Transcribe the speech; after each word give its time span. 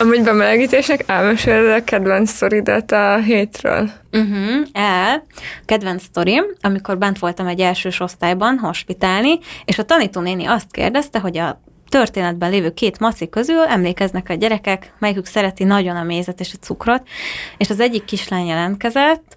Amúgy 0.00 0.22
bemelegítésnek 0.22 1.04
elmeséled 1.06 1.80
a 1.80 1.84
kedvenc 1.84 2.30
sztoridat 2.30 2.92
a 2.92 3.16
hétről? 3.16 3.90
Uh-huh, 4.12 4.66
el. 4.72 5.26
Kedvenc 5.64 6.02
sztorim, 6.02 6.44
amikor 6.60 6.98
bent 6.98 7.18
voltam 7.18 7.46
egy 7.46 7.60
elsős 7.60 8.00
osztályban 8.00 8.58
hospitálni, 8.58 9.38
és 9.64 9.78
a 9.78 9.82
tanítónéni 9.82 10.44
azt 10.44 10.70
kérdezte, 10.70 11.18
hogy 11.18 11.38
a 11.38 11.60
történetben 11.88 12.50
lévő 12.50 12.70
két 12.70 12.98
maci 12.98 13.28
közül 13.28 13.60
emlékeznek 13.60 14.28
a 14.28 14.34
gyerekek, 14.34 14.92
melyikük 14.98 15.26
szereti 15.26 15.64
nagyon 15.64 15.96
a 15.96 16.02
mézet 16.02 16.40
és 16.40 16.52
a 16.54 16.64
cukrot, 16.64 17.02
és 17.56 17.70
az 17.70 17.80
egyik 17.80 18.04
kislány 18.04 18.46
jelentkezett, 18.46 19.34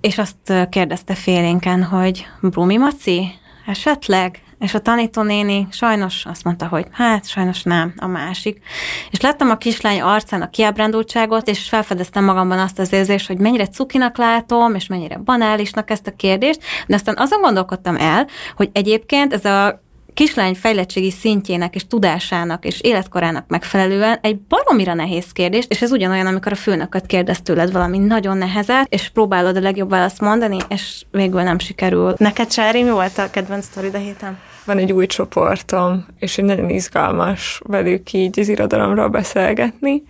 és 0.00 0.18
azt 0.18 0.68
kérdezte 0.68 1.14
félénken, 1.14 1.82
hogy 1.82 2.26
Brumi 2.40 2.76
Maci, 2.76 3.28
esetleg? 3.66 4.42
És 4.62 4.74
a 4.74 4.78
tanítónéni 4.78 5.66
sajnos 5.70 6.24
azt 6.26 6.44
mondta, 6.44 6.66
hogy 6.66 6.86
hát 6.90 7.28
sajnos 7.28 7.62
nem, 7.62 7.94
a 7.96 8.06
másik. 8.06 8.62
És 9.10 9.20
láttam 9.20 9.50
a 9.50 9.56
kislány 9.56 10.00
arcán 10.00 10.42
a 10.42 10.50
kiábrándultságot, 10.50 11.48
és 11.48 11.68
felfedeztem 11.68 12.24
magamban 12.24 12.58
azt 12.58 12.78
az 12.78 12.92
érzést, 12.92 13.26
hogy 13.26 13.38
mennyire 13.38 13.66
cukinak 13.66 14.16
látom, 14.16 14.74
és 14.74 14.86
mennyire 14.86 15.18
banálisnak 15.18 15.90
ezt 15.90 16.06
a 16.06 16.16
kérdést, 16.16 16.60
de 16.86 16.94
aztán 16.94 17.16
azon 17.18 17.40
gondolkodtam 17.40 17.96
el, 17.96 18.26
hogy 18.56 18.70
egyébként 18.72 19.32
ez 19.32 19.44
a 19.44 19.82
kislány 20.14 20.54
fejlettségi 20.54 21.10
szintjének 21.10 21.74
és 21.74 21.86
tudásának 21.86 22.64
és 22.64 22.80
életkorának 22.80 23.48
megfelelően 23.48 24.18
egy 24.20 24.40
baromira 24.40 24.94
nehéz 24.94 25.32
kérdés, 25.32 25.64
és 25.68 25.82
ez 25.82 25.90
ugyanolyan, 25.90 26.26
amikor 26.26 26.52
a 26.52 26.56
főnököt 26.56 27.06
kérdez 27.06 27.40
tőled 27.40 27.72
valami 27.72 27.98
nagyon 27.98 28.36
nehezet, 28.36 28.86
és 28.88 29.08
próbálod 29.08 29.56
a 29.56 29.60
legjobb 29.60 29.90
választ 29.90 30.20
mondani, 30.20 30.56
és 30.68 31.04
végül 31.10 31.42
nem 31.42 31.58
sikerül. 31.58 32.14
Neked, 32.16 32.52
Sári, 32.52 32.82
mi 32.82 32.90
volt 32.90 33.18
a 33.18 33.30
kedvenc 33.30 33.64
sztorid 33.64 33.94
a 33.94 33.98
héten? 33.98 34.38
Van 34.64 34.78
egy 34.78 34.92
új 34.92 35.06
csoportom, 35.06 36.06
és 36.18 36.38
egy 36.38 36.44
nagyon 36.44 36.68
izgalmas 36.68 37.60
velük 37.64 38.12
így 38.12 38.40
az 38.40 38.48
irodalomról 38.48 39.08
beszélgetni. 39.08 40.02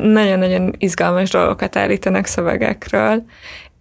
Nagyon-nagyon 0.00 0.72
izgalmas 0.78 1.30
dolgokat 1.30 1.76
állítanak 1.76 2.26
szövegekről, 2.26 3.24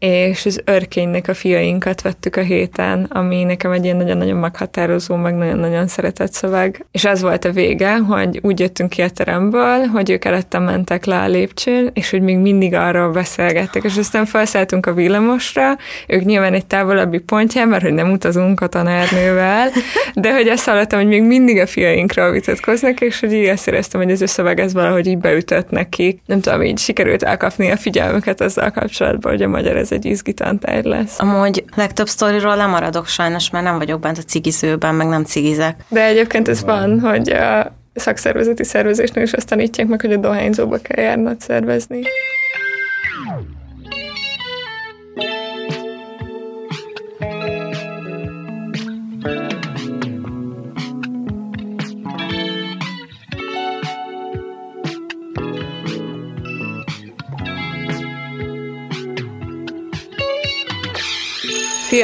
és 0.05 0.45
az 0.45 0.61
örkénynek 0.65 1.27
a 1.27 1.33
fiainkat 1.33 2.01
vettük 2.01 2.35
a 2.35 2.41
héten, 2.41 3.05
ami 3.09 3.43
nekem 3.43 3.71
egy 3.71 3.83
ilyen 3.83 3.97
nagyon-nagyon 3.97 4.37
meghatározó, 4.37 5.15
meg 5.15 5.35
nagyon-nagyon 5.35 5.87
szeretett 5.87 6.33
szöveg. 6.33 6.85
És 6.91 7.05
az 7.05 7.21
volt 7.21 7.45
a 7.45 7.51
vége, 7.51 7.97
hogy 7.97 8.39
úgy 8.41 8.59
jöttünk 8.59 8.89
ki 8.89 9.01
a 9.01 9.09
teremből, 9.09 9.85
hogy 9.85 10.09
ők 10.09 10.25
előttem 10.25 10.63
mentek 10.63 11.05
le 11.05 11.19
a 11.19 11.27
lépcsőn, 11.27 11.89
és 11.93 12.09
hogy 12.09 12.21
még 12.21 12.37
mindig 12.37 12.73
arról 12.73 13.11
beszélgettek, 13.11 13.83
és 13.83 13.97
aztán 13.97 14.25
felszálltunk 14.25 14.85
a 14.85 14.93
villamosra, 14.93 15.77
ők 16.07 16.23
nyilván 16.23 16.53
egy 16.53 16.65
távolabbi 16.65 17.19
pontján, 17.19 17.67
mert 17.67 17.83
hogy 17.83 17.93
nem 17.93 18.11
utazunk 18.11 18.61
a 18.61 18.67
tanárnővel, 18.67 19.69
de 20.13 20.33
hogy 20.33 20.47
azt 20.47 20.65
hallottam, 20.65 20.99
hogy 20.99 21.07
még 21.07 21.23
mindig 21.23 21.59
a 21.59 21.67
fiainkról 21.67 22.31
vitatkoznak, 22.31 23.01
és 23.01 23.19
hogy 23.19 23.33
így 23.33 23.47
azt 23.47 23.67
éreztem, 23.67 24.01
hogy 24.01 24.11
ez 24.11 24.21
a 24.21 24.27
szöveg 24.27 24.59
ez 24.59 24.73
valahogy 24.73 25.07
így 25.07 25.17
beütött 25.17 25.69
neki. 25.69 26.21
Nem 26.25 26.41
tudom, 26.41 26.61
így 26.61 26.79
sikerült 26.79 27.23
elkapni 27.23 27.71
a 27.71 27.77
figyelmüket 27.77 28.41
azzal 28.41 28.71
kapcsolatban, 28.71 29.31
hogy 29.31 29.41
a 29.41 29.47
magyar 29.47 29.75
ez 29.75 29.91
egy 29.93 30.05
izgi 30.05 30.33
tantárgy 30.33 30.85
lesz. 30.85 31.19
Amúgy 31.19 31.63
legtöbb 31.75 32.07
sztoriról 32.07 32.55
lemaradok 32.55 33.07
sajnos, 33.07 33.49
mert 33.49 33.65
nem 33.65 33.77
vagyok 33.77 33.99
bent 33.99 34.17
a 34.17 34.21
cigizőben, 34.21 34.95
meg 34.95 35.07
nem 35.07 35.23
cigizek. 35.23 35.83
De 35.87 36.05
egyébként 36.05 36.47
ez 36.47 36.63
van, 36.63 36.99
hogy 36.99 37.29
a 37.29 37.75
szakszervezeti 37.93 38.63
szervezésnél 38.63 39.23
is 39.23 39.33
azt 39.33 39.47
tanítják 39.47 39.87
meg, 39.87 40.01
hogy 40.01 40.13
a 40.13 40.17
dohányzóba 40.17 40.77
kell 40.77 41.03
járnod 41.03 41.41
szervezni. 41.41 42.01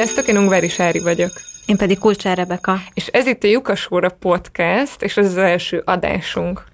Sziasztok, 0.00 0.28
én 0.28 0.36
Ungvári 0.36 0.68
Sári 0.68 0.98
vagyok. 0.98 1.30
Én 1.66 1.76
pedig 1.76 1.98
Kulcsár 1.98 2.36
Rebeka. 2.36 2.78
És 2.94 3.06
ez 3.06 3.26
itt 3.26 3.44
a 3.44 3.46
Jukasóra 3.46 4.08
Podcast, 4.08 5.02
és 5.02 5.16
ez 5.16 5.26
az 5.26 5.36
első 5.36 5.82
adásunk. 5.84 6.64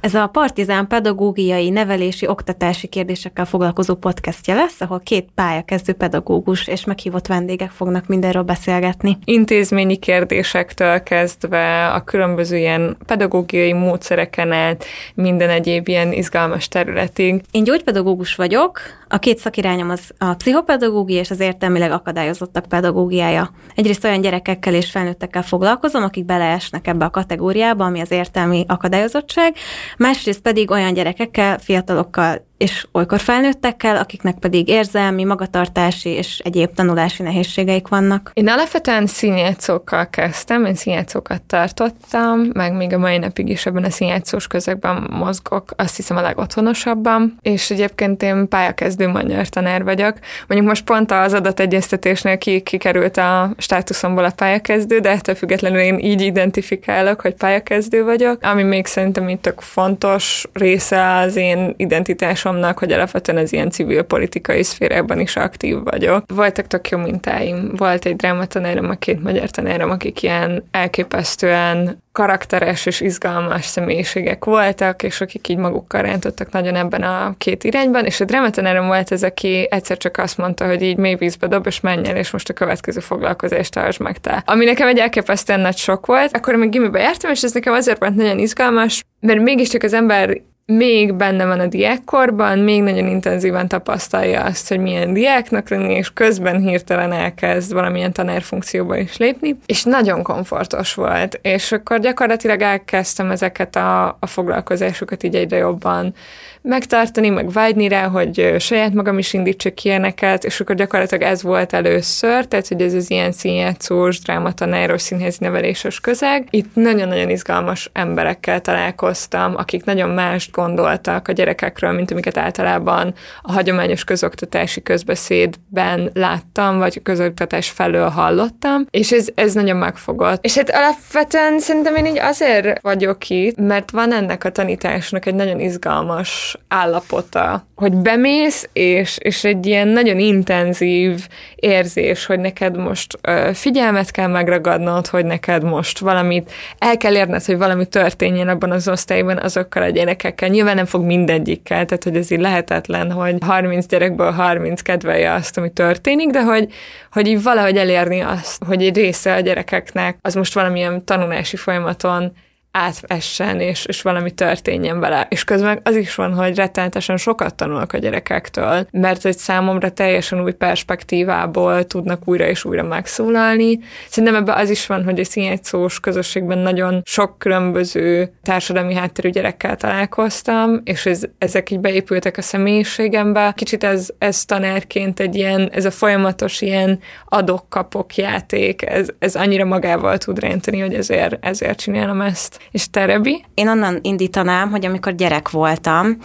Ez 0.00 0.14
a 0.14 0.26
Partizán 0.26 0.86
pedagógiai, 0.86 1.70
nevelési, 1.70 2.26
oktatási 2.26 2.86
kérdésekkel 2.86 3.44
foglalkozó 3.44 3.94
podcastja 3.94 4.54
lesz, 4.54 4.80
ahol 4.80 5.00
két 5.00 5.28
pályakezdő 5.34 5.92
pedagógus 5.92 6.66
és 6.66 6.84
meghívott 6.84 7.26
vendégek 7.26 7.70
fognak 7.70 8.06
mindenről 8.06 8.42
beszélgetni. 8.42 9.18
Intézményi 9.24 9.96
kérdésektől 9.96 11.02
kezdve 11.02 11.86
a 11.86 12.00
különböző 12.00 12.56
ilyen 12.56 12.96
pedagógiai 13.06 13.72
módszereken 13.72 14.52
át 14.52 14.84
minden 15.14 15.50
egyéb 15.50 15.88
ilyen 15.88 16.12
izgalmas 16.12 16.68
területig. 16.68 17.42
Én 17.50 17.64
gyógypedagógus 17.64 18.34
vagyok, 18.34 18.80
a 19.12 19.18
két 19.18 19.38
szakirányom 19.38 19.90
az 19.90 20.10
a 20.18 20.34
pszichopedagógia 20.34 21.20
és 21.20 21.30
az 21.30 21.40
értelmileg 21.40 21.90
akadályozottak 21.90 22.66
pedagógiája. 22.66 23.50
Egyrészt 23.74 24.04
olyan 24.04 24.20
gyerekekkel 24.20 24.74
és 24.74 24.90
felnőttekkel 24.90 25.42
foglalkozom, 25.42 26.02
akik 26.02 26.24
beleesnek 26.24 26.86
ebbe 26.86 27.04
a 27.04 27.10
kategóriába, 27.10 27.84
ami 27.84 28.00
az 28.00 28.10
értelmi 28.10 28.64
akadályozottság, 28.68 29.54
másrészt 29.98 30.40
pedig 30.40 30.70
olyan 30.70 30.92
gyerekekkel, 30.92 31.58
fiatalokkal 31.58 32.48
és 32.60 32.86
olykor 32.92 33.20
felnőttekkel, 33.20 33.96
akiknek 33.96 34.38
pedig 34.38 34.68
érzelmi, 34.68 35.24
magatartási 35.24 36.08
és 36.08 36.38
egyéb 36.44 36.74
tanulási 36.74 37.22
nehézségeik 37.22 37.88
vannak. 37.88 38.30
Én 38.34 38.48
alapvetően 38.48 39.06
színjátszókkal 39.06 40.10
kezdtem, 40.10 40.64
én 40.64 40.74
színjátszókat 40.74 41.42
tartottam, 41.42 42.50
meg 42.52 42.76
még 42.76 42.92
a 42.92 42.98
mai 42.98 43.18
napig 43.18 43.48
is 43.48 43.66
ebben 43.66 43.84
a 43.84 43.90
színjátszós 43.90 44.46
közegben 44.46 45.06
mozgok, 45.10 45.70
azt 45.76 45.96
hiszem 45.96 46.16
a 46.16 46.20
legotthonosabban, 46.20 47.38
és 47.42 47.70
egyébként 47.70 48.22
én 48.22 48.48
pályakezdő 48.48 49.08
magyar 49.08 49.48
tanár 49.48 49.84
vagyok. 49.84 50.18
Mondjuk 50.46 50.70
most 50.70 50.84
pont 50.84 51.12
az 51.12 51.32
adategyeztetésnél 51.32 52.38
ki, 52.38 52.60
kikerült 52.60 53.16
a 53.16 53.54
státuszomból 53.58 54.24
a 54.24 54.32
pályakezdő, 54.36 54.98
de 54.98 55.10
ettől 55.10 55.34
függetlenül 55.34 55.80
én 55.80 55.98
így 55.98 56.20
identifikálok, 56.20 57.20
hogy 57.20 57.34
pályakezdő 57.34 58.04
vagyok, 58.04 58.42
ami 58.42 58.62
még 58.62 58.86
szerintem 58.86 59.28
itt 59.28 59.42
tök 59.42 59.60
fontos 59.60 60.44
része 60.52 61.14
az 61.14 61.36
én 61.36 61.74
identitásom 61.76 62.48
tudomásomnak, 62.50 62.78
hogy 62.78 62.92
alapvetően 62.92 63.38
az 63.38 63.52
ilyen 63.52 63.70
civil 63.70 64.02
politikai 64.02 64.62
szférában 64.62 65.20
is 65.20 65.36
aktív 65.36 65.82
vagyok. 65.84 66.24
Voltak 66.34 66.66
tök 66.66 66.88
jó 66.88 66.98
mintáim. 66.98 67.72
Volt 67.76 68.04
egy 68.04 68.16
drámatanárom, 68.16 68.90
a 68.90 68.94
két 68.94 69.22
magyar 69.22 69.50
tanárom, 69.50 69.90
akik 69.90 70.22
ilyen 70.22 70.64
elképesztően 70.70 72.02
karakteres 72.12 72.86
és 72.86 73.00
izgalmas 73.00 73.64
személyiségek 73.64 74.44
voltak, 74.44 75.02
és 75.02 75.20
akik 75.20 75.48
így 75.48 75.56
magukkal 75.56 76.02
rántottak 76.02 76.50
nagyon 76.50 76.74
ebben 76.74 77.02
a 77.02 77.34
két 77.38 77.64
irányban, 77.64 78.04
és 78.04 78.20
a 78.20 78.24
drámatanárom 78.24 78.86
volt 78.86 79.12
ez, 79.12 79.22
aki 79.22 79.66
egyszer 79.70 79.96
csak 79.96 80.16
azt 80.16 80.38
mondta, 80.38 80.66
hogy 80.66 80.82
így 80.82 80.96
mély 80.96 81.14
vízbe 81.14 81.46
dob, 81.46 81.66
és 81.66 81.80
menj 81.80 82.08
el, 82.08 82.16
és 82.16 82.30
most 82.30 82.48
a 82.48 82.52
következő 82.52 83.00
foglalkozást 83.00 83.72
tartsd 83.72 84.00
meg 84.00 84.18
te. 84.18 84.42
Ami 84.46 84.64
nekem 84.64 84.88
egy 84.88 84.98
elképesztően 84.98 85.60
nagy 85.60 85.76
sok 85.76 86.06
volt. 86.06 86.36
Akkor 86.36 86.54
még 86.54 86.70
gimibe 86.70 87.00
jártam, 87.00 87.30
és 87.30 87.42
ez 87.42 87.52
nekem 87.52 87.72
azért 87.72 87.98
volt 87.98 88.14
nagyon 88.14 88.38
izgalmas, 88.38 89.04
mert 89.20 89.40
mégiscsak 89.40 89.82
az 89.82 89.92
ember 89.92 90.40
még 90.70 91.14
benne 91.14 91.46
van 91.46 91.60
a 91.60 91.66
diákkorban, 91.66 92.58
még 92.58 92.82
nagyon 92.82 93.06
intenzíven 93.06 93.68
tapasztalja 93.68 94.42
azt, 94.42 94.68
hogy 94.68 94.78
milyen 94.78 95.12
diáknak 95.12 95.68
lenni, 95.68 95.94
és 95.94 96.12
közben 96.12 96.60
hirtelen 96.60 97.12
elkezd 97.12 97.72
valamilyen 97.72 98.12
tanárfunkcióba 98.12 98.96
is 98.96 99.16
lépni, 99.16 99.58
és 99.66 99.84
nagyon 99.84 100.22
komfortos 100.22 100.94
volt, 100.94 101.38
és 101.42 101.72
akkor 101.72 102.00
gyakorlatilag 102.00 102.60
elkezdtem 102.60 103.30
ezeket 103.30 103.76
a, 103.76 104.06
a 104.06 104.26
foglalkozásokat 104.26 105.22
így 105.22 105.34
egyre 105.34 105.56
jobban 105.56 106.14
megtartani, 106.62 107.28
meg 107.28 107.50
vágyni 107.50 107.88
rá, 107.88 108.06
hogy 108.06 108.54
saját 108.58 108.94
magam 108.94 109.18
is 109.18 109.32
indítsak 109.32 109.84
ilyeneket, 109.84 110.44
és 110.44 110.60
akkor 110.60 110.74
gyakorlatilag 110.74 111.22
ez 111.22 111.42
volt 111.42 111.72
először, 111.72 112.46
tehát 112.46 112.68
hogy 112.68 112.82
ez 112.82 112.94
az 112.94 113.10
ilyen 113.10 113.32
színjátszós, 113.32 114.20
drámatanáros, 114.20 115.02
színházi 115.02 115.38
neveléses 115.40 116.00
közeg. 116.00 116.46
Itt 116.50 116.74
nagyon-nagyon 116.74 117.30
izgalmas 117.30 117.90
emberekkel 117.92 118.60
találkoztam, 118.60 119.54
akik 119.56 119.84
nagyon 119.84 120.10
mást 120.10 120.50
gondoltak 120.52 121.28
a 121.28 121.32
gyerekekről, 121.32 121.92
mint 121.92 122.10
amiket 122.10 122.36
általában 122.36 123.14
a 123.42 123.52
hagyományos 123.52 124.04
közoktatási 124.04 124.82
közbeszédben 124.82 126.10
láttam, 126.14 126.78
vagy 126.78 127.02
közoktatás 127.02 127.70
felől 127.70 128.08
hallottam, 128.08 128.86
és 128.90 129.12
ez, 129.12 129.28
ez 129.34 129.54
nagyon 129.54 129.76
megfogott. 129.76 130.44
És 130.44 130.56
hát 130.56 130.70
alapvetően 130.70 131.58
szerintem 131.58 131.94
én 131.96 132.06
így 132.06 132.18
azért 132.18 132.80
vagyok 132.80 133.28
itt, 133.28 133.56
mert 133.56 133.90
van 133.90 134.12
ennek 134.12 134.44
a 134.44 134.50
tanításnak 134.50 135.26
egy 135.26 135.34
nagyon 135.34 135.60
izgalmas 135.60 136.49
állapota, 136.68 137.66
hogy 137.74 137.94
bemész, 137.94 138.68
és, 138.72 139.18
és 139.20 139.44
egy 139.44 139.66
ilyen 139.66 139.88
nagyon 139.88 140.18
intenzív 140.18 141.26
érzés, 141.54 142.26
hogy 142.26 142.40
neked 142.40 142.76
most 142.76 143.18
ö, 143.20 143.50
figyelmet 143.54 144.10
kell 144.10 144.26
megragadnod, 144.26 145.06
hogy 145.06 145.24
neked 145.24 145.62
most 145.62 145.98
valamit 145.98 146.52
el 146.78 146.96
kell 146.96 147.14
érned, 147.14 147.44
hogy 147.44 147.58
valami 147.58 147.86
történjen 147.86 148.48
abban 148.48 148.70
az 148.70 148.88
osztályban 148.88 149.38
azokkal 149.38 149.82
a 149.82 149.88
gyerekekkel. 149.88 150.48
Nyilván 150.48 150.74
nem 150.74 150.86
fog 150.86 151.04
mindegyikkel, 151.04 151.84
tehát 151.84 152.04
hogy 152.04 152.16
ez 152.16 152.30
így 152.30 152.40
lehetetlen, 152.40 153.12
hogy 153.12 153.36
30 153.40 153.86
gyerekből 153.86 154.30
30 154.30 154.80
kedvelje 154.80 155.32
azt, 155.32 155.56
ami 155.56 155.72
történik, 155.72 156.30
de 156.30 156.42
hogy, 156.42 156.72
hogy 157.12 157.26
így 157.26 157.42
valahogy 157.42 157.76
elérni 157.76 158.20
azt, 158.20 158.64
hogy 158.64 158.82
egy 158.82 158.96
része 158.96 159.34
a 159.34 159.40
gyerekeknek 159.40 160.16
az 160.22 160.34
most 160.34 160.54
valamilyen 160.54 161.04
tanulási 161.04 161.56
folyamaton 161.56 162.32
átessen, 162.72 163.60
és, 163.60 163.84
és 163.84 164.02
valami 164.02 164.30
történjen 164.30 165.00
vele. 165.00 165.26
És 165.30 165.44
közben 165.44 165.80
az 165.82 165.96
is 165.96 166.14
van, 166.14 166.34
hogy 166.34 166.54
rettenetesen 166.54 167.16
sokat 167.16 167.54
tanulnak 167.54 167.92
a 167.92 167.98
gyerekektől, 167.98 168.86
mert 168.90 169.24
egy 169.24 169.38
számomra 169.38 169.90
teljesen 169.90 170.42
új 170.42 170.52
perspektívából 170.52 171.84
tudnak 171.84 172.28
újra 172.28 172.46
és 172.46 172.64
újra 172.64 172.82
megszólalni. 172.82 173.78
Szerintem 174.08 174.42
ebben 174.42 174.56
az 174.56 174.70
is 174.70 174.86
van, 174.86 175.04
hogy 175.04 175.20
a 175.20 175.24
színjegyszós 175.24 176.00
közösségben 176.00 176.58
nagyon 176.58 177.02
sok 177.04 177.38
különböző 177.38 178.32
társadalmi 178.42 178.94
hátterű 178.94 179.28
gyerekkel 179.28 179.76
találkoztam, 179.76 180.80
és 180.84 181.06
ez, 181.06 181.22
ezek 181.38 181.70
így 181.70 181.80
beépültek 181.80 182.36
a 182.36 182.42
személyiségembe. 182.42 183.52
Kicsit 183.56 183.84
ez, 183.84 184.08
ez 184.18 184.44
tanárként 184.44 185.20
egy 185.20 185.34
ilyen, 185.34 185.70
ez 185.72 185.84
a 185.84 185.90
folyamatos 185.90 186.60
ilyen 186.60 186.98
adok-kapok 187.28 188.16
játék, 188.16 188.82
ez, 188.82 189.08
ez 189.18 189.34
annyira 189.36 189.64
magával 189.64 190.18
tud 190.18 190.38
rántani, 190.38 190.80
hogy 190.80 190.94
ezért, 190.94 191.44
ezért 191.44 191.78
csinálom 191.78 192.20
ezt. 192.20 192.59
És 192.70 192.90
te, 192.90 193.04
Rebi? 193.04 193.44
Én 193.54 193.68
onnan 193.68 193.98
indítanám, 194.02 194.70
hogy 194.70 194.84
amikor 194.86 195.14
gyerek 195.14 195.50
voltam, 195.50 196.18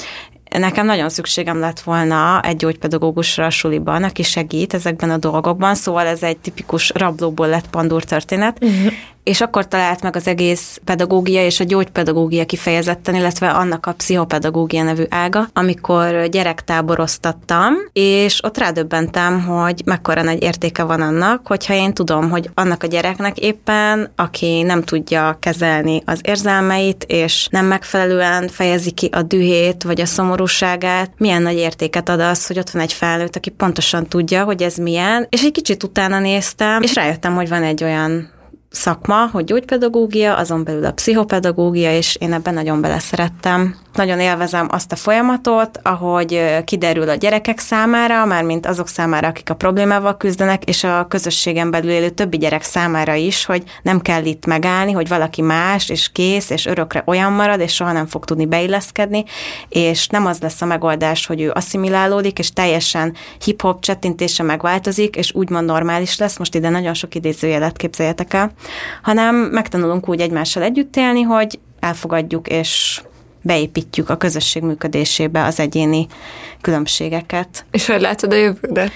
Nekem 0.59 0.85
nagyon 0.85 1.09
szükségem 1.09 1.59
lett 1.59 1.79
volna 1.79 2.41
egy 2.41 2.55
gyógypedagógusra 2.55 3.45
a 3.45 3.49
suliban, 3.49 4.03
aki 4.03 4.23
segít 4.23 4.73
ezekben 4.73 5.09
a 5.09 5.17
dolgokban, 5.17 5.75
szóval 5.75 6.07
ez 6.07 6.23
egy 6.23 6.37
tipikus 6.37 6.91
rablóból 6.95 7.47
lett 7.47 7.69
pandúr 7.69 8.03
történet, 8.03 8.63
uh-huh 8.63 8.93
és 9.25 9.41
akkor 9.41 9.67
talált 9.67 10.01
meg 10.01 10.15
az 10.15 10.27
egész 10.27 10.79
pedagógia 10.83 11.45
és 11.45 11.59
a 11.59 11.63
gyógypedagógia 11.63 12.45
kifejezetten, 12.45 13.15
illetve 13.15 13.49
annak 13.49 13.85
a 13.85 13.93
pszichopedagógia 13.93 14.83
nevű 14.83 15.03
ága, 15.09 15.47
amikor 15.53 16.27
gyerektáboroztattam, 16.27 17.73
és 17.93 18.43
ott 18.43 18.57
rádöbbentem, 18.57 19.41
hogy 19.41 19.81
mekkora 19.85 20.23
nagy 20.23 20.43
értéke 20.43 20.83
van 20.83 21.01
annak, 21.01 21.47
hogyha 21.47 21.73
én 21.73 21.93
tudom, 21.93 22.29
hogy 22.29 22.49
annak 22.53 22.83
a 22.83 22.87
gyereknek 22.87 23.37
éppen, 23.37 24.11
aki 24.15 24.61
nem 24.61 24.83
tudja 24.83 25.37
kezelni 25.39 26.01
az 26.05 26.19
érzelmeit, 26.23 27.03
és 27.07 27.47
nem 27.51 27.65
megfelelően 27.65 28.47
fejezi 28.47 28.91
ki 28.91 29.09
a 29.11 29.21
dühét, 29.21 29.83
vagy 29.83 30.01
a 30.01 30.05
szomorúságát, 30.05 31.11
milyen 31.17 31.41
nagy 31.41 31.57
értéket 31.57 32.09
ad 32.09 32.19
az, 32.19 32.47
hogy 32.47 32.57
ott 32.57 32.69
van 32.69 32.81
egy 32.81 32.93
felnőtt, 32.93 33.35
aki 33.35 33.49
pontosan 33.49 34.07
tudja, 34.07 34.43
hogy 34.43 34.61
ez 34.61 34.75
milyen, 34.75 35.27
és 35.29 35.43
egy 35.43 35.51
kicsit 35.51 35.83
utána 35.83 36.19
néztem, 36.19 36.81
és 36.81 36.95
rájöttem, 36.95 37.35
hogy 37.35 37.49
van 37.49 37.63
egy 37.63 37.83
olyan 37.83 38.33
szakma, 38.75 39.29
hogy 39.31 39.43
gyógypedagógia, 39.43 40.37
azon 40.37 40.63
belül 40.63 40.85
a 40.85 40.91
pszichopedagógia, 40.91 41.97
és 41.97 42.15
én 42.19 42.33
ebben 42.33 42.53
nagyon 42.53 42.81
beleszerettem. 42.81 43.75
Nagyon 43.93 44.19
élvezem 44.19 44.67
azt 44.71 44.91
a 44.91 44.95
folyamatot, 44.95 45.79
ahogy 45.83 46.61
kiderül 46.65 47.09
a 47.09 47.15
gyerekek 47.15 47.59
számára, 47.59 48.25
mármint 48.25 48.65
azok 48.65 48.87
számára, 48.87 49.27
akik 49.27 49.49
a 49.49 49.53
problémával 49.53 50.17
küzdenek, 50.17 50.63
és 50.63 50.83
a 50.83 51.05
közösségen 51.09 51.71
belül 51.71 51.89
élő 51.89 52.09
többi 52.09 52.37
gyerek 52.37 52.63
számára 52.63 53.13
is, 53.13 53.45
hogy 53.45 53.63
nem 53.81 53.99
kell 53.99 54.25
itt 54.25 54.45
megállni, 54.45 54.91
hogy 54.91 55.07
valaki 55.07 55.41
más, 55.41 55.89
és 55.89 56.11
kész, 56.11 56.49
és 56.49 56.65
örökre 56.65 57.03
olyan 57.05 57.31
marad, 57.31 57.59
és 57.59 57.73
soha 57.73 57.91
nem 57.91 58.05
fog 58.05 58.25
tudni 58.25 58.45
beilleszkedni, 58.45 59.23
és 59.69 60.07
nem 60.07 60.25
az 60.25 60.39
lesz 60.39 60.61
a 60.61 60.65
megoldás, 60.65 61.25
hogy 61.25 61.41
ő 61.41 61.51
asszimilálódik, 61.51 62.39
és 62.39 62.53
teljesen 62.53 63.15
hip-hop 63.43 63.81
csettintése 63.81 64.43
megváltozik, 64.43 65.15
és 65.15 65.33
úgymond 65.33 65.65
normális 65.65 66.17
lesz, 66.17 66.37
most 66.37 66.55
ide 66.55 66.69
nagyon 66.69 66.93
sok 66.93 67.15
idézőjelet 67.15 67.77
képzeljetek 67.77 68.33
el, 68.33 68.51
hanem 69.01 69.35
megtanulunk 69.35 70.09
úgy 70.09 70.21
egymással 70.21 70.63
együtt 70.63 70.95
élni, 70.95 71.21
hogy 71.21 71.59
elfogadjuk 71.79 72.47
és 72.47 73.01
beépítjük 73.41 74.09
a 74.09 74.17
közösség 74.17 74.63
működésébe 74.63 75.43
az 75.43 75.59
egyéni 75.59 76.07
különbségeket. 76.61 77.65
És 77.71 77.85
hogy 77.85 78.01
látod 78.01 78.31
a 78.31 78.35
jövődet? 78.35 78.91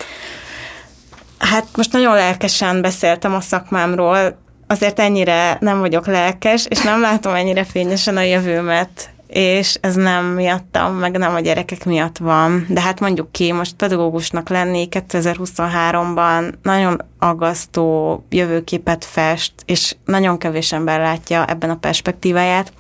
Hát 1.38 1.66
most 1.76 1.92
nagyon 1.92 2.14
lelkesen 2.14 2.82
beszéltem 2.82 3.34
a 3.34 3.42
szakmámról, 3.42 4.38
azért 4.68 5.00
ennyire 5.00 5.58
nem 5.60 5.80
vagyok 5.80 6.08
lelkes, 6.08 6.66
és 6.66 6.82
nem 6.82 7.02
látom 7.02 7.34
ennyire 7.34 7.64
fényesen 7.64 8.18
a 8.18 8.22
jövőmet 8.22 9.10
és 9.30 9.78
ez 9.82 9.96
nem 9.96 10.26
miattam, 10.26 10.94
meg 10.94 11.18
nem 11.18 11.34
a 11.34 11.40
gyerekek 11.40 11.86
miatt 11.86 12.18
van. 12.18 12.66
De 12.70 12.82
hát 12.82 13.00
mondjuk 13.00 13.32
ki, 13.32 13.52
most 13.52 13.76
pedagógusnak 13.76 14.50
lenni 14.50 14.88
2023-ban 14.92 16.54
nagyon 16.62 17.02
aggasztó 17.20 18.24
jövőképet 18.30 19.06
fest, 19.06 19.54
és 19.66 19.96
nagyon 20.06 20.38
kevés 20.38 20.72
ember 20.72 21.00
látja 21.00 21.46
ebben 21.46 21.70
a 21.70 21.76
perspektíváját. 21.76 22.74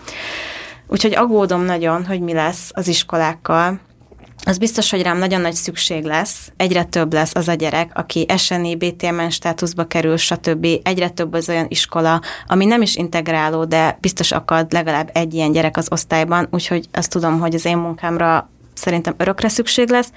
Úgyhogy 0.88 1.16
aggódom 1.16 1.62
nagyon, 1.62 2.06
hogy 2.06 2.22
mi 2.22 2.34
lesz 2.34 2.72
az 2.74 2.88
iskolákkal, 2.88 3.80
az 4.45 4.57
biztos, 4.57 4.91
hogy 4.91 5.01
rám 5.01 5.18
nagyon 5.18 5.41
nagy 5.41 5.53
szükség 5.53 6.03
lesz, 6.03 6.51
egyre 6.57 6.83
több 6.83 7.13
lesz 7.13 7.36
az 7.36 7.47
a 7.47 7.53
gyerek, 7.53 7.91
aki 7.94 8.25
SNI, 8.38 8.75
BTMN 8.75 9.30
státuszba 9.30 9.86
kerül, 9.86 10.18
stb. 10.18 10.68
Egyre 10.83 11.09
több 11.09 11.33
az 11.33 11.50
olyan 11.50 11.65
iskola, 11.68 12.21
ami 12.47 12.65
nem 12.65 12.81
is 12.81 12.95
integráló, 12.95 13.65
de 13.65 13.97
biztos 14.01 14.31
akad 14.31 14.71
legalább 14.71 15.09
egy 15.13 15.33
ilyen 15.33 15.51
gyerek 15.51 15.77
az 15.77 15.88
osztályban, 15.91 16.47
úgyhogy 16.51 16.88
azt 16.91 17.09
tudom, 17.09 17.39
hogy 17.39 17.56
az 17.56 17.65
én 17.65 17.77
munkámra 17.77 18.50
szerintem 18.74 19.13
örökre 19.18 19.50
szükség 19.50 19.89
lesz. 19.89 20.12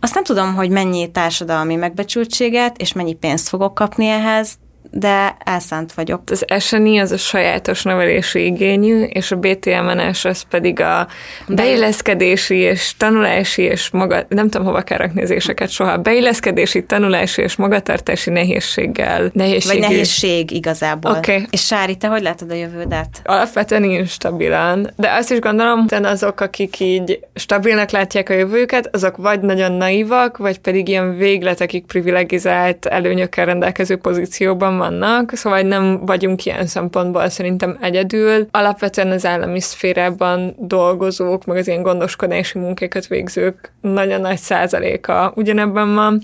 Azt 0.00 0.14
nem 0.14 0.24
tudom, 0.24 0.54
hogy 0.54 0.70
mennyi 0.70 1.10
társadalmi 1.10 1.74
megbecsültséget 1.74 2.76
és 2.76 2.92
mennyi 2.92 3.14
pénzt 3.14 3.48
fogok 3.48 3.74
kapni 3.74 4.06
ehhez, 4.06 4.58
de 4.90 5.36
elszánt 5.44 5.92
vagyok. 5.92 6.22
Az 6.30 6.44
SNI 6.58 6.98
az 6.98 7.12
a 7.12 7.16
sajátos 7.16 7.82
nevelési 7.82 8.44
igényű, 8.44 9.02
és 9.02 9.30
a 9.30 9.36
BTMNS 9.36 10.24
az 10.24 10.42
pedig 10.50 10.80
a 10.80 11.06
beilleszkedési 11.48 12.56
és 12.56 12.96
tanulási 12.96 13.62
és 13.62 13.90
maga, 13.90 14.26
nem 14.28 14.48
tudom 14.48 14.66
hova 14.66 14.80
kell 14.80 14.98
rakni 14.98 15.22
az 15.22 15.30
éseket 15.30 15.68
soha, 15.68 15.96
beilleszkedési, 15.96 16.84
tanulási 16.84 17.42
és 17.42 17.56
magatartási 17.56 18.30
nehézséggel. 18.30 19.30
Nehézség. 19.32 19.70
Vagy 19.70 19.80
nehézség 19.80 20.50
igazából. 20.50 21.12
Okay. 21.12 21.46
És 21.50 21.64
Sári, 21.64 21.96
te 21.96 22.06
hogy 22.06 22.22
látod 22.22 22.50
a 22.50 22.54
jövődet? 22.54 23.20
Alapvetően 23.24 23.84
instabilan, 23.84 24.90
de 24.96 25.10
azt 25.12 25.30
is 25.30 25.38
gondolom, 25.38 25.86
hogy 25.88 26.04
azok, 26.04 26.40
akik 26.40 26.80
így 26.80 27.20
stabilnak 27.34 27.90
látják 27.90 28.28
a 28.28 28.32
jövőjüket, 28.32 28.94
azok 28.94 29.16
vagy 29.16 29.40
nagyon 29.40 29.72
naivak, 29.72 30.36
vagy 30.36 30.58
pedig 30.58 30.88
ilyen 30.88 31.16
végletekig 31.16 31.84
privilegizált 31.86 32.86
előnyökkel 32.86 33.44
rendelkező 33.44 33.96
pozícióban 33.96 34.69
vannak, 34.76 35.30
szóval 35.34 35.60
nem 35.60 36.06
vagyunk 36.06 36.44
ilyen 36.44 36.66
szempontból 36.66 37.28
szerintem 37.28 37.78
egyedül. 37.80 38.46
Alapvetően 38.50 39.10
az 39.10 39.26
állami 39.26 39.60
szférában 39.60 40.54
dolgozók, 40.58 41.44
meg 41.44 41.56
az 41.56 41.68
ilyen 41.68 41.82
gondoskodási 41.82 42.58
munkákat 42.58 43.06
végzők 43.06 43.72
nagyon 43.80 44.20
nagy 44.20 44.38
százaléka 44.38 45.32
ugyanebben 45.34 45.94
van. 45.94 46.22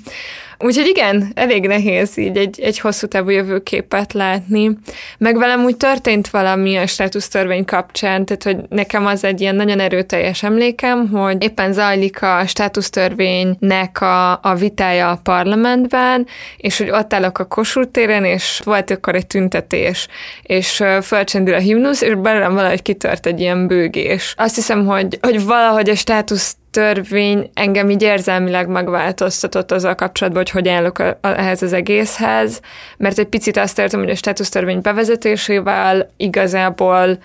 Úgyhogy 0.58 0.86
igen, 0.86 1.30
elég 1.34 1.66
nehéz 1.66 2.16
így 2.16 2.36
egy, 2.36 2.60
egy 2.60 2.78
hosszú 2.78 3.06
távú 3.06 3.28
jövőképet 3.28 4.12
látni. 4.12 4.70
Meg 5.18 5.38
velem 5.38 5.64
úgy 5.64 5.76
történt 5.76 6.28
valami 6.28 6.76
a 6.76 6.86
státusztörvény 6.86 7.64
kapcsán, 7.64 8.24
tehát 8.24 8.42
hogy 8.42 8.56
nekem 8.68 9.06
az 9.06 9.24
egy 9.24 9.40
ilyen 9.40 9.54
nagyon 9.54 9.80
erőteljes 9.80 10.42
emlékem, 10.42 11.08
hogy 11.08 11.42
éppen 11.42 11.72
zajlik 11.72 12.22
a 12.22 12.46
státusztörvénynek 12.46 14.00
a, 14.00 14.32
a 14.32 14.54
vitája 14.58 15.10
a 15.10 15.20
parlamentben, 15.22 16.26
és 16.56 16.78
hogy 16.78 16.90
ott 16.90 17.14
állok 17.14 17.38
a 17.38 17.44
Kossuth 17.44 17.90
téren, 17.90 18.24
és 18.24 18.60
volt 18.64 18.90
akkor 18.90 19.14
egy 19.14 19.26
tüntetés, 19.26 20.08
és 20.42 20.82
fölcsendül 21.02 21.54
a 21.54 21.58
himnusz, 21.58 22.00
és 22.00 22.14
belőlem 22.14 22.54
valahogy 22.54 22.82
kitört 22.82 23.26
egy 23.26 23.40
ilyen 23.40 23.66
bőgés. 23.66 24.34
Azt 24.36 24.54
hiszem, 24.54 24.86
hogy, 24.86 25.18
hogy 25.20 25.44
valahogy 25.44 25.88
a 25.88 25.94
státusz 25.94 26.56
törvény 26.76 27.50
engem 27.54 27.90
így 27.90 28.02
érzelmileg 28.02 28.68
megváltoztatott 28.68 29.72
azzal 29.72 29.94
kapcsolatban, 29.94 30.42
hogy 30.42 30.52
hogy 30.52 30.68
állok 30.68 30.98
a, 30.98 31.18
a, 31.20 31.28
ehhez 31.28 31.62
az 31.62 31.72
egészhez, 31.72 32.60
mert 32.96 33.18
egy 33.18 33.26
picit 33.26 33.56
azt 33.56 33.78
értem, 33.78 34.00
hogy 34.00 34.10
a 34.10 34.14
státusztörvény 34.14 34.80
bevezetésével 34.80 36.10
igazából 36.16 37.18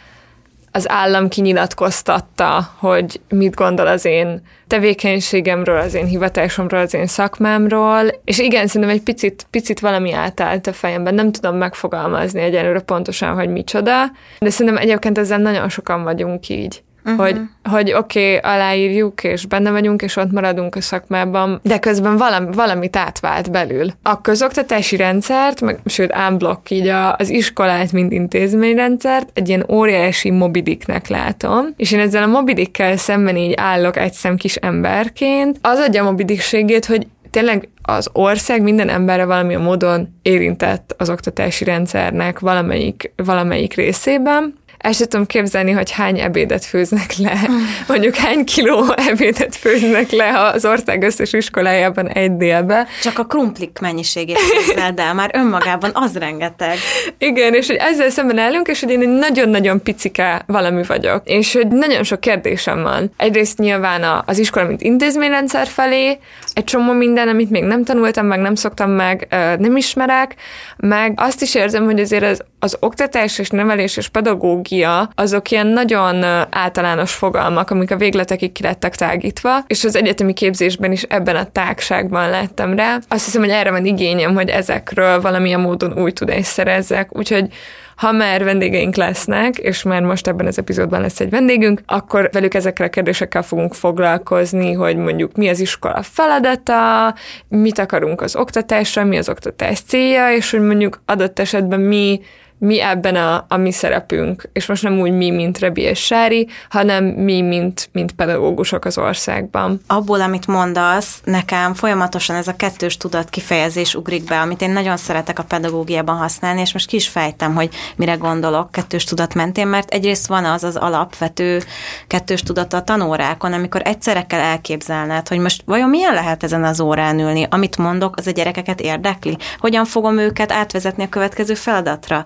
az 0.72 0.90
állam 0.90 1.28
kinyilatkoztatta, 1.30 2.70
hogy 2.78 3.22
mit 3.30 3.56
gondol 3.56 3.88
az 3.88 4.06
én 4.06 4.42
tevékenységemről, 4.68 5.80
az 5.80 5.94
én 5.94 6.06
hivatásomról, 6.06 6.80
az 6.80 6.94
én 6.94 7.08
szakmámról, 7.08 8.04
és 8.26 8.40
igen, 8.40 8.68
szerintem 8.68 8.96
egy 8.96 9.04
picit, 9.04 9.48
picit 9.50 9.80
valami 9.80 10.14
átállt 10.14 10.68
a 10.68 10.74
fejemben, 10.74 11.14
nem 11.14 11.32
tudom 11.32 11.56
megfogalmazni 11.56 12.42
egyelőre 12.42 12.80
pontosan, 12.80 13.34
hogy 13.34 13.50
micsoda, 13.50 14.12
de 14.40 14.50
szerintem 14.50 14.82
egyébként 14.82 15.18
ezzel 15.18 15.38
nagyon 15.38 15.70
sokan 15.70 16.04
vagyunk 16.04 16.50
így 16.50 16.84
uh-huh. 17.06 17.26
hogy, 17.26 17.42
hogy 17.64 17.94
oké, 17.94 18.38
okay, 18.38 18.52
aláírjuk, 18.54 19.24
és 19.24 19.46
benne 19.46 19.72
vagyunk, 19.72 20.02
és 20.02 20.16
ott 20.16 20.32
maradunk 20.32 20.76
a 20.76 20.82
szakmában, 20.82 21.60
de 21.64 21.80
közben 21.80 22.18
valami, 22.18 22.48
valamit 22.54 22.96
átvált 22.96 23.52
belül. 23.52 23.92
A 24.04 24.22
közoktatási 24.22 24.96
rendszert, 24.96 25.62
meg, 25.62 25.80
sőt, 25.86 26.16
unblock 26.30 26.70
így 26.70 26.88
a, 26.88 27.16
az 27.16 27.30
iskolát, 27.30 27.92
mint 27.92 28.12
intézményrendszert 28.12 29.30
egy 29.34 29.50
ilyen 29.50 29.66
óriási 29.70 30.30
mobidiknek 30.30 31.08
látom, 31.08 31.66
és 31.78 31.92
én 31.92 32.00
ezzel 32.00 32.24
a 32.24 32.28
mobidikkel 32.28 32.98
szemben 32.98 33.38
így 33.38 33.54
állok 33.56 33.98
egy 33.98 34.14
szem 34.14 34.36
kis 34.36 34.56
emberként. 34.56 35.60
Az 35.62 35.80
adja 35.80 36.02
a 36.02 36.06
mobidikségét, 36.06 36.86
hogy 36.86 37.08
tényleg 37.32 37.70
az 37.82 38.10
ország 38.14 38.62
minden 38.62 38.90
emberre 38.90 39.26
valamilyen 39.26 39.62
módon 39.62 40.20
érintett 40.22 40.96
az 40.98 41.10
oktatási 41.10 41.64
rendszernek 41.64 42.40
valamelyik, 42.40 43.14
valamelyik 43.16 43.74
részében, 43.74 44.54
el 44.82 44.92
sem 44.92 45.08
tudom 45.08 45.26
képzelni, 45.26 45.72
hogy 45.72 45.92
hány 45.92 46.20
ebédet 46.20 46.66
főznek 46.66 47.14
le, 47.18 47.40
mondjuk 47.88 48.16
hány 48.16 48.46
kiló 48.46 48.94
ebédet 48.96 49.56
főznek 49.56 50.12
le 50.12 50.40
az 50.54 50.66
ország 50.66 51.04
összes 51.04 51.34
iskolájában 51.34 52.08
egy 52.08 52.38
délbe. 52.38 52.88
Csak 53.02 53.20
a 53.20 53.26
krumplik 53.26 53.80
mennyiségét 53.82 54.38
képzeld 54.66 55.00
el, 55.00 55.14
már 55.14 55.32
önmagában 55.34 55.90
az 55.94 56.18
rengeteg. 56.18 56.78
Igen, 57.18 57.54
és 57.54 57.68
hogy 57.68 57.76
ezzel 57.80 58.10
szemben 58.10 58.38
állunk, 58.38 58.68
és 58.68 58.80
hogy 58.80 58.90
én 58.90 59.02
egy 59.02 59.10
nagyon-nagyon 59.10 59.84
picike 59.84 60.44
valami 60.48 60.84
vagyok, 60.84 61.22
és 61.26 61.54
hogy 61.54 61.68
nagyon 61.68 62.04
sok 62.04 62.20
kérdésem 62.20 62.82
van. 62.82 63.12
Egyrészt 63.18 63.58
nyilván 63.58 64.24
az 64.26 64.38
iskola, 64.38 64.66
mint 64.66 64.82
intézményrendszer 64.82 65.68
felé, 65.68 66.18
egy 66.54 66.64
csomó 66.64 66.92
minden, 66.92 67.28
amit 67.28 67.50
még 67.50 67.64
nem 67.64 67.84
tanultam, 67.84 68.26
meg 68.26 68.40
nem 68.40 68.56
szoktam 68.56 68.92
meg, 68.92 69.28
nem 69.60 69.78
ismerek, 69.78 70.36
meg 70.78 71.14
azt 71.16 71.42
is 71.42 71.56
érzem, 71.56 71.86
hogy 71.86 72.00
azért 72.00 72.24
az, 72.24 72.44
az 72.64 72.78
oktatás 72.80 73.40
és 73.40 73.50
nevelés 73.50 73.98
és 73.98 74.08
pedagógia 74.08 75.10
azok 75.16 75.52
ilyen 75.52 75.68
nagyon 75.68 76.24
általános 76.50 77.14
fogalmak, 77.14 77.70
amik 77.70 77.92
a 77.92 77.98
végletekig 77.98 78.52
ki 78.52 78.64
lettek 78.64 78.96
tágítva, 78.96 79.64
és 79.68 79.84
az 79.84 79.96
egyetemi 79.96 80.34
képzésben 80.34 80.92
is 80.92 81.04
ebben 81.04 81.36
a 81.36 81.52
tágságban 81.52 82.30
lettem 82.30 82.76
rá. 82.76 83.00
Azt 83.08 83.26
hiszem, 83.26 83.42
hogy 83.42 83.50
erre 83.50 83.72
van 83.72 83.86
igényem, 83.86 84.34
hogy 84.34 84.50
ezekről 84.50 85.22
valamilyen 85.22 85.60
módon 85.60 86.00
új 86.00 86.12
tudást 86.12 86.44
szerezzek, 86.44 87.18
úgyhogy 87.18 87.48
ha 87.96 88.12
már 88.12 88.44
vendégeink 88.44 88.96
lesznek, 88.96 89.58
és 89.58 89.84
már 89.84 90.02
most 90.02 90.28
ebben 90.28 90.46
az 90.46 90.58
epizódban 90.58 91.02
lesz 91.02 91.20
egy 91.20 91.30
vendégünk, 91.30 91.82
akkor 91.86 92.30
velük 92.32 92.54
ezekkel 92.54 92.86
a 92.86 92.90
kérdésekkel 92.90 93.42
fogunk 93.42 93.74
foglalkozni, 93.74 94.74
hogy 94.74 94.96
mondjuk 94.96 95.36
mi 95.36 95.50
az 95.50 95.60
iskola 95.60 96.02
feladata, 96.02 97.16
mit 97.48 97.80
akarunk 97.80 98.22
az 98.22 98.36
oktatásra, 98.36 99.04
mi 99.04 99.18
az 99.18 99.30
oktatás 99.30 99.80
célja, 99.80 100.34
és 100.34 100.52
hogy 100.52 100.62
mondjuk 100.62 101.02
adott 101.06 101.40
esetben 101.40 101.80
mi 101.80 102.22
mi 102.64 102.82
ebben 102.82 103.16
a, 103.16 103.46
a 103.48 103.58
mi 103.58 103.72
szerepünk, 103.72 104.50
és 104.54 104.66
most 104.66 104.84
nem 104.84 105.00
úgy 105.00 105.12
mi, 105.12 105.30
mint 105.30 105.60
Rebi 105.60 105.82
és 105.82 106.00
Sári, 106.00 106.48
hanem 106.70 107.04
mi, 107.06 107.42
mint, 107.42 107.90
mint 107.92 108.12
pedagógusok 108.12 108.86
az 108.86 108.98
országban. 108.98 109.82
Abból, 109.88 110.22
amit 110.22 110.48
mondasz, 110.48 111.22
nekem 111.24 111.74
folyamatosan 111.74 112.36
ez 112.36 112.48
a 112.48 112.56
kettős 112.56 112.98
tudat 112.98 113.30
kifejezés 113.30 113.96
ugrik 113.96 114.24
be, 114.24 114.40
amit 114.40 114.62
én 114.62 114.72
nagyon 114.72 114.98
szeretek 114.98 115.40
a 115.40 115.44
pedagógiában 115.44 116.18
használni, 116.18 116.62
és 116.62 116.74
most 116.74 116.88
ki 116.88 116.96
is 116.96 117.08
fejtem, 117.08 117.56
hogy 117.56 117.70
mire 117.96 118.14
gondolok 118.14 118.72
kettős 118.72 119.04
tudat 119.04 119.34
mentén, 119.34 119.68
mert 119.68 119.92
egyrészt 119.92 120.28
van 120.28 120.46
az 120.46 120.64
az 120.64 120.76
alapvető 120.76 121.62
kettős 122.08 122.44
tudat 122.44 122.74
a 122.74 122.84
tanórákon, 122.84 123.54
amikor 123.54 123.82
egyszerre 123.86 124.26
kell 124.26 124.40
elképzelned, 124.40 125.28
hogy 125.28 125.40
most 125.40 125.64
vajon 125.66 125.90
milyen 125.90 126.14
lehet 126.14 126.44
ezen 126.44 126.64
az 126.64 126.80
órán 126.80 127.20
ülni, 127.20 127.48
amit 127.50 127.78
mondok, 127.78 128.16
az 128.18 128.28
a 128.28 128.32
gyerekeket 128.32 128.82
érdekli, 128.82 129.38
hogyan 129.58 129.86
fogom 129.86 130.18
őket 130.18 130.52
átvezetni 130.52 131.04
a 131.04 131.10
következő 131.10 131.54
feladatra 131.54 132.24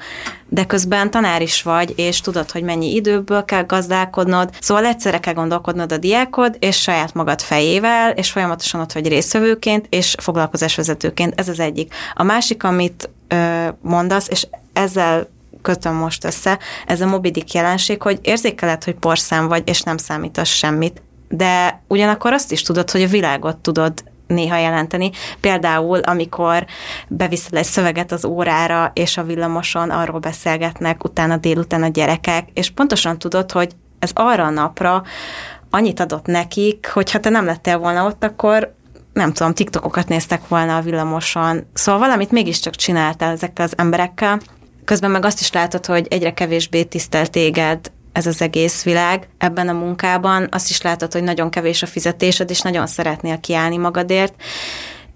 de 0.50 0.66
közben 0.66 1.12
tanár 1.12 1.42
is 1.42 1.62
vagy, 1.62 1.94
és 1.96 2.22
tudod, 2.22 2.52
hogy 2.52 2.64
mennyi 2.64 2.96
időből 2.96 3.46
kell 3.46 3.64
gazdálkodnod, 3.64 4.50
szóval 4.60 4.86
egyszerre 4.86 5.20
kell 5.20 5.34
gondolkodnod 5.34 5.92
a 5.92 5.98
diákod, 5.98 6.56
és 6.60 6.82
saját 6.82 7.14
magad 7.14 7.42
fejével, 7.42 8.12
és 8.12 8.32
folyamatosan 8.32 8.82
ott 8.82 8.92
vagy 8.92 9.08
részvevőként, 9.08 9.86
és 9.90 10.16
foglalkozásvezetőként, 10.20 11.40
ez 11.40 11.50
az 11.50 11.60
egyik. 11.60 11.94
A 12.14 12.24
másik, 12.24 12.64
amit 12.64 13.10
ö, 13.28 13.68
mondasz, 13.82 14.28
és 14.30 14.48
ezzel 14.74 15.28
kötöm 15.62 15.96
most 15.96 16.26
össze, 16.26 16.60
ez 16.86 17.02
a 17.02 17.06
mobidik 17.06 17.54
jelenség, 17.54 18.02
hogy 18.02 18.20
érzékeled, 18.22 18.84
hogy 18.84 18.96
porszám 18.96 19.48
vagy, 19.48 19.70
és 19.70 19.82
nem 19.82 19.98
számítasz 19.98 20.50
semmit, 20.50 21.02
de 21.30 21.82
ugyanakkor 21.88 22.34
azt 22.34 22.52
is 22.52 22.62
tudod, 22.62 22.92
hogy 22.92 23.02
a 23.02 23.08
világot 23.08 23.58
tudod 23.58 24.04
néha 24.28 24.58
jelenteni. 24.58 25.12
Például, 25.40 26.00
amikor 26.00 26.66
beviszel 27.08 27.60
egy 27.60 27.66
szöveget 27.66 28.12
az 28.12 28.26
órára, 28.26 28.92
és 28.94 29.18
a 29.18 29.24
villamoson 29.24 29.90
arról 29.90 30.20
beszélgetnek 30.20 31.04
utána 31.04 31.38
délután 31.38 31.84
a 31.84 31.88
gyerekek, 31.88 32.50
és 32.54 32.70
pontosan 32.70 33.20
tudod, 33.20 33.52
hogy 33.52 33.72
ez 34.00 34.12
arra 34.14 34.44
a 34.44 34.50
napra 34.50 35.04
annyit 35.70 36.00
adott 36.00 36.26
nekik, 36.26 36.90
hogy 36.94 37.12
ha 37.12 37.20
te 37.20 37.30
nem 37.30 37.46
lettél 37.46 37.78
volna 37.78 38.06
ott, 38.06 38.24
akkor 38.24 38.74
nem 39.14 39.34
tudom, 39.34 39.54
TikTokokat 39.54 40.08
néztek 40.08 40.48
volna 40.48 40.76
a 40.76 40.82
villamoson. 40.82 41.68
Szóval 41.74 42.02
valamit 42.02 42.32
mégiscsak 42.32 42.76
csináltál 42.76 43.32
ezekkel 43.32 43.66
az 43.66 43.74
emberekkel. 43.78 44.40
Közben 44.86 45.12
meg 45.12 45.26
azt 45.26 45.40
is 45.40 45.52
látod, 45.52 45.86
hogy 45.86 46.08
egyre 46.10 46.34
kevésbé 46.34 46.84
tisztel 46.84 47.28
téged 47.28 47.92
ez 48.16 48.26
az 48.26 48.42
egész 48.42 48.84
világ 48.84 49.28
ebben 49.38 49.70
a 49.70 49.74
munkában. 49.74 50.48
Azt 50.52 50.70
is 50.70 50.82
látod, 50.82 51.14
hogy 51.14 51.24
nagyon 51.24 51.50
kevés 51.50 51.82
a 51.82 51.86
fizetésed, 51.86 52.50
és 52.50 52.62
nagyon 52.62 52.88
szeretnél 52.88 53.40
kiállni 53.40 53.78
magadért 53.78 54.34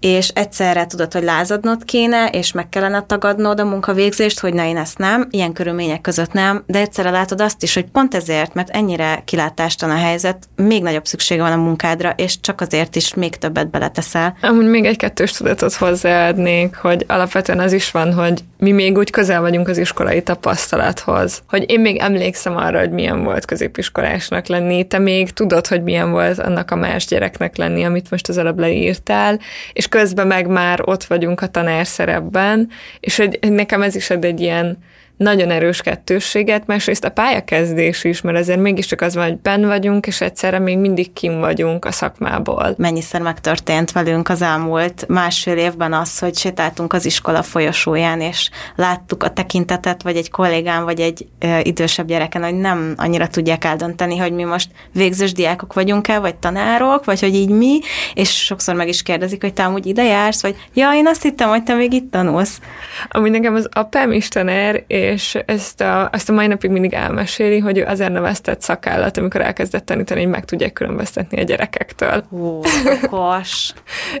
és 0.00 0.28
egyszerre 0.28 0.86
tudod, 0.86 1.12
hogy 1.12 1.22
lázadnod 1.22 1.84
kéne, 1.84 2.26
és 2.26 2.52
meg 2.52 2.68
kellene 2.68 3.02
tagadnod 3.06 3.60
a 3.60 3.64
munkavégzést, 3.64 4.40
hogy 4.40 4.54
na 4.54 4.64
én 4.64 4.76
ezt 4.76 4.98
nem, 4.98 5.26
ilyen 5.30 5.52
körülmények 5.52 6.00
között 6.00 6.32
nem, 6.32 6.62
de 6.66 6.78
egyszerre 6.78 7.10
látod 7.10 7.40
azt 7.40 7.62
is, 7.62 7.74
hogy 7.74 7.84
pont 7.84 8.14
ezért, 8.14 8.54
mert 8.54 8.70
ennyire 8.70 9.22
kilátástalan 9.24 9.96
a 9.96 10.00
helyzet, 10.00 10.48
még 10.56 10.82
nagyobb 10.82 11.06
szüksége 11.06 11.42
van 11.42 11.52
a 11.52 11.56
munkádra, 11.56 12.12
és 12.16 12.40
csak 12.40 12.60
azért 12.60 12.96
is 12.96 13.14
még 13.14 13.36
többet 13.36 13.70
beleteszel. 13.70 14.36
Amúgy 14.42 14.66
még 14.66 14.84
egy 14.84 14.96
kettős 14.96 15.32
tudatot 15.32 15.74
hozzáadnék, 15.74 16.76
hogy 16.76 17.04
alapvetően 17.08 17.60
az 17.60 17.72
is 17.72 17.90
van, 17.90 18.12
hogy 18.12 18.44
mi 18.58 18.72
még 18.72 18.96
úgy 18.96 19.10
közel 19.10 19.40
vagyunk 19.40 19.68
az 19.68 19.78
iskolai 19.78 20.22
tapasztalathoz, 20.22 21.42
hogy 21.48 21.70
én 21.70 21.80
még 21.80 21.96
emlékszem 21.96 22.56
arra, 22.56 22.78
hogy 22.78 22.90
milyen 22.90 23.24
volt 23.24 23.44
középiskolásnak 23.44 24.46
lenni, 24.46 24.86
te 24.86 24.98
még 24.98 25.30
tudod, 25.30 25.66
hogy 25.66 25.82
milyen 25.82 26.10
volt 26.10 26.38
annak 26.38 26.70
a 26.70 26.76
más 26.76 27.06
gyereknek 27.06 27.56
lenni, 27.56 27.84
amit 27.84 28.10
most 28.10 28.28
az 28.28 28.38
előbb 28.38 28.58
leírtál, 28.58 29.38
és 29.72 29.88
közben 29.90 30.26
meg 30.26 30.46
már 30.46 30.80
ott 30.84 31.04
vagyunk 31.04 31.40
a 31.40 31.46
tanár 31.46 31.86
szerepben, 31.86 32.68
és 33.00 33.16
hogy 33.16 33.38
nekem 33.40 33.82
ez 33.82 33.94
is 33.94 34.10
ad 34.10 34.24
egy 34.24 34.40
ilyen 34.40 34.78
nagyon 35.20 35.50
erős 35.50 35.80
kettősséget, 35.80 36.66
másrészt 36.66 37.04
a 37.04 37.10
pályakezdés 37.10 38.04
is, 38.04 38.20
mert 38.20 38.38
azért 38.38 38.60
mégiscsak 38.60 39.00
az 39.00 39.14
van, 39.14 39.24
hogy 39.24 39.38
benn 39.38 39.66
vagyunk, 39.66 40.06
és 40.06 40.20
egyszerre 40.20 40.58
még 40.58 40.78
mindig 40.78 41.12
kim 41.12 41.38
vagyunk 41.38 41.84
a 41.84 41.92
szakmából. 41.92 42.74
Mennyiszer 42.76 43.20
megtörtént 43.20 43.92
velünk 43.92 44.28
az 44.28 44.42
elmúlt 44.42 45.04
másfél 45.08 45.56
évben 45.56 45.92
az, 45.92 46.18
hogy 46.18 46.36
sétáltunk 46.36 46.92
az 46.92 47.04
iskola 47.04 47.42
folyosóján, 47.42 48.20
és 48.20 48.50
láttuk 48.76 49.22
a 49.22 49.30
tekintetet, 49.30 50.02
vagy 50.02 50.16
egy 50.16 50.30
kollégán, 50.30 50.84
vagy 50.84 51.00
egy 51.00 51.26
ö, 51.38 51.58
idősebb 51.62 52.06
gyereken, 52.06 52.42
hogy 52.42 52.54
nem 52.54 52.94
annyira 52.96 53.26
tudják 53.26 53.64
eldönteni, 53.64 54.16
hogy 54.16 54.32
mi 54.32 54.44
most 54.44 54.70
végzős 54.92 55.32
diákok 55.32 55.72
vagyunk-e, 55.72 56.18
vagy 56.18 56.34
tanárok, 56.34 57.04
vagy 57.04 57.20
hogy 57.20 57.34
így 57.34 57.50
mi, 57.50 57.78
és 58.14 58.44
sokszor 58.44 58.74
meg 58.74 58.88
is 58.88 59.02
kérdezik, 59.02 59.42
hogy 59.42 59.52
te 59.52 59.64
amúgy 59.64 59.86
ide 59.86 60.04
jársz, 60.04 60.42
vagy 60.42 60.56
ja, 60.74 60.92
én 60.94 61.06
azt 61.06 61.22
hittem, 61.22 61.48
hogy 61.48 61.62
te 61.62 61.74
még 61.74 61.92
itt 61.92 62.10
tanulsz. 62.10 62.60
Amúgy 63.08 63.30
nekem 63.30 63.54
az 63.54 63.68
apám 63.72 64.12
is 64.12 64.28
tanár, 64.28 64.84
és 64.86 65.09
ezt 65.46 65.80
a, 65.80 66.08
ezt 66.12 66.28
a 66.28 66.32
mai 66.32 66.46
napig 66.46 66.70
mindig 66.70 66.92
elmeséli, 66.92 67.58
hogy 67.58 67.78
ő 67.78 67.84
azért 67.84 68.12
neveztett 68.12 68.60
szakállat, 68.60 69.16
amikor 69.16 69.40
elkezdett 69.40 69.86
tanítani, 69.86 70.20
hogy 70.20 70.30
meg 70.30 70.44
tudják 70.44 70.72
különböztetni 70.72 71.40
a 71.40 71.42
gyerekektől. 71.42 72.24
Ó, 72.30 72.60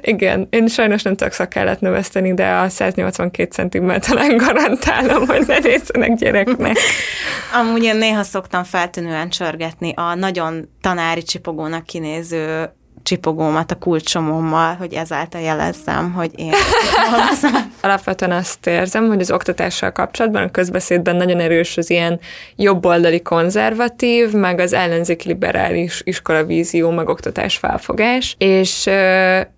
Igen, 0.00 0.46
én 0.50 0.66
sajnos 0.66 1.02
nem 1.02 1.16
tudok 1.16 1.32
szakállat 1.32 1.80
növeszteni, 1.80 2.34
de 2.34 2.50
a 2.52 2.68
182 2.68 3.50
centimmel 3.50 4.00
talán 4.00 4.36
garantálom, 4.36 5.26
hogy 5.26 5.46
ne 5.46 5.58
nézzenek 5.58 6.14
gyereknek. 6.14 6.76
Amúgy 7.60 7.82
én 7.82 7.96
néha 7.96 8.22
szoktam 8.22 8.64
feltűnően 8.64 9.28
csörgetni 9.28 9.92
a 9.96 10.14
nagyon 10.14 10.68
tanári 10.80 11.22
csipogónak 11.22 11.86
kinéző 11.86 12.70
csipogómat 13.02 13.70
a 13.70 13.74
kulcsomommal, 13.78 14.74
hogy 14.74 14.92
ezáltal 14.92 15.40
jelezzem, 15.40 16.12
hogy 16.12 16.30
én 16.34 16.52
Alapvetően 17.82 18.32
azt 18.32 18.66
érzem, 18.66 19.08
hogy 19.08 19.20
az 19.20 19.30
oktatással 19.30 19.92
kapcsolatban, 19.92 20.42
a 20.42 20.50
közbeszédben 20.50 21.16
nagyon 21.16 21.40
erős 21.40 21.76
az 21.76 21.90
ilyen 21.90 22.20
jobboldali 22.56 23.22
konzervatív, 23.22 24.32
meg 24.32 24.60
az 24.60 24.72
ellenzéki 24.72 25.28
liberális 25.28 26.00
iskolavízió, 26.04 26.90
meg 26.90 27.08
oktatás 27.08 27.56
felfogás, 27.56 28.34
és, 28.38 28.90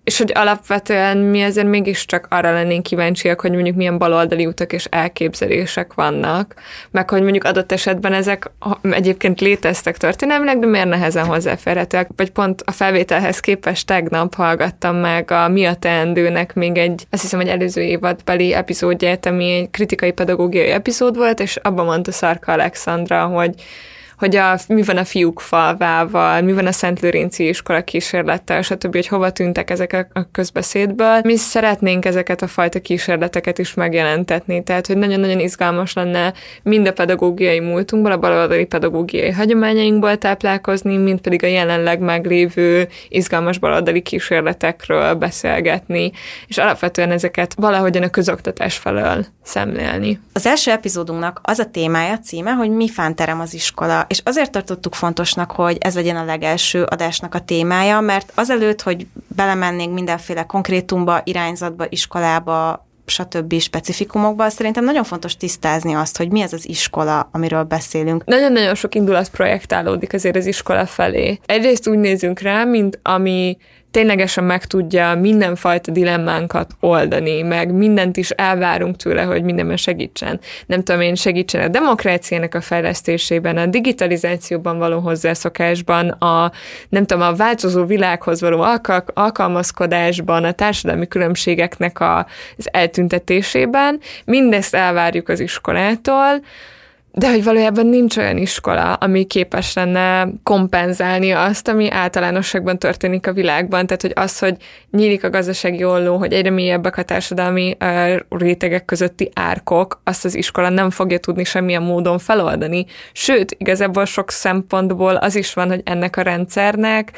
és 0.03 0.17
hogy 0.17 0.31
alapvetően 0.35 1.17
mi 1.17 1.41
ezért 1.41 1.67
mégiscsak 1.67 2.27
arra 2.29 2.53
lennénk 2.53 2.83
kíváncsiak, 2.83 3.41
hogy 3.41 3.51
mondjuk 3.51 3.75
milyen 3.75 3.97
baloldali 3.97 4.45
utak 4.45 4.73
és 4.73 4.85
elképzelések 4.89 5.93
vannak, 5.93 6.53
meg 6.91 7.09
hogy 7.09 7.21
mondjuk 7.21 7.43
adott 7.43 7.71
esetben 7.71 8.13
ezek 8.13 8.51
egyébként 8.81 9.41
léteztek 9.41 9.97
történelmileg, 9.97 10.59
de 10.59 10.65
miért 10.65 10.87
nehezen 10.87 11.25
hozzáférhetőek, 11.25 12.09
vagy 12.15 12.31
pont 12.31 12.61
a 12.65 12.71
felvételhez 12.71 13.32
ehhez 13.33 13.45
képest 13.45 13.87
tegnap 13.87 14.35
hallgattam 14.35 14.95
meg 14.95 15.31
a 15.31 15.47
Mi 15.47 15.65
a 15.65 15.73
teendőnek 15.73 16.53
még 16.53 16.77
egy, 16.77 17.05
azt 17.09 17.21
hiszem, 17.21 17.39
egy 17.39 17.47
előző 17.47 17.81
évadbeli 17.81 18.53
epizódját, 18.53 19.25
ami 19.25 19.51
egy 19.51 19.69
kritikai 19.69 20.11
pedagógiai 20.11 20.69
epizód 20.69 21.15
volt, 21.15 21.39
és 21.39 21.55
abban 21.55 21.85
mondta 21.85 22.11
Szarka 22.11 22.51
Alexandra, 22.51 23.25
hogy 23.25 23.53
hogy 24.17 24.35
a, 24.35 24.57
mi 24.67 24.81
van 24.81 24.97
a 24.97 25.03
fiúk 25.03 25.39
falvával, 25.39 26.41
mi 26.41 26.53
van 26.53 26.65
a 26.65 26.71
Szent 26.71 26.99
Lőrinci 26.99 27.47
iskola 27.47 27.83
kísérlettel, 27.83 28.61
stb., 28.61 28.93
hogy 28.93 29.07
hova 29.07 29.31
tűntek 29.31 29.69
ezek 29.69 30.07
a 30.13 30.27
közbeszédből. 30.31 31.19
Mi 31.23 31.35
szeretnénk 31.35 32.05
ezeket 32.05 32.41
a 32.41 32.47
fajta 32.47 32.79
kísérleteket 32.79 33.57
is 33.57 33.73
megjelentetni, 33.73 34.63
tehát 34.63 34.87
hogy 34.87 34.97
nagyon-nagyon 34.97 35.39
izgalmas 35.39 35.93
lenne 35.93 36.33
mind 36.63 36.87
a 36.87 36.93
pedagógiai 36.93 37.59
múltunkból, 37.59 38.11
a 38.11 38.17
baloldali 38.17 38.65
pedagógiai 38.65 39.31
hagyományainkból 39.31 40.17
táplálkozni, 40.17 40.97
mind 40.97 41.21
pedig 41.21 41.43
a 41.43 41.47
jelenleg 41.47 41.99
meglévő 41.99 42.87
izgalmas 43.09 43.57
baloldali 43.57 44.01
kísérletekről 44.01 45.13
beszélgetni, 45.13 46.11
és 46.47 46.57
alapvetően 46.57 47.11
ezeket 47.11 47.53
valahogyan 47.55 48.03
a 48.03 48.09
közoktatás 48.09 48.77
felől 48.77 49.25
szemlélni. 49.43 50.19
Az 50.33 50.45
első 50.45 50.71
epizódunknak 50.71 51.39
az 51.43 51.59
a 51.59 51.69
témája, 51.69 52.19
címe, 52.19 52.51
hogy 52.51 52.69
mi 52.69 52.89
fánterem 52.89 53.39
az 53.39 53.53
iskola, 53.53 54.02
és 54.07 54.21
azért 54.23 54.51
tartottuk 54.51 54.93
fontosnak, 54.93 55.51
hogy 55.51 55.77
ez 55.79 55.95
legyen 55.95 56.15
a 56.15 56.25
legelső 56.25 56.83
adásnak 56.83 57.35
a 57.35 57.39
témája, 57.39 57.99
mert 57.99 58.31
azelőtt, 58.35 58.81
hogy 58.81 59.07
belemennénk 59.27 59.93
mindenféle 59.93 60.43
konkrétumba, 60.43 61.21
irányzatba, 61.23 61.85
iskolába, 61.89 62.87
stb. 63.05 63.59
specifikumokban, 63.59 64.49
szerintem 64.49 64.83
nagyon 64.83 65.03
fontos 65.03 65.37
tisztázni 65.37 65.93
azt, 65.93 66.17
hogy 66.17 66.31
mi 66.31 66.41
ez 66.41 66.53
az 66.53 66.69
iskola, 66.69 67.29
amiről 67.31 67.63
beszélünk. 67.63 68.25
Nagyon-nagyon 68.25 68.75
sok 68.75 68.95
indulat 68.95 69.29
projektálódik 69.29 70.13
azért 70.13 70.35
az 70.35 70.45
iskola 70.45 70.85
felé. 70.85 71.39
Egyrészt 71.45 71.87
úgy 71.87 71.97
nézünk 71.97 72.39
rá, 72.39 72.63
mint 72.63 72.99
ami 73.03 73.57
ténylegesen 73.93 74.43
meg 74.43 74.65
tudja 74.65 75.15
mindenfajta 75.15 75.91
dilemmánkat 75.91 76.71
oldani, 76.79 77.41
meg 77.41 77.73
mindent 77.73 78.17
is 78.17 78.29
elvárunk 78.29 78.95
tőle, 78.95 79.21
hogy 79.21 79.43
mindenben 79.43 79.77
segítsen. 79.77 80.39
Nem 80.65 80.83
tudom 80.83 81.01
én, 81.01 81.15
segítsen 81.15 81.61
a 81.61 81.67
demokráciának 81.67 82.55
a 82.55 82.61
fejlesztésében, 82.61 83.57
a 83.57 83.65
digitalizációban 83.65 84.77
való 84.77 84.99
hozzászokásban, 84.99 86.09
a 86.09 86.51
nem 86.89 87.05
tudom, 87.05 87.23
a 87.23 87.35
változó 87.35 87.85
világhoz 87.85 88.41
való 88.41 88.61
alkal- 88.61 89.11
alkalmazkodásban, 89.13 90.43
a 90.43 90.51
társadalmi 90.51 91.07
különbségeknek 91.07 91.99
a, 91.99 92.27
az 92.57 92.67
eltüntetésében. 92.71 93.99
Mindezt 94.25 94.75
elvárjuk 94.75 95.29
az 95.29 95.39
iskolától, 95.39 96.41
de 97.15 97.29
hogy 97.29 97.43
valójában 97.43 97.85
nincs 97.85 98.17
olyan 98.17 98.37
iskola, 98.37 98.93
ami 98.93 99.23
képes 99.23 99.73
lenne 99.73 100.27
kompenzálni 100.43 101.31
azt, 101.31 101.67
ami 101.67 101.91
általánosságban 101.91 102.79
történik 102.79 103.27
a 103.27 103.33
világban. 103.33 103.85
Tehát, 103.85 104.01
hogy 104.01 104.11
az, 104.15 104.39
hogy 104.39 104.55
nyílik 104.91 105.23
a 105.23 105.29
gazdasági 105.29 105.83
olló, 105.83 106.17
hogy 106.17 106.33
egyre 106.33 106.49
mélyebbek 106.49 106.97
a 106.97 107.03
társadalmi 107.03 107.77
rétegek 108.29 108.85
közötti 108.85 109.31
árkok, 109.33 110.01
azt 110.03 110.25
az 110.25 110.35
iskola 110.35 110.69
nem 110.69 110.89
fogja 110.89 111.17
tudni 111.17 111.43
semmilyen 111.43 111.83
módon 111.83 112.19
feloldani. 112.19 112.85
Sőt, 113.11 113.55
igazából 113.57 114.05
sok 114.05 114.31
szempontból 114.31 115.15
az 115.15 115.35
is 115.35 115.53
van, 115.53 115.67
hogy 115.67 115.81
ennek 115.83 116.17
a 116.17 116.21
rendszernek 116.21 117.11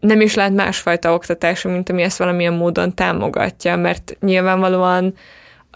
nem 0.00 0.20
is 0.20 0.34
lehet 0.34 0.52
másfajta 0.52 1.14
oktatás, 1.14 1.62
mint 1.62 1.88
ami 1.88 2.02
ezt 2.02 2.18
valamilyen 2.18 2.54
módon 2.54 2.94
támogatja, 2.94 3.76
mert 3.76 4.16
nyilvánvalóan 4.20 5.14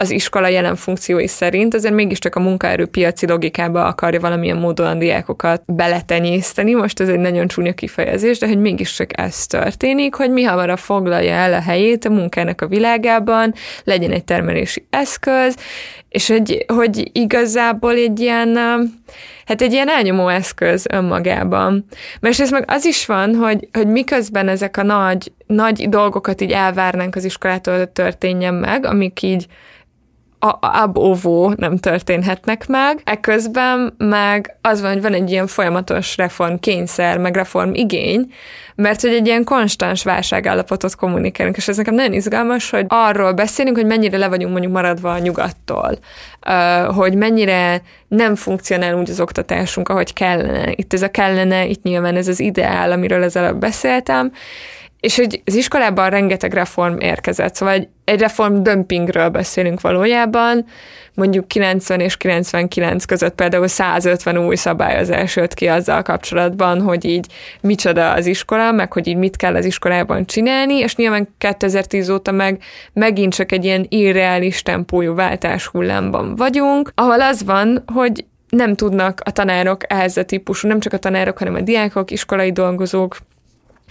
az 0.01 0.11
iskola 0.11 0.47
jelen 0.47 0.75
funkciói 0.75 1.27
szerint 1.27 1.73
azért 1.73 1.93
mégiscsak 1.93 2.35
a 2.35 2.39
munkaerőpiaci 2.39 3.27
logikába 3.27 3.85
akarja 3.85 4.19
valamilyen 4.19 4.57
módon 4.57 4.87
a 4.87 4.93
diákokat 4.93 5.61
beletenyészteni. 5.65 6.73
Most 6.73 6.99
ez 6.99 7.09
egy 7.09 7.19
nagyon 7.19 7.47
csúnya 7.47 7.73
kifejezés, 7.73 8.37
de 8.37 8.47
hogy 8.47 8.59
mégiscsak 8.59 9.19
ez 9.19 9.45
történik, 9.45 10.15
hogy 10.15 10.31
mi 10.31 10.43
hamarabb 10.43 10.77
foglalja 10.77 11.33
el 11.33 11.53
a 11.53 11.61
helyét 11.61 12.05
a 12.05 12.09
munkának 12.09 12.61
a 12.61 12.67
világában, 12.67 13.53
legyen 13.83 14.11
egy 14.11 14.23
termelési 14.23 14.85
eszköz, 14.89 15.55
és 16.09 16.27
hogy, 16.27 16.65
hogy 16.67 17.09
igazából 17.11 17.93
egy 17.93 18.19
ilyen, 18.19 18.57
hát 19.45 19.61
egy 19.61 19.71
ilyen 19.71 19.89
elnyomó 19.89 20.27
eszköz 20.27 20.85
önmagában. 20.91 21.85
Ez 22.21 22.51
meg 22.51 22.63
az 22.67 22.85
is 22.85 23.05
van, 23.05 23.35
hogy, 23.35 23.67
hogy 23.73 23.87
miközben 23.87 24.47
ezek 24.47 24.77
a 24.77 24.83
nagy, 24.83 25.31
nagy 25.47 25.89
dolgokat 25.89 26.41
így 26.41 26.51
elvárnánk 26.51 27.15
az 27.15 27.23
iskolától, 27.23 27.91
történjen 27.91 28.53
meg, 28.53 28.85
amik 28.85 29.21
így 29.21 29.47
ab 30.59 30.97
óvó 30.97 31.53
nem 31.57 31.77
történhetnek 31.77 32.67
meg. 32.67 33.01
Ekközben 33.03 33.95
meg 33.97 34.57
az 34.61 34.81
van, 34.81 34.91
hogy 34.91 35.01
van 35.01 35.13
egy 35.13 35.31
ilyen 35.31 35.47
folyamatos 35.47 36.17
reform 36.17 36.55
kényszer, 36.55 37.17
meg 37.17 37.35
reform 37.35 37.73
igény, 37.73 38.33
mert 38.75 39.01
hogy 39.01 39.13
egy 39.13 39.27
ilyen 39.27 39.43
konstans 39.43 40.03
válságállapotot 40.03 40.95
kommunikálunk, 40.95 41.57
és 41.57 41.67
ez 41.67 41.77
nekem 41.77 41.93
nagyon 41.93 42.13
izgalmas, 42.13 42.69
hogy 42.69 42.85
arról 42.87 43.33
beszélünk, 43.33 43.75
hogy 43.75 43.85
mennyire 43.85 44.17
le 44.17 44.27
vagyunk 44.27 44.51
mondjuk 44.51 44.73
maradva 44.73 45.11
a 45.11 45.19
nyugattól, 45.19 45.97
hogy 46.95 47.15
mennyire 47.15 47.81
nem 48.07 48.35
funkcionál 48.35 48.95
úgy 48.95 49.09
az 49.09 49.19
oktatásunk, 49.19 49.89
ahogy 49.89 50.13
kellene. 50.13 50.71
Itt 50.75 50.93
ez 50.93 51.01
a 51.01 51.11
kellene, 51.11 51.65
itt 51.65 51.83
nyilván 51.83 52.15
ez 52.15 52.27
az 52.27 52.39
ideál, 52.39 52.91
amiről 52.91 53.23
az 53.23 53.35
előbb 53.35 53.59
beszéltem, 53.59 54.31
és 54.99 55.15
hogy 55.15 55.41
az 55.45 55.55
iskolában 55.55 56.09
rengeteg 56.09 56.53
reform 56.53 56.99
érkezett, 56.99 57.55
szóval 57.55 57.73
egy, 57.73 57.87
egy 58.05 58.19
reform 58.19 58.61
dömpingről 58.61 59.29
beszélünk 59.29 59.81
valójában, 59.81 60.65
mondjuk 61.13 61.47
90 61.47 61.99
és 61.99 62.17
99 62.17 63.05
között 63.05 63.35
például 63.35 63.67
150 63.67 64.37
új 64.37 64.55
szabályozás 64.55 65.35
jött 65.35 65.53
ki 65.53 65.67
azzal 65.67 66.01
kapcsolatban, 66.01 66.81
hogy 66.81 67.05
így 67.05 67.27
micsoda 67.61 68.11
az 68.11 68.25
iskola, 68.25 68.71
meg 68.71 68.93
hogy 68.93 69.07
így 69.07 69.17
mit 69.17 69.35
kell 69.35 69.55
az 69.55 69.65
iskolában 69.65 70.25
csinálni, 70.25 70.75
és 70.75 70.95
nyilván 70.95 71.27
2010 71.37 72.09
óta 72.09 72.31
meg 72.31 72.61
megint 72.93 73.33
csak 73.33 73.51
egy 73.51 73.65
ilyen 73.65 73.85
irreális 73.89 74.61
tempójú 74.61 75.15
váltás 75.15 75.65
hullámban 75.65 76.35
vagyunk, 76.35 76.91
ahol 76.95 77.21
az 77.21 77.43
van, 77.43 77.83
hogy 77.93 78.25
nem 78.49 78.75
tudnak 78.75 79.21
a 79.25 79.31
tanárok 79.31 79.93
ehhez 79.93 80.17
a 80.17 80.23
típusú, 80.23 80.67
nem 80.67 80.79
csak 80.79 80.93
a 80.93 80.97
tanárok, 80.97 81.37
hanem 81.37 81.55
a 81.55 81.61
diákok, 81.61 82.11
iskolai 82.11 82.51
dolgozók, 82.51 83.17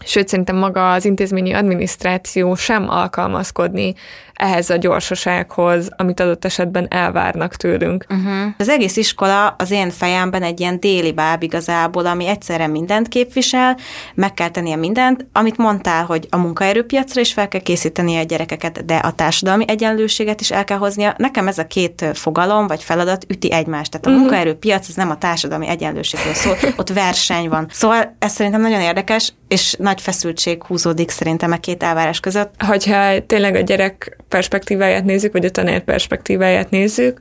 sőt 0.04 0.28
szerintem 0.28 0.56
maga 0.56 0.92
az 0.92 1.04
intézményi 1.04 1.52
adminisztráció 1.52 2.54
sem 2.54 2.88
alkalmazkodni 2.88 3.94
ehhez 4.38 4.70
a 4.70 4.76
gyorsasághoz, 4.76 5.88
amit 5.96 6.20
adott 6.20 6.44
esetben 6.44 6.86
elvárnak 6.90 7.54
tőlünk. 7.54 8.04
Uh-huh. 8.08 8.52
Az 8.58 8.68
egész 8.68 8.96
iskola 8.96 9.46
az 9.58 9.70
én 9.70 9.90
fejemben 9.90 10.42
egy 10.42 10.60
ilyen 10.60 10.80
déli 10.80 11.12
báb 11.12 11.42
igazából, 11.42 12.06
ami 12.06 12.26
egyszerre 12.26 12.66
mindent 12.66 13.08
képvisel, 13.08 13.76
meg 14.14 14.34
kell 14.34 14.48
tennie 14.48 14.76
mindent, 14.76 15.26
amit 15.32 15.56
mondtál, 15.56 16.04
hogy 16.04 16.26
a 16.30 16.36
munkaerőpiacra 16.36 17.20
is 17.20 17.32
fel 17.32 17.48
kell 17.48 17.60
készíteni 17.60 18.16
a 18.16 18.22
gyerekeket, 18.22 18.84
de 18.84 18.96
a 18.96 19.12
társadalmi 19.12 19.64
egyenlőséget 19.68 20.40
is 20.40 20.50
el 20.50 20.64
kell 20.64 20.78
hoznia. 20.78 21.14
Nekem 21.16 21.48
ez 21.48 21.58
a 21.58 21.66
két 21.66 22.04
fogalom 22.14 22.66
vagy 22.66 22.82
feladat 22.82 23.24
üti 23.28 23.52
egymást. 23.52 23.90
Tehát 23.90 24.06
a 24.06 24.08
uh-huh. 24.08 24.24
munkaerőpiac 24.24 24.88
az 24.88 24.94
nem 24.94 25.10
a 25.10 25.18
társadalmi 25.18 25.68
egyenlőségről 25.68 26.34
szól, 26.34 26.56
ott 26.76 26.88
verseny 26.88 27.48
van. 27.48 27.66
Szóval 27.70 28.16
ez 28.18 28.32
szerintem 28.32 28.60
nagyon 28.60 28.80
érdekes, 28.80 29.32
és 29.48 29.74
nagy 29.78 30.00
feszültség 30.00 30.64
húzódik 30.64 31.10
szerintem 31.10 31.52
a 31.52 31.56
két 31.56 31.82
elvárás 31.82 32.20
között. 32.20 32.54
Hogyha 32.58 33.26
tényleg 33.26 33.54
a 33.54 33.60
gyerek 33.60 34.16
perspektíváját 34.28 35.04
nézzük, 35.04 35.32
vagy 35.32 35.44
a 35.44 35.50
tanár 35.50 35.80
perspektíváját 35.80 36.70
nézzük, 36.70 37.20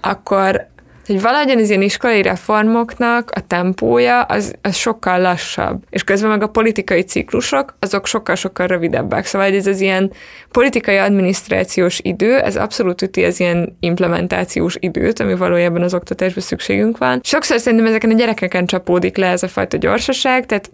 akkor 0.00 0.68
hogy 1.08 1.20
valahogyan 1.20 1.58
az 1.58 1.68
ilyen 1.68 1.82
iskolai 1.82 2.22
reformoknak 2.22 3.30
a 3.30 3.46
tempója 3.46 4.22
az, 4.22 4.54
az 4.62 4.76
sokkal 4.76 5.20
lassabb, 5.20 5.82
és 5.90 6.04
közben 6.04 6.30
meg 6.30 6.42
a 6.42 6.46
politikai 6.46 7.02
ciklusok, 7.02 7.76
azok 7.78 8.06
sokkal-sokkal 8.06 8.66
rövidebbek. 8.66 9.26
Szóval 9.26 9.52
ez 9.52 9.66
az 9.66 9.80
ilyen 9.80 10.12
politikai 10.50 10.96
adminisztrációs 10.96 12.00
idő, 12.02 12.38
ez 12.38 12.56
abszolút 12.56 13.02
üti 13.02 13.24
az 13.24 13.40
ilyen 13.40 13.76
implementációs 13.80 14.76
időt, 14.80 15.20
ami 15.20 15.34
valójában 15.34 15.82
az 15.82 15.94
oktatásban 15.94 16.42
szükségünk 16.42 16.98
van. 16.98 17.20
Sokszor 17.22 17.58
szerintem 17.58 17.88
ezeken 17.88 18.10
a 18.10 18.14
gyerekeken 18.14 18.66
csapódik 18.66 19.16
le 19.16 19.26
ez 19.26 19.42
a 19.42 19.48
fajta 19.48 19.76
gyorsaság, 19.76 20.46
tehát 20.46 20.70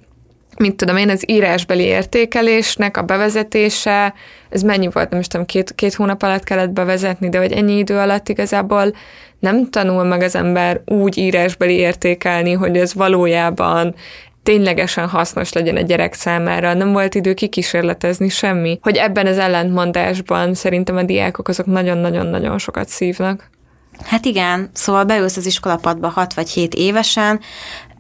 mit 0.59 0.75
tudom 0.75 0.97
én, 0.97 1.11
az 1.11 1.25
írásbeli 1.27 1.83
értékelésnek 1.83 2.97
a 2.97 3.03
bevezetése, 3.03 4.15
ez 4.51 4.63
mennyi 4.63 4.89
volt, 4.93 5.11
nem 5.11 5.21
is 5.21 5.27
tudom, 5.27 5.47
két, 5.47 5.75
két 5.75 5.95
hónap 5.95 6.23
alatt 6.23 6.45
kellett 6.45 6.71
bevezetni, 6.71 7.29
de 7.29 7.39
hogy 7.39 7.53
ennyi 7.53 7.79
idő 7.79 7.99
alatt 7.99 8.29
igazából 8.29 8.95
nem 9.39 9.71
tanul 9.71 10.05
meg 10.05 10.23
az 10.23 10.35
ember 10.35 10.81
úgy 10.85 11.19
írásbeli 11.19 11.75
értékelni, 11.75 12.53
hogy 12.53 12.77
ez 12.77 12.95
valójában 12.95 13.95
ténylegesen 14.43 15.09
hasznos 15.09 15.53
legyen 15.53 15.77
a 15.77 15.81
gyerek 15.81 16.15
számára, 16.15 16.75
nem 16.75 16.93
volt 16.93 17.15
idő 17.15 17.35
kikísérletezni 17.35 18.29
semmi. 18.29 18.79
Hogy 18.83 18.97
ebben 18.97 19.27
az 19.27 19.39
ellentmondásban 19.39 20.55
szerintem 20.55 20.97
a 20.97 21.03
diákok 21.03 21.49
azok 21.49 21.67
nagyon-nagyon-nagyon 21.67 22.59
sokat 22.59 22.89
szívnak. 22.89 23.51
Hát 24.03 24.25
igen, 24.25 24.71
szóval 24.73 25.05
beülsz 25.05 25.37
az 25.37 25.47
iskolapadba 25.47 26.09
6 26.09 26.35
vagy 26.35 26.51
7 26.51 26.75
évesen, 26.75 27.41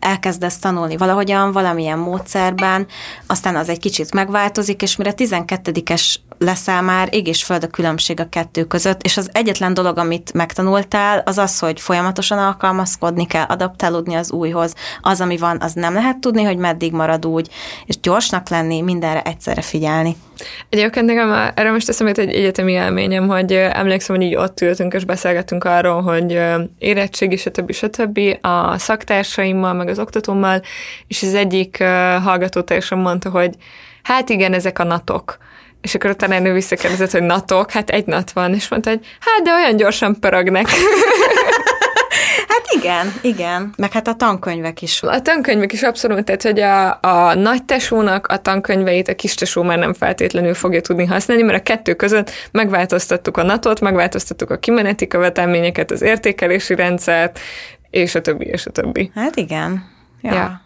elkezdesz 0.04 0.58
tanulni 0.58 0.96
valahogyan, 0.96 1.52
valamilyen 1.52 1.98
módszerben, 1.98 2.86
aztán 3.26 3.56
az 3.56 3.68
egy 3.68 3.78
kicsit 3.78 4.14
megváltozik, 4.14 4.82
és 4.82 4.96
mire 4.96 5.12
12-es 5.16 6.14
leszel 6.38 6.82
már, 6.82 7.08
ég 7.12 7.26
és 7.26 7.44
föld 7.44 7.64
a 7.64 7.66
különbség 7.66 8.20
a 8.20 8.28
kettő 8.28 8.64
között, 8.64 9.02
és 9.02 9.16
az 9.16 9.30
egyetlen 9.32 9.74
dolog, 9.74 9.98
amit 9.98 10.32
megtanultál, 10.32 11.22
az 11.24 11.38
az, 11.38 11.58
hogy 11.58 11.80
folyamatosan 11.80 12.38
alkalmazkodni 12.38 13.26
kell, 13.26 13.44
adaptálódni 13.44 14.14
az 14.14 14.32
újhoz. 14.32 14.74
Az, 15.00 15.20
ami 15.20 15.36
van, 15.36 15.60
az 15.60 15.72
nem 15.72 15.94
lehet 15.94 16.18
tudni, 16.18 16.42
hogy 16.42 16.56
meddig 16.56 16.92
marad 16.92 17.26
úgy, 17.26 17.48
és 17.86 18.00
gyorsnak 18.00 18.48
lenni, 18.48 18.80
mindenre 18.80 19.22
egyszerre 19.22 19.62
figyelni. 19.62 20.16
Egyébként 20.68 21.06
nekem 21.06 21.32
erre 21.54 21.70
most 21.70 21.88
eszembe 21.88 22.22
egy 22.22 22.34
egyetemi 22.34 22.72
élményem, 22.72 23.28
hogy 23.28 23.52
emlékszem, 23.52 24.16
hogy 24.16 24.24
így 24.24 24.36
ott 24.36 24.60
ültünk 24.60 24.94
és 24.94 25.04
beszélgettünk 25.04 25.64
arról, 25.64 26.02
hogy 26.02 26.40
érettség, 26.78 27.38
stb. 27.38 27.72
stb. 27.72 28.20
a 28.40 28.78
szaktársaimmal, 28.78 29.72
meg 29.72 29.88
az 29.88 29.98
oktatómmal, 29.98 30.62
és 31.06 31.22
az 31.22 31.34
egyik 31.34 31.82
hallgató 32.22 32.60
teljesen 32.60 32.98
mondta, 32.98 33.30
hogy 33.30 33.54
hát 34.02 34.28
igen, 34.28 34.52
ezek 34.52 34.78
a 34.78 34.84
natok. 34.84 35.38
És 35.84 35.94
akkor 35.94 36.10
a 36.10 36.14
tanárnő 36.14 36.52
visszakérdezett, 36.52 37.10
hogy 37.10 37.22
natok, 37.22 37.70
hát 37.70 37.90
egy 37.90 38.06
nat 38.06 38.32
van, 38.32 38.54
és 38.54 38.68
mondta, 38.68 38.90
hogy 38.90 39.06
hát 39.20 39.42
de 39.42 39.52
olyan 39.52 39.76
gyorsan 39.76 40.20
pörögnek. 40.20 40.66
Hát 42.48 42.82
igen, 42.82 43.12
igen. 43.22 43.72
Meg 43.76 43.92
hát 43.92 44.08
a 44.08 44.14
tankönyvek 44.14 44.82
is. 44.82 45.02
A 45.02 45.22
tankönyvek 45.22 45.72
is 45.72 45.82
abszolút, 45.82 46.24
tehát 46.24 46.42
hogy 46.42 46.60
a, 46.60 46.98
a 47.00 47.34
nagy 47.34 47.64
tesónak 47.64 48.26
a 48.26 48.36
tankönyveit 48.36 49.08
a 49.08 49.14
kis 49.14 49.34
tesó 49.34 49.62
már 49.62 49.78
nem 49.78 49.94
feltétlenül 49.94 50.54
fogja 50.54 50.80
tudni 50.80 51.04
használni, 51.04 51.42
mert 51.42 51.58
a 51.58 51.62
kettő 51.62 51.94
között 51.94 52.30
megváltoztattuk 52.52 53.36
a 53.36 53.42
natot, 53.42 53.80
megváltoztattuk 53.80 54.50
a 54.50 54.58
kimeneti 54.58 55.06
követelményeket, 55.06 55.90
az 55.90 56.02
értékelési 56.02 56.74
rendszert, 56.74 57.40
és 57.90 58.14
a 58.14 58.20
többi, 58.20 58.44
és 58.44 58.66
a 58.66 58.70
többi. 58.70 59.10
Hát 59.14 59.36
igen. 59.36 59.84
Ja. 60.20 60.32
ja. 60.32 60.60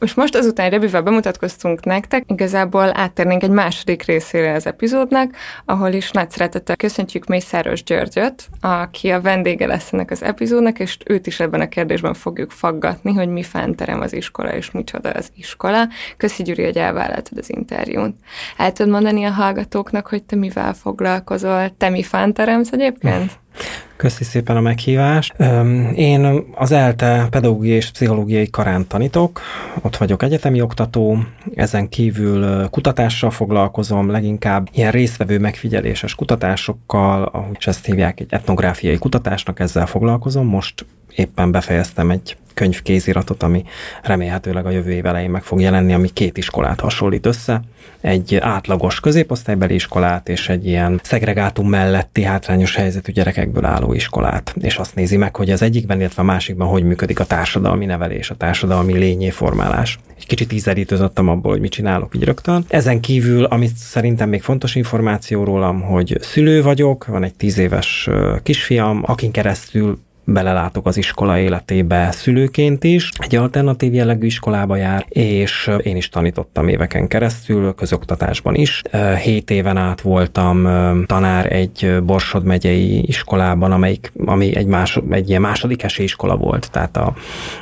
Most 0.00 0.16
most 0.16 0.34
azután 0.34 0.70
Rebivel 0.70 1.02
bemutatkoztunk 1.02 1.84
nektek, 1.84 2.24
igazából 2.26 2.90
áttérnénk 2.94 3.42
egy 3.42 3.50
második 3.50 4.02
részére 4.02 4.52
az 4.52 4.66
epizódnak, 4.66 5.34
ahol 5.64 5.92
is 5.92 6.10
nagy 6.10 6.30
szeretettel 6.30 6.76
köszöntjük 6.76 7.26
Mészáros 7.26 7.82
Györgyöt, 7.82 8.48
aki 8.60 9.10
a 9.10 9.20
vendége 9.20 9.66
lesz 9.66 9.92
ennek 9.92 10.10
az 10.10 10.22
epizódnak, 10.22 10.78
és 10.78 10.96
őt 11.06 11.26
is 11.26 11.40
ebben 11.40 11.60
a 11.60 11.68
kérdésben 11.68 12.14
fogjuk 12.14 12.50
faggatni, 12.50 13.14
hogy 13.14 13.28
mi 13.28 13.42
fánterem 13.42 14.00
az 14.00 14.12
iskola, 14.12 14.54
és 14.54 14.70
micsoda 14.70 15.10
az 15.10 15.30
iskola. 15.36 15.88
Köszi 16.16 16.42
Gyuri, 16.42 16.64
hogy 16.64 16.78
elvállaltad 16.78 17.38
az 17.38 17.50
interjút. 17.50 18.16
El 18.56 18.72
tudod 18.72 18.92
mondani 18.92 19.24
a 19.24 19.30
hallgatóknak, 19.30 20.06
hogy 20.06 20.22
te 20.22 20.36
mivel 20.36 20.74
foglalkozol? 20.74 21.76
Te 21.76 21.88
mi 21.88 22.02
fánteremsz 22.02 22.72
egyébként? 22.72 23.32
Köszi 24.00 24.24
szépen 24.24 24.56
a 24.56 24.60
meghívást. 24.60 25.34
Én 25.94 26.44
az 26.54 26.72
ELTE 26.72 27.26
pedagógiai 27.30 27.76
és 27.76 27.90
pszichológiai 27.90 28.50
karán 28.50 28.86
tanítok, 28.86 29.40
ott 29.82 29.96
vagyok 29.96 30.22
egyetemi 30.22 30.60
oktató, 30.60 31.18
ezen 31.54 31.88
kívül 31.88 32.68
kutatással 32.68 33.30
foglalkozom, 33.30 34.10
leginkább 34.10 34.68
ilyen 34.72 34.90
résztvevő 34.90 35.38
megfigyeléses 35.38 36.14
kutatásokkal, 36.14 37.22
ahogy 37.22 37.56
ezt 37.60 37.84
hívják 37.84 38.20
egy 38.20 38.26
etnográfiai 38.30 38.98
kutatásnak, 38.98 39.60
ezzel 39.60 39.86
foglalkozom. 39.86 40.46
Most 40.46 40.86
éppen 41.14 41.50
befejeztem 41.50 42.10
egy 42.10 42.36
könyvkéziratot, 42.54 43.42
ami 43.42 43.64
remélhetőleg 44.02 44.66
a 44.66 44.70
jövő 44.70 44.90
év 44.90 45.06
elején 45.06 45.30
meg 45.30 45.42
fog 45.42 45.60
jelenni, 45.60 45.92
ami 45.92 46.08
két 46.08 46.36
iskolát 46.36 46.80
hasonlít 46.80 47.26
össze. 47.26 47.60
Egy 48.00 48.36
átlagos 48.36 49.00
középosztálybeli 49.00 49.74
iskolát 49.74 50.28
és 50.28 50.48
egy 50.48 50.66
ilyen 50.66 51.00
szegregátum 51.02 51.68
melletti 51.68 52.22
hátrányos 52.22 52.74
helyzetű 52.74 53.12
gyerekekből 53.12 53.64
álló 53.64 53.89
iskolát. 53.94 54.54
És 54.60 54.76
azt 54.76 54.94
nézi 54.94 55.16
meg, 55.16 55.36
hogy 55.36 55.50
az 55.50 55.62
egyikben, 55.62 55.98
illetve 55.98 56.22
a 56.22 56.24
másikban 56.24 56.68
hogy 56.68 56.82
működik 56.84 57.20
a 57.20 57.24
társadalmi 57.24 57.84
nevelés, 57.84 58.30
a 58.30 58.34
társadalmi 58.34 58.98
lényéformálás. 58.98 59.98
Egy 60.18 60.26
kicsit 60.26 60.52
ízelítőzöttem 60.52 61.28
abból, 61.28 61.50
hogy 61.50 61.60
mit 61.60 61.70
csinálok 61.70 62.14
így 62.14 62.24
rögtön. 62.24 62.64
Ezen 62.68 63.00
kívül, 63.00 63.44
amit 63.44 63.76
szerintem 63.76 64.28
még 64.28 64.42
fontos 64.42 64.74
információ 64.74 65.44
rólam, 65.44 65.80
hogy 65.80 66.16
szülő 66.20 66.62
vagyok, 66.62 67.06
van 67.06 67.24
egy 67.24 67.34
tíz 67.34 67.58
éves 67.58 68.08
kisfiam, 68.42 69.02
akin 69.06 69.30
keresztül 69.30 69.98
belelátok 70.32 70.86
az 70.86 70.96
iskola 70.96 71.38
életébe 71.38 72.10
szülőként 72.10 72.84
is. 72.84 73.10
Egy 73.18 73.36
alternatív 73.36 73.94
jellegű 73.94 74.26
iskolába 74.26 74.76
jár, 74.76 75.04
és 75.08 75.70
én 75.82 75.96
is 75.96 76.08
tanítottam 76.08 76.68
éveken 76.68 77.08
keresztül, 77.08 77.74
közoktatásban 77.74 78.54
is. 78.54 78.82
Hét 79.22 79.50
éven 79.50 79.76
át 79.76 80.00
voltam 80.00 80.62
tanár 81.06 81.52
egy 81.52 81.96
Borsod 82.02 82.44
megyei 82.44 83.06
iskolában, 83.06 83.72
amelyik, 83.72 84.12
ami 84.24 84.56
egy, 84.56 84.66
másod, 84.66 85.12
egy 85.12 85.28
ilyen 85.28 85.40
második 85.40 85.82
esélyiskola 85.82 86.36
volt, 86.36 86.70
tehát 86.70 86.96
a, 86.96 87.14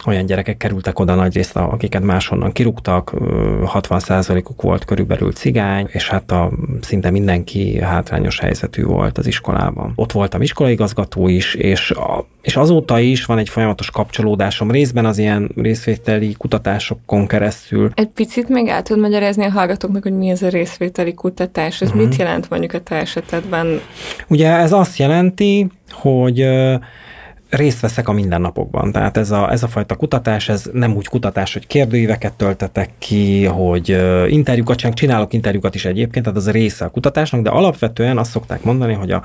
olyan 0.06 0.26
gyerekek 0.26 0.56
kerültek 0.56 0.98
oda 0.98 1.14
nagyrészt, 1.14 1.56
akiket 1.56 2.02
máshonnan 2.02 2.52
kirúgtak, 2.52 3.12
60%-uk 3.64 4.62
volt 4.62 4.84
körülbelül 4.84 5.32
cigány, 5.32 5.88
és 5.92 6.08
hát 6.08 6.30
a, 6.30 6.50
szinte 6.80 7.10
mindenki 7.10 7.80
hátrányos 7.80 8.38
helyzetű 8.38 8.84
volt 8.84 9.18
az 9.18 9.26
iskolában. 9.26 9.92
Ott 9.94 10.12
voltam 10.12 10.42
iskolaigazgató 10.42 11.28
is, 11.28 11.54
és 11.54 11.90
a, 11.90 12.26
és 12.48 12.56
azóta 12.56 12.98
is 12.98 13.24
van 13.24 13.38
egy 13.38 13.48
folyamatos 13.48 13.90
kapcsolódásom 13.90 14.70
részben 14.70 15.04
az 15.04 15.18
ilyen 15.18 15.50
részvételi 15.56 16.34
kutatásokon 16.38 17.26
keresztül. 17.26 17.90
Egy 17.94 18.08
picit 18.08 18.48
még 18.48 18.68
el 18.68 18.82
tud 18.82 18.98
magyarázni 18.98 19.44
a 19.44 19.50
hallgatóknak, 19.50 20.02
hogy 20.02 20.16
mi 20.16 20.28
ez 20.28 20.42
a 20.42 20.48
részvételi 20.48 21.14
kutatás, 21.14 21.80
ez 21.80 21.88
uh-huh. 21.88 22.02
mit 22.02 22.16
jelent 22.16 22.50
mondjuk 22.50 22.72
a 22.72 22.80
te 22.80 22.94
esetedben? 22.94 23.80
Ugye 24.28 24.50
ez 24.50 24.72
azt 24.72 24.98
jelenti, 24.98 25.66
hogy 25.90 26.46
részt 27.50 27.80
veszek 27.80 28.08
a 28.08 28.12
mindennapokban. 28.12 28.92
Tehát 28.92 29.16
ez 29.16 29.30
a, 29.30 29.50
ez 29.50 29.62
a 29.62 29.68
fajta 29.68 29.96
kutatás, 29.96 30.48
ez 30.48 30.70
nem 30.72 30.94
úgy 30.94 31.06
kutatás, 31.06 31.52
hogy 31.52 31.66
kérdőíveket 31.66 32.32
töltetek 32.32 32.90
ki, 32.98 33.44
hogy 33.44 33.88
interjúkat 34.26 34.78
sem, 34.78 34.92
csinálok 34.92 35.32
interjúkat 35.32 35.74
is 35.74 35.84
egyébként, 35.84 36.24
tehát 36.24 36.38
az 36.38 36.50
része 36.50 36.84
a 36.84 36.88
kutatásnak, 36.88 37.42
de 37.42 37.50
alapvetően 37.50 38.18
azt 38.18 38.30
szokták 38.30 38.62
mondani, 38.62 38.92
hogy 38.92 39.10
az 39.10 39.22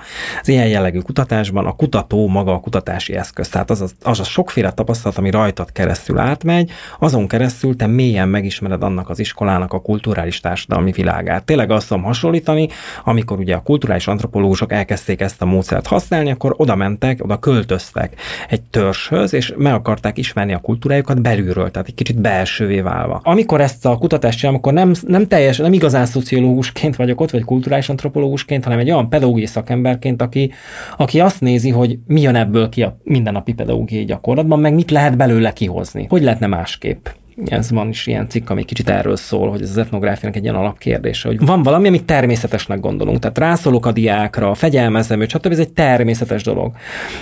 ilyen 0.48 0.68
jellegű 0.68 1.00
kutatásban 1.00 1.66
a 1.66 1.76
kutató 1.76 2.28
maga 2.28 2.54
a 2.54 2.60
kutatási 2.60 3.16
eszköz. 3.16 3.50
Tehát 3.50 3.70
az 3.70 3.82
a, 3.82 3.88
az 4.04 4.20
a 4.20 4.24
sokféle 4.24 4.72
tapasztalat, 4.72 5.18
ami 5.18 5.30
rajtad 5.30 5.72
keresztül 5.72 6.18
átmegy, 6.18 6.72
azon 7.00 7.28
keresztül 7.28 7.76
te 7.76 7.88
mélyen 7.88 8.30
megismered 8.30 8.84
annak 8.84 9.10
az 9.10 9.20
iskolának 9.20 9.74
a 9.74 9.82
kulturális 9.82 10.40
társadalmi 10.40 10.92
világát. 10.92 11.44
Tényleg 11.44 11.72
azt 11.72 11.88
tudom 11.88 12.04
hasonlítani, 12.04 12.68
amikor 13.04 13.40
ugye 13.40 13.56
a 13.56 13.62
kulturális 13.62 14.08
antropológusok 14.08 14.72
elkezdték 14.72 15.22
ezt 15.22 15.42
a 15.42 15.46
módszert 15.46 15.88
használni, 15.88 16.32
akkor 16.32 16.54
oda 16.58 16.76
mentek, 16.76 17.24
oda 17.24 17.38
költöztek 17.38 18.13
egy 18.50 18.62
törzshöz, 18.62 19.34
és 19.34 19.54
meg 19.58 19.74
akarták 19.74 20.18
ismerni 20.18 20.54
a 20.54 20.60
kultúrájukat 20.60 21.22
belülről, 21.22 21.72
tehát 21.72 21.88
egy 21.88 21.94
kicsit 21.94 22.22
belsővé 22.22 22.82
válva. 22.82 23.22
Amikor 23.24 23.62
ezt 23.62 23.86
a 23.86 23.98
kutatást 23.98 24.38
csinálom, 24.38 24.60
akkor 24.60 24.74
nem, 24.74 24.92
nem 25.08 25.28
teljes, 25.28 25.58
nem 25.58 25.74
igazán 25.74 26.06
szociológusként 26.06 26.96
vagyok 26.96 27.22
ott, 27.22 27.32
vagy 27.32 27.44
kulturális 27.44 27.90
antropológusként, 27.90 28.64
hanem 28.64 28.80
egy 28.80 28.92
olyan 28.92 29.10
pedagógiai 29.10 29.46
szakemberként, 29.46 30.22
aki, 30.22 30.52
aki 30.98 31.20
azt 31.20 31.42
nézi, 31.42 31.70
hogy 31.70 31.98
mi 32.08 32.22
jön 32.22 32.36
ebből 32.36 32.70
ki 32.70 32.84
a 32.84 32.98
mindennapi 33.04 33.54
pedagógiai 33.54 34.06
gyakorlatban, 34.06 34.60
meg 34.60 34.74
mit 34.74 34.92
lehet 34.92 35.18
belőle 35.18 35.54
kihozni. 35.54 36.06
Hogy 36.10 36.24
lehetne 36.24 36.48
másképp 36.48 37.06
ez 37.46 37.72
van 37.72 37.90
is 37.90 38.08
ilyen 38.08 38.30
cikk, 38.30 38.50
ami 38.50 38.64
kicsit 38.64 38.90
erről 38.90 39.16
szól, 39.16 39.50
hogy 39.50 39.62
ez 39.62 39.70
az 39.70 39.78
etnográfiának 39.78 40.38
egy 40.38 40.44
ilyen 40.44 40.56
alapkérdése, 40.56 41.28
hogy 41.28 41.46
van 41.46 41.64
valami, 41.64 41.88
amit 41.88 42.04
természetesnek 42.04 42.80
gondolunk. 42.80 43.20
Tehát 43.20 43.38
rászólok 43.38 43.86
a 43.86 43.92
diákra, 43.92 44.54
fegyelmezem 44.54 45.22
őt, 45.22 45.30
stb. 45.30 45.52
Ez 45.52 45.60
egy 45.60 45.74
természetes 45.74 46.44
dolog. 46.44 46.72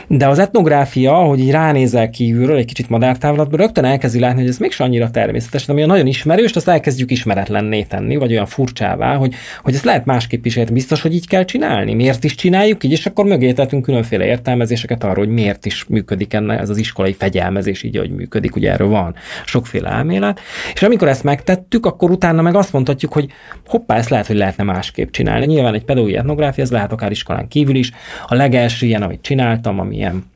De 0.08 0.28
az 0.28 0.40
etnográfia, 0.40 1.14
hogy 1.14 1.40
így 1.40 1.52
ránézel 1.52 2.10
kívülről, 2.10 2.58
egy 2.58 2.66
kicsit 2.66 2.90
madártávlatban, 2.90 3.60
rögtön 3.60 3.84
elkezdi 3.84 4.20
látni, 4.20 4.40
hogy 4.40 4.50
ez 4.50 4.58
mégsem 4.58 4.88
annyira 4.88 5.12
természetes, 5.12 5.70
ami 5.70 5.86
nagyon 5.86 6.08
ismerős, 6.08 6.52
azt 6.52 6.68
elkezdjük 6.68 7.12
ismeretlenné 7.12 7.84
tenni, 7.84 8.16
vagy 8.16 8.32
olyan 8.32 8.46
furcsává, 8.46 9.16
hogy, 9.16 9.34
hogy 9.62 9.74
ezt 9.74 9.84
lehet 9.84 10.06
másképp 10.06 10.46
is 10.46 10.56
érteni. 10.56 10.78
Biztos, 10.78 11.02
hogy 11.02 11.14
így 11.14 11.28
kell 11.28 11.46
csinálni. 11.46 11.94
Miért 11.94 12.24
is 12.24 12.36
csináljuk 12.36 12.84
így, 12.84 12.92
és 12.92 13.06
akkor 13.06 13.26
mögé 13.26 13.54
tettünk 13.54 13.84
különféle 13.84 14.26
értelmezéseket 14.26 15.04
arról, 15.04 15.26
hogy 15.26 15.34
miért 15.34 15.66
is 15.66 15.86
működik 15.88 16.34
ennek 16.34 16.60
ez 16.60 16.70
az 16.70 16.78
iskolai 16.78 17.14
fegyelmezés 17.14 17.84
így, 17.84 17.98
hogy 17.98 18.12
működik. 18.12 18.56
Ugye 18.56 18.72
erről 18.72 18.88
van 18.88 19.16
sokféle 19.46 19.90
elmélet, 20.02 20.40
és 20.74 20.84
amikor 20.84 21.08
ezt 21.08 21.24
megtettük, 21.24 21.86
akkor 21.86 22.12
utána 22.12 22.42
meg 22.42 22.56
azt 22.56 22.74
mondhatjuk, 22.74 23.14
hogy 23.14 23.32
hoppá, 23.66 23.96
ezt 23.96 24.10
lehet, 24.10 24.28
hogy 24.28 24.36
lehetne 24.36 24.64
másképp 24.64 25.12
csinálni. 25.12 25.46
Nyilván 25.46 25.74
egy 25.74 25.86
pedagógiai 25.86 26.18
etnográfia, 26.18 26.64
ez 26.64 26.72
lehet 26.72 26.92
akár 26.92 27.12
iskolán 27.12 27.48
kívül 27.48 27.76
is. 27.76 27.92
A 28.28 28.36
legelső 28.36 28.86
ilyen, 28.86 29.02
amit 29.02 29.22
csináltam, 29.22 29.80
ami 29.80 29.96
ilyen 29.96 30.31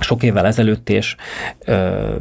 sok 0.00 0.22
évvel 0.22 0.46
ezelőtt, 0.46 0.88
és 0.88 1.16
ö, 1.64 2.14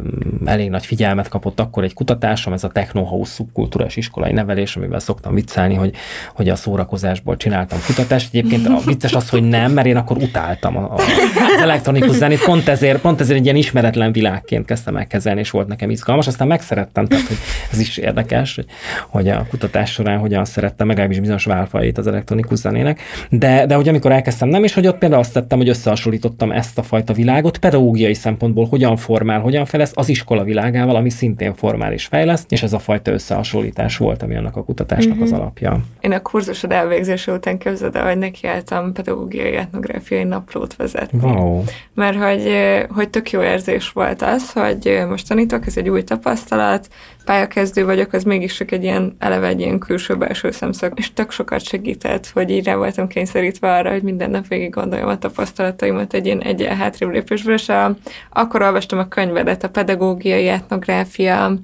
elég 0.46 0.70
nagy 0.70 0.86
figyelmet 0.86 1.28
kapott 1.28 1.60
akkor 1.60 1.84
egy 1.84 1.94
kutatásom, 1.94 2.54
ez 2.54 2.64
a 2.64 2.68
Technohouse 2.68 3.32
szubkultúrás 3.32 3.96
iskolai 3.96 4.32
nevelés, 4.32 4.76
amivel 4.76 5.00
szoktam 5.00 5.34
viccelni, 5.34 5.74
hogy, 5.74 5.96
hogy 6.34 6.50
a 6.50 6.56
szórakozásból 6.56 7.38
csináltam 7.38 7.80
kutatást. 7.86 8.34
Egyébként 8.34 8.68
a 8.68 8.80
vicces 8.86 9.14
az, 9.14 9.30
hogy 9.30 9.44
nem, 9.44 9.72
mert 9.72 9.88
én 9.88 9.98
akkor 9.98 10.18
utáltam 10.18 10.78
a, 10.78 10.84
a, 10.84 10.94
az 10.94 11.62
elektronikus 11.62 12.16
zenét, 12.16 12.44
pont 12.44 12.68
ezért, 12.68 13.02
pont 13.02 13.20
ezért 13.20 13.38
egy 13.40 13.44
ilyen 13.46 13.56
ismeretlen 13.56 14.12
világként 14.12 14.66
kezdtem 14.66 14.94
megkezelni, 14.94 15.40
és 15.40 15.50
volt 15.50 15.68
nekem 15.68 15.90
izgalmas, 15.90 16.28
aztán 16.28 16.48
megszerettem, 16.48 17.06
tehát 17.06 17.28
hogy 17.28 17.38
ez 17.72 17.80
is 17.80 17.98
érdekes, 17.98 18.56
hogy, 18.56 18.66
hogy 19.08 19.28
a 19.28 19.46
kutatás 19.50 19.92
során 19.92 20.18
hogyan 20.18 20.46
szerettem, 20.46 20.88
legalábbis 20.88 21.20
bizonyos 21.20 21.46
válfajét 21.46 21.98
az 21.98 22.08
elektronikus 22.08 22.58
zenének, 22.58 23.02
de, 23.30 23.66
de 23.66 23.76
hogy 23.76 23.88
amikor 23.88 24.12
elkezdtem 24.12 24.48
nem, 24.48 24.64
és 24.64 24.74
hogy 24.74 24.88
ott 24.88 24.98
például 24.98 25.22
azt 25.22 25.34
tettem, 25.34 25.58
hogy 25.58 25.70
összehasonlítottam 25.70 26.52
ezt 26.52 26.78
a 26.78 26.84
fajta 26.84 27.14
világot, 27.14 27.58
pedagógiai 27.66 28.14
szempontból 28.14 28.66
hogyan 28.66 28.98
formál, 28.98 29.40
hogyan 29.40 29.66
fejlesz 29.66 29.92
az 29.96 30.10
iskola 30.10 30.44
világával, 30.44 30.96
ami 30.96 31.10
szintén 31.10 31.56
formál 31.56 31.94
és 31.94 32.06
fejleszt, 32.06 32.52
és 32.52 32.64
ez 32.64 32.74
a 32.74 32.80
fajta 32.80 33.12
összehasonlítás 33.12 33.98
volt, 33.98 34.24
ami 34.24 34.36
annak 34.36 34.56
a 34.56 34.64
kutatásnak 34.64 35.14
mm-hmm. 35.14 35.24
az 35.24 35.32
mhm. 35.32 35.40
alapja. 35.40 35.80
Én 36.00 36.12
a 36.12 36.22
kurzusod 36.22 36.72
elvégzése 36.72 37.32
után 37.32 37.58
képzeld 37.58 37.96
el, 37.96 38.06
hogy 38.06 38.18
nekiálltam 38.18 38.94
pedagógiai 38.94 39.56
etnográfiai 39.56 40.24
naplót 40.24 40.76
vezetni. 40.76 41.20
Wow. 41.22 41.64
Mert 41.94 42.18
hogy, 42.18 42.52
hogy 42.90 43.10
tök 43.10 43.32
jó 43.32 43.42
érzés 43.42 43.90
volt 43.90 44.22
az, 44.22 44.52
hogy 44.52 45.04
most 45.10 45.28
tanítok, 45.28 45.66
ez 45.66 45.78
egy 45.78 45.90
új 45.90 46.04
tapasztalat, 46.04 46.88
pályakezdő 47.26 47.86
vagyok, 47.86 48.14
az 48.14 48.24
mégis 48.24 48.54
csak 48.54 48.72
egy 48.72 48.84
ilyen 48.84 49.16
eleve 49.20 49.48
egy 49.48 49.60
ilyen 49.60 49.80
külső-belső 49.80 50.52
szemszög, 50.52 50.94
és 50.96 51.14
tök 51.14 51.32
sokat 51.32 51.64
segített, 51.64 52.30
hogy 52.34 52.50
így 52.50 52.66
rá 52.66 52.76
voltam 52.76 53.08
kényszerítve 53.08 53.74
arra, 53.74 53.92
hogy 53.92 54.04
minden 54.04 54.30
nap 54.30 54.48
végig 54.48 54.70
gondoljam 54.70 55.08
a 55.08 55.18
tapasztalataimat 55.18 56.14
egy 56.14 56.26
ilyen 56.26 56.42
egyen 56.42 56.76
hátrébb 56.76 57.10
lépés 57.10 57.44
és 57.46 57.70
a, 57.70 57.96
akkor 58.30 58.62
olvastam 58.62 59.00
a 59.00 59.08
könyvedet, 59.08 59.64
a 59.64 59.70
pedagógiai 59.70 60.48
etnográfia 60.48 61.58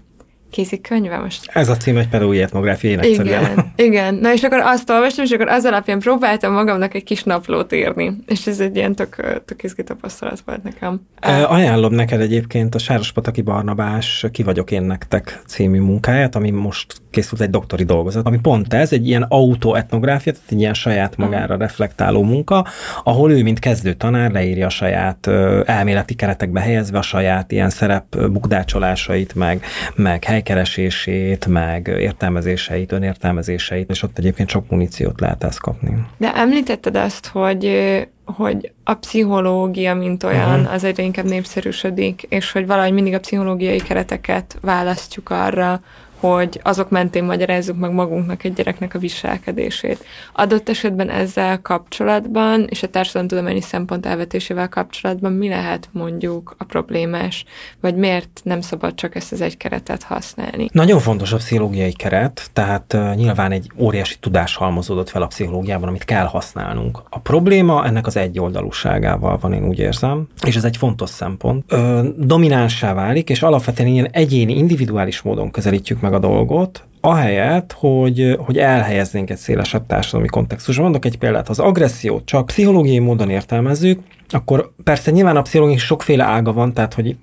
könyve 0.81 1.17
most. 1.17 1.49
Ez 1.53 1.69
a 1.69 1.77
cím 1.77 1.97
egy 1.97 2.07
pedagógiai 2.07 2.43
etnográfia, 2.43 2.89
én 2.89 3.13
Igen, 3.13 3.71
igen. 3.75 4.15
Na 4.15 4.33
és 4.33 4.43
akkor 4.43 4.59
azt 4.59 4.89
olvastam, 4.89 5.23
és 5.23 5.31
akkor 5.31 5.47
az 5.47 5.65
alapján 5.65 5.99
próbáltam 5.99 6.53
magamnak 6.53 6.93
egy 6.93 7.03
kis 7.03 7.23
naplót 7.23 7.73
írni. 7.73 8.17
És 8.27 8.47
ez 8.47 8.59
egy 8.59 8.75
ilyen 8.75 8.95
tök, 8.95 9.41
tök 9.45 9.63
izgi 9.63 9.83
tapasztalat 9.83 10.41
volt 10.45 10.63
nekem. 10.63 11.01
E, 11.19 11.47
ajánlom 11.47 11.93
neked 11.93 12.21
egyébként 12.21 12.75
a 12.75 12.79
Sárospataki 12.79 13.41
Barnabás 13.41 14.25
Ki 14.31 14.43
vagyok 14.43 14.71
én 14.71 14.81
nektek 14.81 15.41
című 15.47 15.79
munkáját, 15.79 16.35
ami 16.35 16.49
most 16.49 17.01
készült 17.09 17.41
egy 17.41 17.49
doktori 17.49 17.83
dolgozat, 17.83 18.25
ami 18.25 18.39
pont 18.39 18.73
ez, 18.73 18.93
egy 18.93 19.07
ilyen 19.07 19.25
autoetnográfia, 19.29 20.33
tehát 20.33 20.47
egy 20.51 20.59
ilyen 20.59 20.73
saját 20.73 21.17
magára 21.17 21.57
reflektáló 21.57 22.23
munka, 22.23 22.65
ahol 23.03 23.31
ő, 23.31 23.43
mint 23.43 23.59
kezdő 23.59 23.93
tanár, 23.93 24.31
leírja 24.31 24.65
a 24.65 24.69
saját 24.69 25.27
elméleti 25.65 26.13
keretekbe 26.13 26.59
helyezve 26.59 26.97
a 26.97 27.01
saját 27.01 27.51
ilyen 27.51 27.69
szerep 27.69 28.17
bukdácsolásait, 28.31 29.35
meg, 29.35 29.65
meg 29.95 30.23
helykeresését, 30.41 31.45
meg 31.45 31.87
értelmezéseit, 31.87 32.91
önértelmezéseit, 32.91 33.89
és 33.89 34.03
ott 34.03 34.17
egyébként 34.17 34.49
sok 34.49 34.69
muníciót 34.69 35.19
lehet 35.19 35.43
ezt 35.43 35.59
kapni. 35.59 36.05
De 36.17 36.35
említetted 36.35 36.95
azt, 36.95 37.27
hogy 37.27 37.89
hogy 38.25 38.71
a 38.83 38.93
pszichológia, 38.93 39.95
mint 39.95 40.23
olyan, 40.23 40.59
uh-huh. 40.59 40.73
az 40.73 40.83
egyre 40.83 41.03
inkább 41.03 41.25
népszerűsödik, 41.25 42.25
és 42.29 42.51
hogy 42.51 42.65
valahogy 42.65 42.93
mindig 42.93 43.13
a 43.13 43.19
pszichológiai 43.19 43.79
kereteket 43.79 44.57
választjuk 44.61 45.29
arra, 45.29 45.81
hogy 46.21 46.59
azok 46.63 46.89
mentén 46.89 47.23
magyarázzuk 47.23 47.77
meg 47.77 47.91
magunknak 47.91 48.43
egy 48.43 48.53
gyereknek 48.53 48.93
a 48.93 48.99
viselkedését. 48.99 50.05
Adott 50.33 50.69
esetben 50.69 51.09
ezzel 51.09 51.61
kapcsolatban, 51.61 52.65
és 52.69 52.83
a 52.83 52.87
társadalomtudományi 52.87 53.61
szempont 53.61 54.05
elvetésével 54.05 54.69
kapcsolatban 54.69 55.31
mi 55.31 55.49
lehet 55.49 55.89
mondjuk 55.91 56.55
a 56.57 56.63
problémás, 56.63 57.45
vagy 57.79 57.95
miért 57.95 58.41
nem 58.43 58.61
szabad 58.61 58.95
csak 58.95 59.15
ezt 59.15 59.31
az 59.31 59.41
egy 59.41 59.57
keretet 59.57 60.03
használni? 60.03 60.69
Nagyon 60.71 60.99
fontos 60.99 61.33
a 61.33 61.37
pszichológiai 61.37 61.93
keret, 61.93 62.49
tehát 62.53 62.97
nyilván 63.15 63.51
egy 63.51 63.71
óriási 63.77 64.15
tudás 64.19 64.55
halmozódott 64.55 65.09
fel 65.09 65.21
a 65.21 65.27
pszichológiában, 65.27 65.87
amit 65.87 66.05
kell 66.05 66.25
használnunk. 66.25 67.01
A 67.09 67.19
probléma 67.19 67.85
ennek 67.85 68.07
az 68.07 68.17
egyoldalúságával 68.17 69.37
van, 69.37 69.53
én 69.53 69.67
úgy 69.67 69.79
érzem, 69.79 70.27
és 70.45 70.55
ez 70.55 70.63
egy 70.63 70.77
fontos 70.77 71.09
szempont. 71.09 71.63
Ö, 71.67 72.07
dominánsá 72.17 72.93
válik, 72.93 73.29
és 73.29 73.41
alapvetően 73.41 73.89
ilyen 73.89 74.09
egyéni, 74.11 74.57
individuális 74.57 75.21
módon 75.21 75.51
közelítjük 75.51 76.01
meg 76.01 76.10
meg 76.11 76.23
a 76.23 76.27
dolgot, 76.27 76.83
ahelyett, 77.01 77.71
hogy, 77.71 78.37
hogy 78.39 78.57
elhelyeznénk 78.57 79.29
egy 79.29 79.37
szélesebb 79.37 79.85
társadalmi 79.85 80.27
kontextusban. 80.27 80.83
Mondok 80.83 81.05
egy 81.05 81.17
példát, 81.17 81.49
az 81.49 81.59
agressziót 81.59 82.25
csak 82.25 82.45
pszichológiai 82.45 82.99
módon 82.99 83.29
értelmezzük, 83.29 83.99
akkor 84.33 84.71
persze 84.83 85.11
nyilván 85.11 85.37
a 85.37 85.41
pszichológia 85.41 85.77
sokféle 85.77 86.23
ága 86.23 86.53
van, 86.53 86.73
tehát 86.73 86.93
hogy 86.93 87.15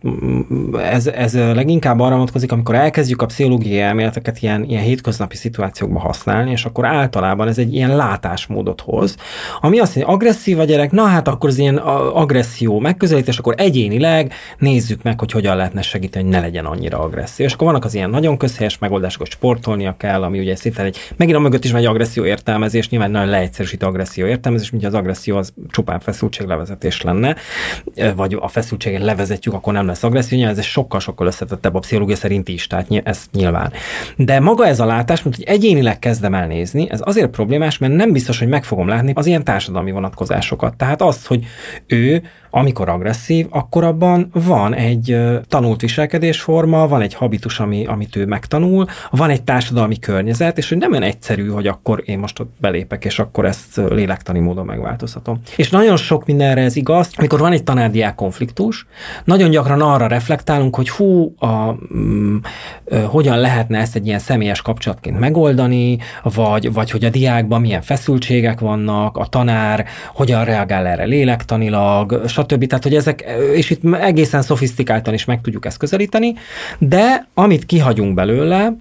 ez, 0.83 1.07
ez 1.07 1.35
leginkább 1.35 2.01
arra 2.01 2.15
vonatkozik, 2.15 2.53
amikor 2.53 2.75
elkezdjük 2.75 3.23
a 3.23 3.27
pszichológiai 3.27 3.81
elméleteket 3.81 4.43
ilyen, 4.43 4.65
ilyen 4.65 4.83
hétköznapi 4.83 5.37
szituációkban 5.37 6.03
használni, 6.03 6.51
és 6.51 6.65
akkor 6.65 6.85
általában 6.87 7.49
ez 7.49 7.59
egy 7.59 7.75
ilyen 7.75 7.97
látásmódot 7.97 8.81
hoz, 8.81 9.17
ami 9.61 9.79
azt 9.79 9.95
mondja, 9.95 10.15
agresszív 10.15 10.59
a 10.59 10.65
gyerek, 10.65 10.91
na 10.91 11.05
hát 11.05 11.29
akkor 11.29 11.49
az 11.49 11.59
ilyen 11.59 11.77
agresszió 11.77 12.79
megközelítés, 12.79 13.39
akkor 13.39 13.55
egyénileg 13.57 14.33
nézzük 14.59 15.03
meg, 15.03 15.19
hogy 15.19 15.33
hogyan 15.33 15.57
lehetne 15.57 15.83
segíteni, 15.83 16.25
hogy 16.25 16.35
ne 16.35 16.41
legyen 16.41 16.65
annyira 16.65 16.99
agresszív. 16.99 17.47
És 17.47 17.53
akkor 17.53 17.67
vannak 17.67 17.85
az 17.85 17.95
ilyen 17.95 18.11
nagyon 18.11 18.37
közhelyes 18.37 18.79
megoldások, 18.79 19.21
hogy 19.21 19.31
sportolnia 19.31 19.95
kell, 19.97 20.23
ami 20.23 20.39
ugye 20.39 20.57
szépen 20.57 20.85
egy, 20.85 20.97
megint 21.17 21.37
a 21.37 21.41
mögött 21.41 21.65
is 21.65 21.71
van 21.71 21.81
egy 21.81 21.87
agresszió 21.87 22.25
értelmezés, 22.25 22.89
nyilván 22.89 23.11
nagyon 23.11 23.29
leegyszerűsít 23.29 23.83
agresszió 23.83 24.27
értelmezés, 24.27 24.71
mint 24.71 24.85
az 24.85 24.95
agresszió 24.95 25.37
az 25.37 25.53
csupán 25.71 26.01
feszültséglevezetés 26.01 26.98
is 26.99 27.03
lenne, 27.05 27.37
vagy 28.15 28.37
a 28.41 28.49
feszültséget 28.49 29.03
levezetjük, 29.03 29.55
akkor 29.55 29.73
nem 29.73 29.87
lesz 29.87 30.03
agresszió, 30.03 30.47
ez 30.47 30.63
sokkal-sokkal 30.65 31.27
összetettebb 31.27 31.75
a 31.75 31.79
pszichológia 31.79 32.17
szerint 32.17 32.49
is, 32.49 32.67
tehát 32.67 32.87
ez 33.05 33.25
nyilván. 33.33 33.73
De 34.17 34.41
maga 34.41 34.67
ez 34.67 34.81
a 34.81 34.87
látás, 34.87 35.23
mint 35.23 35.37
hogy 35.37 35.45
egyénileg 35.45 35.99
kezdem 35.99 36.35
el 36.35 36.47
nézni, 36.47 36.91
ez 36.91 37.01
azért 37.03 37.31
problémás, 37.31 37.79
mert 37.79 37.93
nem 37.93 38.13
biztos, 38.13 38.39
hogy 38.39 38.49
meg 38.49 38.65
fogom 38.65 38.89
látni 38.89 39.13
az 39.15 39.27
ilyen 39.27 39.45
társadalmi 39.45 39.91
vonatkozásokat. 39.91 40.77
Tehát 40.77 41.03
azt, 41.03 41.27
hogy 41.27 41.45
ő 41.87 42.23
amikor 42.51 42.89
agresszív, 42.89 43.47
akkor 43.51 43.85
abban 43.85 44.31
van 44.33 44.75
egy 44.75 45.17
tanult 45.49 45.81
viselkedésforma, 45.81 46.89
van 46.89 47.01
egy 47.01 47.15
habitus, 47.15 47.61
ami, 47.61 47.87
amit 47.87 48.17
ő 48.17 48.27
megtanul, 48.27 48.87
van 49.11 49.31
egy 49.31 49.43
társadalmi 49.43 49.99
környezet, 49.99 50.59
és 50.59 50.69
hogy 50.69 50.79
nem 50.79 50.91
olyan 50.91 51.03
egyszerű, 51.03 51.49
hogy 51.49 51.67
akkor 51.67 52.03
én 52.05 52.19
most 52.19 52.41
ott 52.41 52.55
belépek, 52.61 53.05
és 53.05 53.19
akkor 53.19 53.45
ezt 53.45 53.81
lélektani 53.89 54.39
módon 54.39 54.65
megváltoztatom. 54.65 55.39
És 55.57 55.71
nagyon 55.71 55.97
sok 55.97 56.27
mindenre 56.27 56.63
ez 56.63 56.77
igaz, 56.77 57.11
amikor 57.17 57.39
van 57.39 57.53
egy 57.53 57.65
tanárdiák 57.65 58.15
konfliktus, 58.15 58.87
nagyon 59.25 59.51
gyakran 59.51 59.81
arra 59.81 60.07
reflektálunk, 60.07 60.77
hogy 60.77 60.91
hú, 60.91 61.35
a, 61.39 61.73
mm, 61.95 62.37
hogyan 63.07 63.39
lehetne 63.39 63.79
ezt 63.79 63.97
egy 63.97 64.07
ilyen 64.07 64.19
személyes 64.19 64.63
kapcsolatként 64.63 65.19
megoldani, 65.19 65.99
vagy, 66.23 66.73
vagy 66.73 66.91
hogy 66.91 67.05
a 67.05 67.11
diákban 67.11 67.61
milyen 67.61 67.83
feszültségek 67.83 68.61
vannak, 68.61 69.17
a 69.17 69.27
tanár 69.27 69.87
hogyan 70.15 70.45
reagál 70.45 70.87
erre 70.87 71.05
lélektanilag, 71.05 72.23
stb. 72.27 72.48
Tehát, 72.57 72.83
hogy 72.83 72.95
ezek, 72.95 73.25
és 73.55 73.71
itt 73.71 73.95
egészen 73.95 74.43
szofisztikáltan 74.43 75.15
is 75.15 75.25
meg 75.25 75.41
tudjuk 75.41 75.67
ezt 75.67 75.77
közelíteni, 75.77 76.35
de 76.79 77.29
amit 77.35 77.67
kihagyunk 77.67 78.15
belőle, 78.15 78.77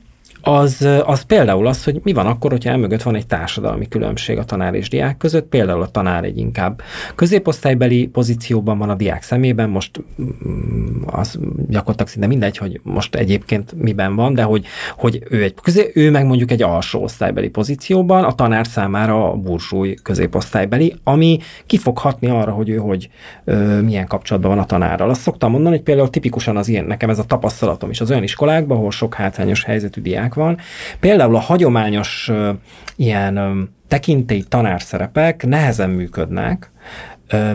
az, 0.47 0.87
az 1.05 1.21
például 1.21 1.67
az, 1.67 1.83
hogy 1.83 1.99
mi 2.03 2.13
van 2.13 2.25
akkor, 2.25 2.51
hogyha 2.51 2.69
elmögött 2.69 3.01
van 3.01 3.15
egy 3.15 3.27
társadalmi 3.27 3.87
különbség 3.87 4.37
a 4.37 4.43
tanár 4.43 4.73
és 4.73 4.89
diák 4.89 5.17
között, 5.17 5.45
például 5.45 5.81
a 5.81 5.91
tanár 5.91 6.23
egy 6.23 6.37
inkább 6.37 6.81
középosztálybeli 7.15 8.07
pozícióban 8.07 8.77
van 8.77 8.89
a 8.89 8.95
diák 8.95 9.23
szemében, 9.23 9.69
most 9.69 10.03
mm, 10.21 11.01
az 11.05 11.39
gyakorlatilag 11.67 12.07
szinte 12.07 12.27
mindegy, 12.27 12.57
hogy 12.57 12.79
most 12.83 13.15
egyébként 13.15 13.73
miben 13.77 14.15
van, 14.15 14.33
de 14.33 14.43
hogy, 14.43 14.65
hogy 14.97 15.23
ő, 15.29 15.43
egy 15.43 15.53
közé, 15.63 15.91
ő 15.93 16.11
meg 16.11 16.25
mondjuk 16.25 16.51
egy 16.51 16.63
alsó 16.63 17.03
osztálybeli 17.03 17.49
pozícióban, 17.49 18.23
a 18.23 18.31
tanár 18.31 18.67
számára 18.67 19.31
a 19.31 19.35
burzsúj 19.35 19.93
középosztálybeli, 19.93 20.95
ami 21.03 21.39
ki 21.65 21.77
fog 21.77 21.97
hatni 21.97 22.27
arra, 22.27 22.51
hogy 22.51 22.69
ő 22.69 22.77
hogy 22.77 23.09
ö, 23.43 23.81
milyen 23.81 24.07
kapcsolatban 24.07 24.51
van 24.51 24.59
a 24.59 24.65
tanárral. 24.65 25.09
Azt 25.09 25.21
szoktam 25.21 25.51
mondani, 25.51 25.75
hogy 25.75 25.83
például 25.83 26.09
tipikusan 26.09 26.57
az 26.57 26.67
ilyen, 26.67 26.85
nekem 26.85 27.09
ez 27.09 27.19
a 27.19 27.23
tapasztalatom 27.23 27.89
is 27.89 28.01
az 28.01 28.09
olyan 28.09 28.23
iskolákban, 28.23 28.77
ahol 28.77 28.91
sok 28.91 29.13
hátrányos 29.13 29.63
helyzetű 29.63 30.01
diák 30.01 30.35
van. 30.37 30.57
Például 30.99 31.35
a 31.35 31.39
hagyományos 31.39 32.31
ilyen 32.95 33.69
tekintély 33.87 34.41
tanárszerepek 34.41 35.45
nehezen 35.45 35.89
működnek, 35.89 36.71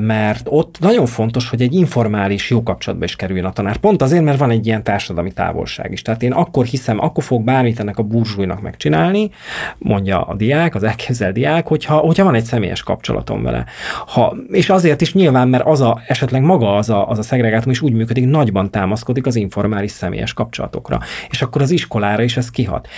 mert 0.00 0.46
ott 0.50 0.76
nagyon 0.80 1.06
fontos, 1.06 1.48
hogy 1.48 1.62
egy 1.62 1.74
informális 1.74 2.50
jó 2.50 2.62
kapcsolatba 2.62 3.04
is 3.04 3.16
kerüljön 3.16 3.44
a 3.44 3.52
tanár. 3.52 3.76
Pont 3.76 4.02
azért, 4.02 4.24
mert 4.24 4.38
van 4.38 4.50
egy 4.50 4.66
ilyen 4.66 4.82
társadalmi 4.82 5.32
távolság 5.32 5.92
is. 5.92 6.02
Tehát 6.02 6.22
én 6.22 6.32
akkor 6.32 6.64
hiszem, 6.64 7.00
akkor 7.00 7.24
fog 7.24 7.44
bármit 7.44 7.80
ennek 7.80 7.98
a 7.98 8.02
burzsújnak 8.02 8.60
megcsinálni, 8.60 9.30
mondja 9.78 10.22
a 10.22 10.34
diák, 10.34 10.74
az 10.74 10.82
elképzelt 10.82 11.32
diák, 11.34 11.66
hogyha, 11.66 11.96
hogyha 11.96 12.24
van 12.24 12.34
egy 12.34 12.44
személyes 12.44 12.82
kapcsolatom 12.82 13.42
vele. 13.42 13.64
Ha, 14.06 14.36
és 14.50 14.70
azért 14.70 15.00
is 15.00 15.14
nyilván, 15.14 15.48
mert 15.48 15.66
az 15.66 15.80
a, 15.80 16.00
esetleg 16.06 16.42
maga 16.42 16.76
az 16.76 16.90
a, 16.90 17.08
az 17.08 17.18
a 17.18 17.22
szegregátum 17.22 17.70
is 17.70 17.80
úgy 17.80 17.92
működik, 17.92 18.26
nagyban 18.26 18.70
támaszkodik 18.70 19.26
az 19.26 19.36
informális 19.36 19.90
személyes 19.90 20.32
kapcsolatokra. 20.32 21.00
És 21.30 21.42
akkor 21.42 21.62
az 21.62 21.70
iskolára 21.70 22.22
is 22.22 22.36
ez 22.36 22.50
kihat. 22.50 22.88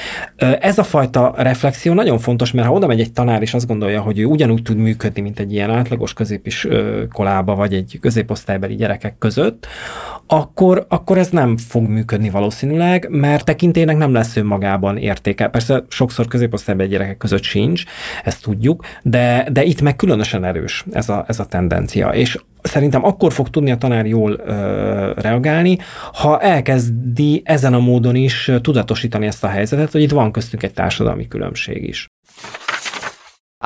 Ez 0.61 0.79
a 0.79 0.83
fajta 0.83 1.35
reflexió 1.37 1.93
nagyon 1.93 2.19
fontos, 2.19 2.53
mert 2.53 2.67
ha 2.67 2.73
oda 2.73 2.87
megy 2.87 3.01
egy 3.01 3.13
tanár, 3.13 3.43
és 3.43 3.55
azt 3.55 3.67
gondolja, 3.67 4.01
hogy 4.01 4.19
ő 4.19 4.25
ugyanúgy 4.25 4.63
tud 4.63 4.77
működni, 4.77 5.21
mint 5.21 5.39
egy 5.39 5.53
ilyen 5.53 5.71
átlagos 5.71 6.13
középis 6.13 6.64
iskolába, 6.65 7.55
vagy 7.55 7.75
egy 7.75 7.99
középosztálybeli 8.01 8.75
gyerekek 8.75 9.19
között, 9.19 9.67
akkor, 10.27 10.87
akkor 10.89 11.19
ez 11.19 11.29
nem 11.29 11.57
fog 11.57 11.89
működni 11.89 12.31
valószínűleg, 12.31 13.07
mert 13.11 13.45
tekintének 13.45 13.97
nem 13.97 14.13
lesz 14.13 14.37
önmagában 14.37 14.97
értéke. 14.97 15.49
Persze 15.49 15.85
sokszor 15.89 16.27
középosztálybeli 16.27 16.89
gyerekek 16.89 17.17
között 17.17 17.43
sincs, 17.43 17.85
ezt 18.25 18.43
tudjuk, 18.43 18.85
de, 19.03 19.49
de 19.53 19.65
itt 19.65 19.81
meg 19.81 19.97
különösen 19.97 20.45
erős 20.45 20.85
ez 20.93 21.09
a, 21.09 21.25
ez 21.29 21.41
a 21.41 21.47
tendencia. 21.47 22.09
És 22.09 22.39
szerintem 22.63 23.05
akkor 23.05 23.33
fog 23.33 23.51
tudni 23.51 23.71
a 23.71 23.77
tanár 23.77 24.07
jól 24.07 24.41
ö, 24.45 25.13
reagálni, 25.17 25.79
ha 26.13 26.41
elkezdi 26.41 27.43
ezen 27.45 27.75
a 27.75 27.79
módon 27.79 28.15
is 28.15 28.51
tudatosítani 28.61 29.27
ezt 29.27 29.45
a 29.45 29.49
helyzetet, 29.49 29.93
hogy 29.93 30.03
itt 30.03 30.11
van 30.11 30.33
köztünk 30.33 30.63
egy 30.63 30.73
társadalmi 30.73 31.29
különbség 31.29 31.89
is. 31.89 32.09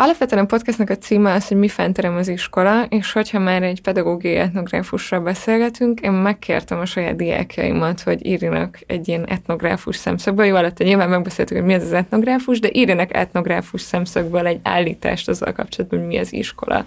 Alapvetően 0.00 0.44
a 0.44 0.46
podcastnak 0.46 0.90
a 0.90 0.96
címe 0.96 1.32
az, 1.32 1.48
hogy 1.48 1.56
mi 1.56 1.68
fenterem 1.68 2.16
az 2.16 2.28
iskola, 2.28 2.82
és 2.88 3.12
hogyha 3.12 3.38
már 3.38 3.62
egy 3.62 3.80
pedagógiai 3.80 4.34
etnográfusra 4.34 5.20
beszélgetünk, 5.20 6.00
én 6.00 6.10
megkértem 6.10 6.78
a 6.78 6.84
saját 6.84 7.16
diákjaimat, 7.16 8.00
hogy 8.00 8.26
írjanak 8.26 8.78
egy 8.86 9.08
ilyen 9.08 9.28
etnográfus 9.28 9.96
szemszögből. 9.96 10.46
Jó, 10.46 10.56
alatt 10.56 10.78
nyilván 10.78 11.08
megbeszéltük, 11.08 11.56
hogy 11.56 11.66
mi 11.66 11.74
az 11.74 11.82
az 11.82 11.92
etnográfus, 11.92 12.60
de 12.60 12.68
írjanak 12.72 13.16
etnográfus 13.16 13.80
szemszögből 13.80 14.46
egy 14.46 14.60
állítást 14.62 15.28
azzal 15.28 15.52
kapcsolatban, 15.52 15.98
hogy 15.98 16.08
mi 16.08 16.18
az 16.18 16.32
iskola. 16.32 16.84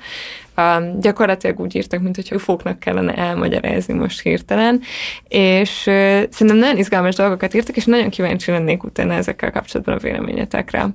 Um, 0.58 1.00
gyakorlatilag 1.00 1.60
úgy 1.60 1.76
írtak, 1.76 2.02
mint 2.02 2.16
hogyha 2.16 2.40
fóknak 2.40 2.80
kellene 2.80 3.14
elmagyarázni 3.14 3.94
most 3.94 4.22
hirtelen, 4.22 4.82
és 5.28 5.80
uh, 5.88 5.94
szerintem 6.30 6.58
nagyon 6.58 6.78
izgalmas 6.78 7.16
dolgokat 7.16 7.54
írtak, 7.54 7.76
és 7.76 7.86
nagyon 7.86 8.10
kíváncsi 8.10 8.52
lennék 8.52 8.84
utána 8.84 9.14
ezekkel 9.14 9.52
kapcsolatban 9.52 9.96
a 9.96 10.00
véleményetekre. 10.00 10.90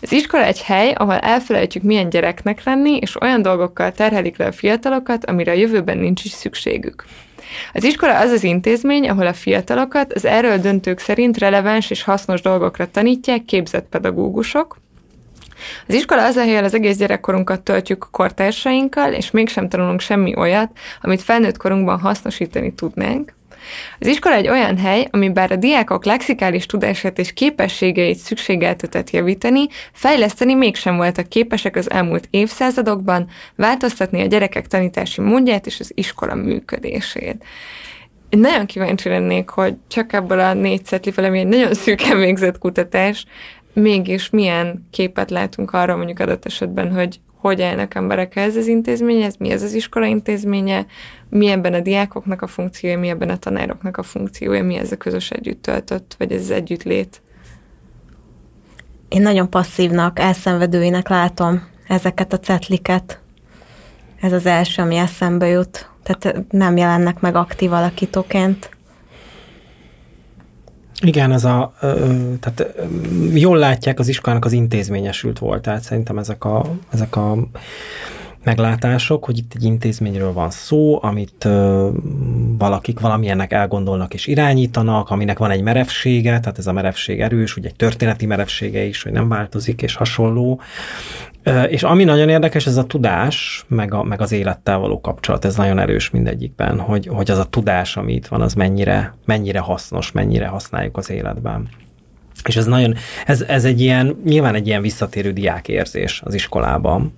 Az 0.00 0.12
iskola 0.12 0.44
egy 0.44 0.62
hely, 0.62 0.92
ahol 0.92 1.18
elfelejtjük 1.18 1.82
milyen 1.82 2.08
gyereknek 2.08 2.64
lenni, 2.64 2.96
és 2.96 3.20
olyan 3.20 3.42
dolgokkal 3.42 3.92
terhelik 3.92 4.36
le 4.36 4.46
a 4.46 4.52
fiatalokat, 4.52 5.24
amire 5.24 5.50
a 5.50 5.54
jövőben 5.54 5.98
nincs 5.98 6.24
is 6.24 6.30
szükségük. 6.30 7.04
Az 7.72 7.84
iskola 7.84 8.18
az 8.18 8.30
az 8.30 8.44
intézmény, 8.44 9.08
ahol 9.08 9.26
a 9.26 9.32
fiatalokat 9.32 10.12
az 10.12 10.24
erről 10.24 10.58
döntők 10.58 10.98
szerint 10.98 11.38
releváns 11.38 11.90
és 11.90 12.02
hasznos 12.02 12.40
dolgokra 12.40 12.90
tanítják 12.90 13.44
képzett 13.44 13.88
pedagógusok, 13.88 14.76
az 15.86 15.94
iskola 15.94 16.24
az 16.24 16.36
a 16.36 16.40
hely, 16.40 16.56
az 16.56 16.74
egész 16.74 16.96
gyerekkorunkat 16.96 17.60
töltjük 17.60 18.08
kortársainkkal, 18.10 19.12
és 19.12 19.30
mégsem 19.30 19.68
tanulunk 19.68 20.00
semmi 20.00 20.36
olyat, 20.36 20.70
amit 21.00 21.22
felnőtt 21.22 21.56
korunkban 21.56 22.00
hasznosítani 22.00 22.74
tudnánk. 22.74 23.37
Az 23.98 24.06
iskola 24.06 24.34
egy 24.34 24.48
olyan 24.48 24.78
hely, 24.78 25.08
ami 25.10 25.30
bár 25.30 25.52
a 25.52 25.56
diákok 25.56 26.04
lexikális 26.04 26.66
tudását 26.66 27.18
és 27.18 27.32
képességeit 27.32 28.16
szükségeltetett 28.16 29.10
javítani, 29.10 29.66
fejleszteni 29.92 30.54
mégsem 30.54 30.96
voltak 30.96 31.28
képesek 31.28 31.76
az 31.76 31.90
elmúlt 31.90 32.28
évszázadokban, 32.30 33.28
változtatni 33.56 34.22
a 34.22 34.26
gyerekek 34.26 34.66
tanítási 34.66 35.20
módját 35.20 35.66
és 35.66 35.80
az 35.80 35.92
iskola 35.94 36.34
működését. 36.34 37.44
Én 38.28 38.40
nagyon 38.40 38.66
kíváncsi 38.66 39.08
lennék, 39.08 39.48
hogy 39.48 39.74
csak 39.88 40.12
ebből 40.12 40.40
a 40.40 40.54
négy 40.54 40.84
szetliből, 40.84 41.24
ami 41.24 41.38
egy 41.38 41.46
nagyon 41.46 41.74
szűken 41.74 42.18
végzett 42.18 42.58
kutatás, 42.58 43.24
mégis 43.72 44.30
milyen 44.30 44.88
képet 44.90 45.30
látunk 45.30 45.72
arra 45.72 45.96
mondjuk 45.96 46.18
adott 46.18 46.46
esetben, 46.46 46.92
hogy 46.92 47.20
hogy 47.40 47.62
állnak 47.62 47.94
emberek 47.94 48.36
ez 48.36 48.56
az 48.56 48.66
intézményhez, 48.66 49.36
mi 49.36 49.50
ez 49.50 49.62
az 49.62 49.72
iskola 49.72 50.06
intézménye, 50.06 50.86
mi 51.28 51.46
ebben 51.46 51.74
a 51.74 51.80
diákoknak 51.80 52.42
a 52.42 52.46
funkciója, 52.46 52.98
mi 52.98 53.08
ebben 53.08 53.30
a 53.30 53.36
tanároknak 53.36 53.96
a 53.96 54.02
funkciója, 54.02 54.64
mi 54.64 54.76
ez 54.76 54.92
a 54.92 54.96
közös 54.96 55.30
együtt 55.30 55.62
töltött, 55.62 56.14
vagy 56.18 56.32
ez 56.32 56.40
az 56.40 56.50
együttlét. 56.50 57.22
Én 59.08 59.22
nagyon 59.22 59.50
passzívnak, 59.50 60.18
elszenvedőinek 60.18 61.08
látom 61.08 61.66
ezeket 61.88 62.32
a 62.32 62.38
cetliket. 62.38 63.20
Ez 64.20 64.32
az 64.32 64.46
első, 64.46 64.82
ami 64.82 64.96
eszembe 64.96 65.46
jut. 65.46 65.90
Tehát 66.02 66.44
nem 66.50 66.76
jelennek 66.76 67.20
meg 67.20 67.34
aktív 67.34 67.72
alakítóként. 67.72 68.70
Igen, 71.00 71.32
ez 71.32 71.44
a, 71.44 71.74
tehát 72.40 72.74
jól 73.34 73.58
látják 73.58 73.98
az 73.98 74.08
iskolának 74.08 74.44
az 74.44 74.52
intézményesült 74.52 75.38
volt, 75.38 75.62
tehát 75.62 75.82
szerintem 75.82 76.18
ezek 76.18 76.44
a, 76.44 76.64
ezek 76.92 77.16
a 77.16 77.36
meglátások, 78.48 79.24
hogy 79.24 79.38
itt 79.38 79.52
egy 79.54 79.64
intézményről 79.64 80.32
van 80.32 80.50
szó, 80.50 81.02
amit 81.02 81.44
ö, 81.44 81.88
valakik 82.58 83.00
valamilyennek 83.00 83.52
elgondolnak 83.52 84.14
és 84.14 84.26
irányítanak, 84.26 85.10
aminek 85.10 85.38
van 85.38 85.50
egy 85.50 85.62
merevsége, 85.62 86.40
tehát 86.40 86.58
ez 86.58 86.66
a 86.66 86.72
merevség 86.72 87.20
erős, 87.20 87.56
ugye 87.56 87.68
egy 87.68 87.76
történeti 87.76 88.26
merevsége 88.26 88.84
is, 88.84 89.02
hogy 89.02 89.12
nem 89.12 89.28
változik 89.28 89.82
és 89.82 89.94
hasonló. 89.94 90.60
Ö, 91.42 91.62
és 91.62 91.82
ami 91.82 92.04
nagyon 92.04 92.28
érdekes, 92.28 92.66
ez 92.66 92.76
a 92.76 92.84
tudás, 92.84 93.64
meg, 93.68 93.94
a, 93.94 94.02
meg 94.02 94.20
az 94.20 94.32
élettel 94.32 94.78
való 94.78 95.00
kapcsolat, 95.00 95.44
ez 95.44 95.56
nagyon 95.56 95.78
erős 95.78 96.10
mindegyikben, 96.10 96.78
hogy, 96.78 97.06
hogy 97.06 97.30
az 97.30 97.38
a 97.38 97.44
tudás, 97.44 97.96
ami 97.96 98.12
itt 98.12 98.26
van, 98.26 98.40
az 98.40 98.54
mennyire, 98.54 99.14
mennyire 99.24 99.58
hasznos, 99.58 100.12
mennyire 100.12 100.46
használjuk 100.46 100.96
az 100.96 101.10
életben. 101.10 101.68
És 102.44 102.56
ez 102.56 102.66
nagyon, 102.66 102.94
ez, 103.26 103.40
ez 103.40 103.64
egy 103.64 103.80
ilyen, 103.80 104.16
nyilván 104.24 104.54
egy 104.54 104.66
ilyen 104.66 104.82
visszatérő 104.82 105.32
diákérzés 105.32 106.22
az 106.24 106.34
iskolában, 106.34 107.12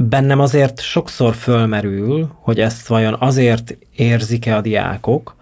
bennem 0.00 0.40
azért 0.40 0.80
sokszor 0.80 1.34
fölmerül, 1.34 2.30
hogy 2.40 2.60
ezt 2.60 2.86
vajon 2.86 3.16
azért 3.18 3.76
érzik-e 3.96 4.56
a 4.56 4.60
diákok, 4.60 5.36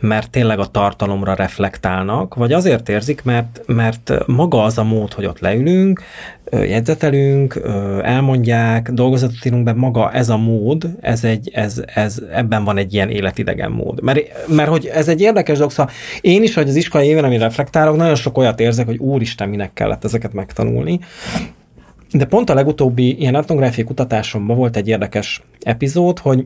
mert 0.00 0.30
tényleg 0.30 0.58
a 0.58 0.66
tartalomra 0.66 1.34
reflektálnak, 1.34 2.34
vagy 2.34 2.52
azért 2.52 2.88
érzik, 2.88 3.22
mert, 3.22 3.62
mert 3.66 4.12
maga 4.26 4.62
az 4.62 4.78
a 4.78 4.84
mód, 4.84 5.12
hogy 5.12 5.26
ott 5.26 5.38
leülünk, 5.38 6.02
jegyzetelünk, 6.50 7.60
elmondják, 8.02 8.90
dolgozatot 8.90 9.44
írunk 9.44 9.64
be, 9.64 9.72
maga 9.72 10.12
ez 10.12 10.28
a 10.28 10.36
mód, 10.36 10.90
ez 11.00 11.24
egy, 11.24 11.50
ez, 11.52 11.82
ez, 11.94 12.22
ebben 12.32 12.64
van 12.64 12.76
egy 12.76 12.94
ilyen 12.94 13.10
életidegen 13.10 13.70
mód. 13.70 14.02
Mert, 14.02 14.46
mert 14.46 14.68
hogy 14.70 14.86
ez 14.86 15.08
egy 15.08 15.20
érdekes 15.20 15.56
dolog, 15.56 15.72
szóval 15.72 15.92
én 16.20 16.42
is, 16.42 16.54
hogy 16.54 16.68
az 16.68 16.76
iskolai 16.76 17.06
éven, 17.06 17.24
amire 17.24 17.42
reflektálok, 17.42 17.96
nagyon 17.96 18.14
sok 18.14 18.38
olyat 18.38 18.60
érzek, 18.60 18.86
hogy 18.86 18.98
úristen, 18.98 19.48
minek 19.48 19.72
kellett 19.72 20.04
ezeket 20.04 20.32
megtanulni, 20.32 21.00
de 22.12 22.24
pont 22.24 22.50
a 22.50 22.54
legutóbbi 22.54 23.20
ilyen 23.20 23.34
etnográfiai 23.34 23.86
kutatásomban 23.86 24.56
volt 24.56 24.76
egy 24.76 24.88
érdekes 24.88 25.42
epizód, 25.60 26.18
hogy 26.18 26.44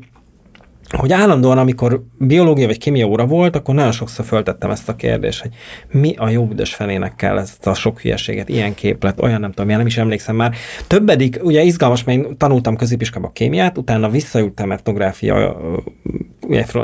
hogy 0.90 1.12
állandóan, 1.12 1.58
amikor 1.58 2.02
biológia 2.18 2.66
vagy 2.66 2.78
kémia 2.78 3.06
óra 3.06 3.26
volt, 3.26 3.56
akkor 3.56 3.74
nagyon 3.74 3.92
sokszor 3.92 4.24
föltettem 4.24 4.70
ezt 4.70 4.88
a 4.88 4.96
kérdést, 4.96 5.40
hogy 5.40 5.50
mi 5.90 6.14
a 6.16 6.28
jó 6.28 6.46
büdös 6.46 6.74
felének 6.74 7.14
kell 7.14 7.38
ezt 7.38 7.66
a 7.66 7.74
sok 7.74 8.00
hülyeséget, 8.00 8.48
ilyen 8.48 8.74
képlet, 8.74 9.20
olyan 9.20 9.40
nem 9.40 9.52
tudom, 9.52 9.76
nem 9.76 9.86
is 9.86 9.96
emlékszem 9.96 10.36
már. 10.36 10.54
Többedik, 10.86 11.38
ugye 11.42 11.62
izgalmas, 11.62 12.04
mert 12.04 12.18
én 12.18 12.36
tanultam 12.36 12.76
középiskolába 12.76 13.32
kémiát, 13.32 13.78
utána 13.78 14.08
visszaültem 14.08 14.72
etnográfia, 14.72 15.56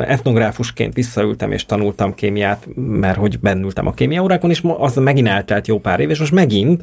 etnográfusként 0.06 0.94
visszaültem 0.94 1.52
és 1.52 1.66
tanultam 1.66 2.14
kémiát, 2.14 2.68
mert 2.74 3.18
hogy 3.18 3.40
bennültem 3.40 3.86
a 3.86 3.92
kémia 3.92 4.22
órákon, 4.22 4.50
és 4.50 4.62
az 4.78 4.96
megint 4.96 5.28
eltelt 5.28 5.66
jó 5.66 5.78
pár 5.78 6.00
év, 6.00 6.10
és 6.10 6.18
most 6.18 6.32
megint, 6.32 6.82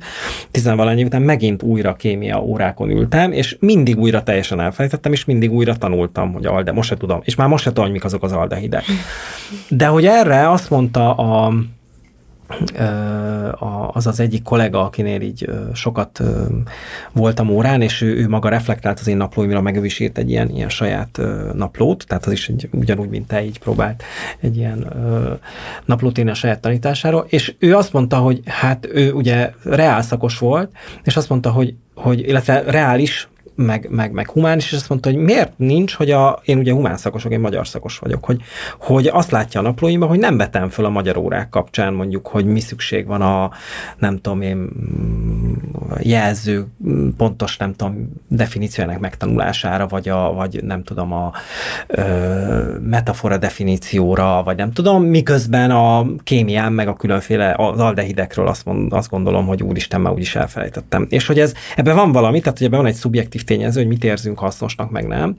tizenvalány 0.51 0.99
év 0.99 1.05
után 1.05 1.21
megint 1.21 1.63
újra 1.63 1.93
kémia 1.93 2.41
órákon 2.41 2.89
ültem, 2.89 3.31
és 3.31 3.57
mindig 3.59 3.97
újra 3.97 4.23
teljesen 4.23 4.59
elfelejtettem, 4.59 5.11
és 5.11 5.25
mindig 5.25 5.51
újra 5.51 5.75
tanultam, 5.75 6.33
hogy 6.33 6.45
alde, 6.45 6.71
most 6.71 6.89
se 6.89 6.95
tudom. 7.05 7.21
És 7.23 7.35
már 7.35 7.47
most 7.47 7.63
se 7.63 7.69
tudom, 7.69 7.83
hogy 7.83 7.93
mik 7.93 8.03
azok 8.03 8.23
az 8.23 8.31
aldehidek. 8.31 8.83
De 9.69 9.87
hogy 9.87 10.05
erre 10.05 10.49
azt 10.49 10.69
mondta 10.69 11.13
a, 11.15 11.53
az 13.91 14.07
az 14.07 14.19
egyik 14.19 14.43
kollega, 14.43 14.83
akinél 14.83 15.21
így 15.21 15.49
sokat 15.73 16.21
voltam 17.11 17.49
órán, 17.49 17.81
és 17.81 18.01
ő, 18.01 18.15
ő 18.15 18.27
maga 18.27 18.49
reflektált 18.49 18.99
az 18.99 19.07
én 19.07 19.17
naplóimra, 19.17 19.61
meg 19.61 19.77
ő 19.77 19.85
is 19.85 19.99
írt 19.99 20.17
egy 20.17 20.29
ilyen, 20.29 20.49
ilyen 20.49 20.69
saját 20.69 21.19
naplót, 21.53 22.05
tehát 22.07 22.25
az 22.25 22.31
is 22.31 22.49
egy, 22.49 22.69
ugyanúgy, 22.71 23.09
mint 23.09 23.27
te 23.27 23.43
így 23.43 23.59
próbált 23.59 24.03
egy 24.39 24.57
ilyen 24.57 24.93
naplót 25.85 26.17
írni 26.17 26.31
a 26.31 26.33
saját 26.33 26.59
tanításáról, 26.59 27.25
és 27.29 27.55
ő 27.59 27.75
azt 27.75 27.93
mondta, 27.93 28.17
hogy 28.17 28.41
hát 28.45 28.87
ő 28.91 29.11
ugye 29.11 29.51
reálszakos 29.63 30.37
volt, 30.37 30.71
és 31.03 31.15
azt 31.15 31.29
mondta, 31.29 31.51
hogy, 31.51 31.75
hogy 31.95 32.19
illetve 32.19 32.63
reális 32.67 33.27
meg, 33.55 33.87
meg, 33.89 34.11
meg 34.11 34.29
humán 34.29 34.57
és 34.57 34.73
azt 34.73 34.89
mondta, 34.89 35.09
hogy 35.09 35.17
miért 35.17 35.57
nincs, 35.57 35.93
hogy 35.93 36.11
a, 36.11 36.39
én 36.43 36.57
ugye 36.57 36.71
humán 36.71 36.97
szakos 36.97 37.23
én 37.25 37.39
magyar 37.39 37.67
szakos 37.67 37.99
vagyok, 37.99 38.25
hogy, 38.25 38.41
hogy 38.79 39.07
azt 39.07 39.31
látja 39.31 39.59
a 39.59 39.63
naplóimban, 39.63 40.09
hogy 40.09 40.19
nem 40.19 40.37
vetem 40.37 40.69
föl 40.69 40.85
a 40.85 40.89
magyar 40.89 41.17
órák 41.17 41.49
kapcsán 41.49 41.93
mondjuk, 41.93 42.27
hogy 42.27 42.45
mi 42.45 42.59
szükség 42.59 43.05
van 43.05 43.21
a, 43.21 43.51
nem 43.97 44.15
tudom 44.15 44.41
én, 44.41 44.69
jelző, 45.99 46.65
pontos, 47.17 47.57
nem 47.57 47.73
tudom, 47.73 48.11
definíciójának 48.27 49.01
megtanulására, 49.01 49.87
vagy, 49.87 50.09
a, 50.09 50.33
vagy 50.33 50.63
nem 50.63 50.83
tudom, 50.83 51.13
a 51.13 51.31
ö, 51.87 52.03
metafora 52.81 53.37
definícióra, 53.37 54.43
vagy 54.43 54.57
nem 54.57 54.71
tudom, 54.71 55.03
miközben 55.03 55.71
a 55.71 56.05
kémián, 56.23 56.73
meg 56.73 56.87
a 56.87 56.95
különféle 56.95 57.53
az 57.57 57.79
aldehidekről 57.79 58.47
azt, 58.47 58.65
mond, 58.65 58.93
azt 58.93 59.09
gondolom, 59.09 59.45
hogy 59.47 59.63
úristen, 59.63 60.01
már 60.01 60.13
úgyis 60.13 60.35
elfelejtettem. 60.35 61.05
És 61.09 61.27
hogy 61.27 61.39
ez, 61.39 61.53
ebben 61.75 61.95
van 61.95 62.11
valami, 62.11 62.39
tehát 62.39 62.57
hogy 62.57 62.67
ebben 62.67 62.79
van 62.79 62.87
egy 62.87 62.95
szubjektív 62.95 63.43
tényező, 63.45 63.79
hogy 63.79 63.89
mit 63.89 64.03
érzünk 64.03 64.39
hasznosnak, 64.39 64.91
meg 64.91 65.07
nem. 65.07 65.35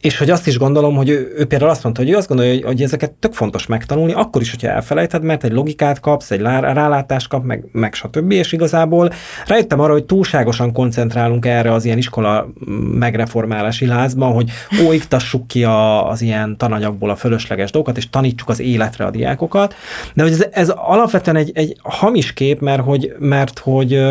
És 0.00 0.18
hogy 0.18 0.30
azt 0.30 0.46
is 0.46 0.58
gondolom, 0.58 0.94
hogy 0.94 1.08
ő, 1.08 1.32
ő 1.36 1.44
például 1.44 1.70
azt 1.70 1.82
mondta, 1.82 2.02
hogy 2.02 2.10
ő 2.10 2.16
azt 2.16 2.28
gondolja, 2.28 2.52
hogy, 2.52 2.62
hogy 2.62 2.82
ezeket 2.82 3.12
tök 3.12 3.32
fontos 3.32 3.66
megtanulni, 3.66 4.12
akkor 4.12 4.42
is, 4.42 4.50
hogyha 4.50 4.68
elfelejted, 4.68 5.22
mert 5.22 5.44
egy 5.44 5.52
logikát 5.52 6.00
kapsz, 6.00 6.30
egy 6.30 6.40
rálátást 6.40 7.28
kap, 7.28 7.44
meg, 7.44 7.64
meg 7.72 7.94
stb. 7.94 8.30
És 8.32 8.52
igazából 8.52 9.12
rájöttem 9.46 9.80
arra, 9.80 9.92
hogy 9.92 10.04
túlságosan 10.04 10.72
koncentrálunk 10.72 11.46
erre 11.46 11.72
az 11.72 11.84
ilyen 11.84 11.98
iskola 11.98 12.48
megreformálási 12.92 13.86
lázban, 13.86 14.32
hogy 14.32 14.50
ó, 14.84 14.92
iktassuk 14.92 15.46
ki 15.46 15.64
a, 15.64 16.08
az 16.08 16.22
ilyen 16.22 16.56
tananyagból 16.56 17.10
a 17.10 17.16
fölösleges 17.16 17.70
dolgokat, 17.70 17.96
és 17.96 18.10
tanítsuk 18.10 18.48
az 18.48 18.60
életre 18.60 19.04
a 19.04 19.10
diákokat. 19.10 19.74
De 20.14 20.22
hogy 20.22 20.32
ez, 20.32 20.46
ez 20.50 20.68
alapvetően 20.68 21.36
egy, 21.36 21.50
egy 21.54 21.76
hamis 21.82 22.32
kép, 22.32 22.60
mert 22.60 22.82
hogy, 22.82 23.14
mert 23.18 23.58
hogy 23.58 24.02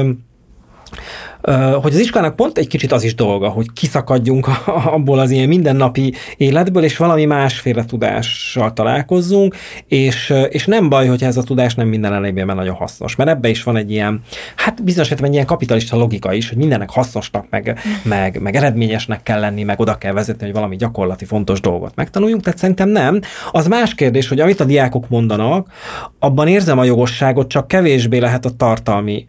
hogy 1.82 1.94
az 1.94 2.00
iskolának 2.00 2.36
pont 2.36 2.58
egy 2.58 2.68
kicsit 2.68 2.92
az 2.92 3.04
is 3.04 3.16
dolga, 3.16 3.50
hogy 3.50 3.72
kiszakadjunk 3.74 4.48
abból 4.86 5.20
az 5.20 5.32
ilyen 5.32 5.48
mindennapi 5.48 6.14
életből, 6.38 6.84
és 6.84 6.98
valami 6.98 7.26
másféle 7.26 7.86
tudással 7.86 8.74
találkozzunk, 8.74 9.56
és, 9.88 10.34
és 10.50 10.66
nem 10.66 10.90
baj, 10.90 11.08
hogy 11.08 11.24
ez 11.24 11.38
a 11.38 11.44
tudás 11.44 11.76
nem 11.76 11.88
minden 11.88 12.14
elejében 12.14 12.56
nagyon 12.56 12.76
hasznos, 12.76 13.16
mert 13.16 13.30
ebbe 13.30 13.50
is 13.50 13.64
van 13.64 13.76
egy 13.76 13.92
ilyen, 13.92 14.22
hát 14.56 14.84
bizonyos 14.84 15.12
egy 15.12 15.34
ilyen 15.34 15.46
kapitalista 15.46 15.98
logika 15.98 16.34
is, 16.34 16.50
hogy 16.50 16.58
mindennek 16.58 16.90
hasznosnak, 16.90 17.46
meg, 17.50 17.80
meg, 18.04 18.42
meg 18.42 18.56
eredményesnek 18.56 19.24
kell 19.24 19.40
lenni, 19.40 19.64
meg 19.64 19.80
oda 19.80 19.98
kell 19.98 20.14
vezetni, 20.14 20.46
hogy 20.46 20.54
valami 20.54 20.76
gyakorlati 20.76 21.26
fontos 21.26 21.60
dolgot 21.60 21.96
megtanuljunk, 21.96 22.42
tehát 22.44 22.60
szerintem 22.60 22.90
nem. 22.90 23.20
Az 23.52 23.68
más 23.68 23.96
kérdés, 23.96 24.28
hogy 24.28 24.40
amit 24.40 24.60
a 24.60 24.66
diákok 24.66 25.10
mondanak, 25.10 25.72
abban 26.20 26.48
érzem 26.48 26.80
a 26.80 26.84
jogosságot, 26.84 27.48
csak 27.48 27.68
kevésbé 27.68 28.18
lehet 28.18 28.46
a 28.46 28.50
tartalmi 28.50 29.28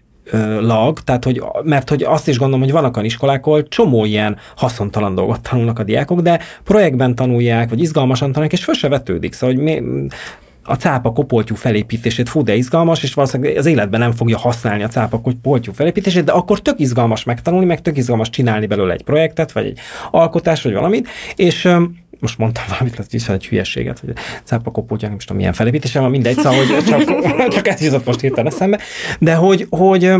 lag, 0.60 1.00
tehát 1.00 1.24
hogy, 1.24 1.42
mert 1.62 1.88
hogy 1.88 2.02
azt 2.02 2.28
is 2.28 2.38
gondolom, 2.38 2.62
hogy 2.64 2.72
vannak 2.72 2.96
olyan 2.96 3.08
iskolák, 3.08 3.46
ahol 3.46 3.68
csomó 3.68 4.04
ilyen 4.04 4.36
haszontalan 4.56 5.14
dolgot 5.14 5.40
tanulnak 5.40 5.78
a 5.78 5.82
diákok, 5.82 6.20
de 6.20 6.40
projektben 6.64 7.14
tanulják, 7.14 7.68
vagy 7.68 7.80
izgalmasan 7.80 8.28
tanulják, 8.28 8.52
és 8.52 8.64
föl 8.64 8.74
se 8.74 8.88
vetődik. 8.88 9.32
Szóval, 9.32 9.54
hogy 9.54 9.64
mi, 9.64 9.82
a 10.68 10.74
cápa 10.74 11.12
kopoltyú 11.12 11.54
felépítését, 11.54 12.28
fú, 12.28 12.42
de 12.42 12.54
izgalmas, 12.54 13.02
és 13.02 13.14
valószínűleg 13.14 13.56
az 13.56 13.66
életben 13.66 14.00
nem 14.00 14.12
fogja 14.12 14.38
használni 14.38 14.82
a 14.82 14.88
cápa 14.88 15.20
kopoltyú 15.20 15.72
felépítését, 15.72 16.24
de 16.24 16.32
akkor 16.32 16.60
tök 16.60 16.80
izgalmas 16.80 17.24
megtanulni, 17.24 17.66
meg 17.66 17.80
tök 17.80 17.96
izgalmas 17.96 18.30
csinálni 18.30 18.66
belőle 18.66 18.92
egy 18.92 19.04
projektet, 19.04 19.52
vagy 19.52 19.66
egy 19.66 19.78
alkotást, 20.10 20.62
vagy 20.62 20.72
valamit, 20.72 21.08
és 21.36 21.68
most 22.20 22.38
mondtam 22.38 22.64
valamit, 22.68 22.98
ez 22.98 23.06
is 23.10 23.28
egy 23.28 23.46
hülyeséget, 23.46 23.98
hogy 23.98 24.12
cápa 24.44 24.70
kopoltyú, 24.70 25.06
nem 25.06 25.16
is 25.16 25.24
tudom, 25.24 25.36
milyen 25.36 25.52
felépítése 25.52 26.00
van, 26.00 26.10
mindegy, 26.10 26.36
szóval, 26.36 26.64
hogy 26.64 26.84
csak, 26.84 27.22
csak 27.54 27.68
ez 27.68 27.82
jutott 27.82 28.04
most 28.04 28.20
hirtelen 28.20 28.52
eszembe, 28.52 28.78
de 29.18 29.34
hogy, 29.34 29.66
hogy 29.70 30.14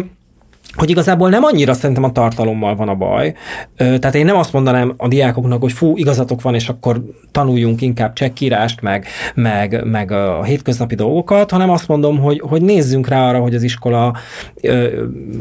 hogy 0.79 0.91
igazából 0.91 1.29
nem 1.29 1.45
annyira 1.45 1.75
szerintem 1.75 2.05
a 2.05 2.13
tartalommal 2.13 2.77
van 2.77 2.89
a 2.89 2.95
baj. 2.95 3.35
Tehát 3.77 4.15
én 4.15 4.25
nem 4.25 4.37
azt 4.37 4.53
mondanám 4.53 4.95
a 4.97 5.09
diákoknak, 5.09 5.61
hogy 5.61 5.73
fú, 5.73 5.97
igazatok 5.97 6.43
van, 6.43 6.55
és 6.55 6.69
akkor 6.69 7.03
tanuljunk 7.33 7.81
inkább 7.81 8.13
csekkírást, 8.13 8.81
meg, 8.81 9.07
meg, 9.35 9.85
meg 9.85 10.11
a 10.11 10.43
hétköznapi 10.43 10.95
dolgokat, 10.95 11.51
hanem 11.51 11.71
azt 11.71 11.89
mondom, 11.89 12.19
hogy, 12.19 12.43
hogy 12.45 12.63
nézzünk 12.63 13.09
rá 13.09 13.29
arra, 13.29 13.41
hogy 13.41 13.55
az 13.55 13.63
iskola, 13.63 14.15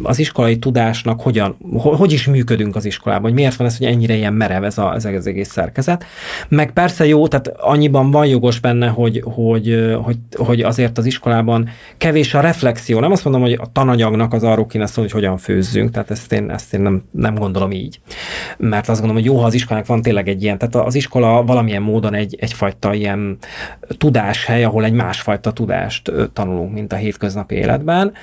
az 0.04 0.20
iskolai 0.20 0.60
tudásnak 0.60 1.22
hogyan, 1.22 1.58
hogy 1.74 2.12
is 2.12 2.28
működünk 2.28 2.76
az 2.76 2.86
iskolában, 2.86 3.24
hogy 3.24 3.34
miért 3.34 3.56
van 3.56 3.68
ez, 3.68 3.78
hogy 3.78 3.88
ennyire 3.88 4.16
ilyen 4.16 4.34
merev 4.34 4.64
ez, 4.64 4.78
a, 4.78 4.94
ez 4.96 5.06
az 5.06 5.28
egész 5.28 5.52
szerkezet. 5.52 6.06
Meg 6.48 6.72
persze 6.72 7.06
jó, 7.06 7.28
tehát 7.28 7.48
annyiban 7.58 8.12
van 8.12 8.26
jogos 8.26 8.60
benne, 8.60 8.88
hogy, 8.88 9.22
hogy, 9.26 9.96
hogy, 10.04 10.18
hogy 10.38 10.62
azért 10.62 10.98
az 10.98 11.06
iskolában 11.06 11.70
kevés 11.98 12.34
a 12.34 12.40
reflexió. 12.40 13.00
Nem 13.00 13.12
azt 13.12 13.24
mondom, 13.24 13.42
hogy 13.42 13.58
a 13.62 13.72
tananyagnak 13.72 14.34
az 14.34 14.44
arról 14.44 14.66
kéne 14.66 14.86
szólni, 14.86 15.12
hogy 15.12 15.26
hogyan 15.28 15.44
főzzünk, 15.44 15.92
tehát 15.92 16.12
ezt 16.12 16.32
én, 16.32 16.50
ezt 16.50 16.74
én 16.74 16.82
nem, 16.82 17.04
nem 17.12 17.36
gondolom 17.36 17.72
így. 17.72 18.00
Mert 18.58 18.90
azt 18.90 19.00
gondolom, 19.00 19.24
hogy 19.24 19.32
jó, 19.32 19.40
ha 19.40 19.46
az 19.46 19.54
iskolának 19.54 19.88
van 19.88 20.02
tényleg 20.02 20.28
egy 20.28 20.44
ilyen, 20.44 20.58
tehát 20.58 20.76
az 20.76 20.96
iskola 20.96 21.44
valamilyen 21.44 21.82
módon 21.82 22.14
egy, 22.14 22.38
egyfajta 22.40 22.94
ilyen 22.94 23.38
tudáshely, 23.98 24.64
ahol 24.64 24.84
egy 24.84 24.94
másfajta 24.94 25.52
tudást 25.52 26.12
tanulunk, 26.34 26.74
mint 26.74 26.94
a 26.94 26.96
hétköznapi 26.96 27.56
életben 27.56 28.14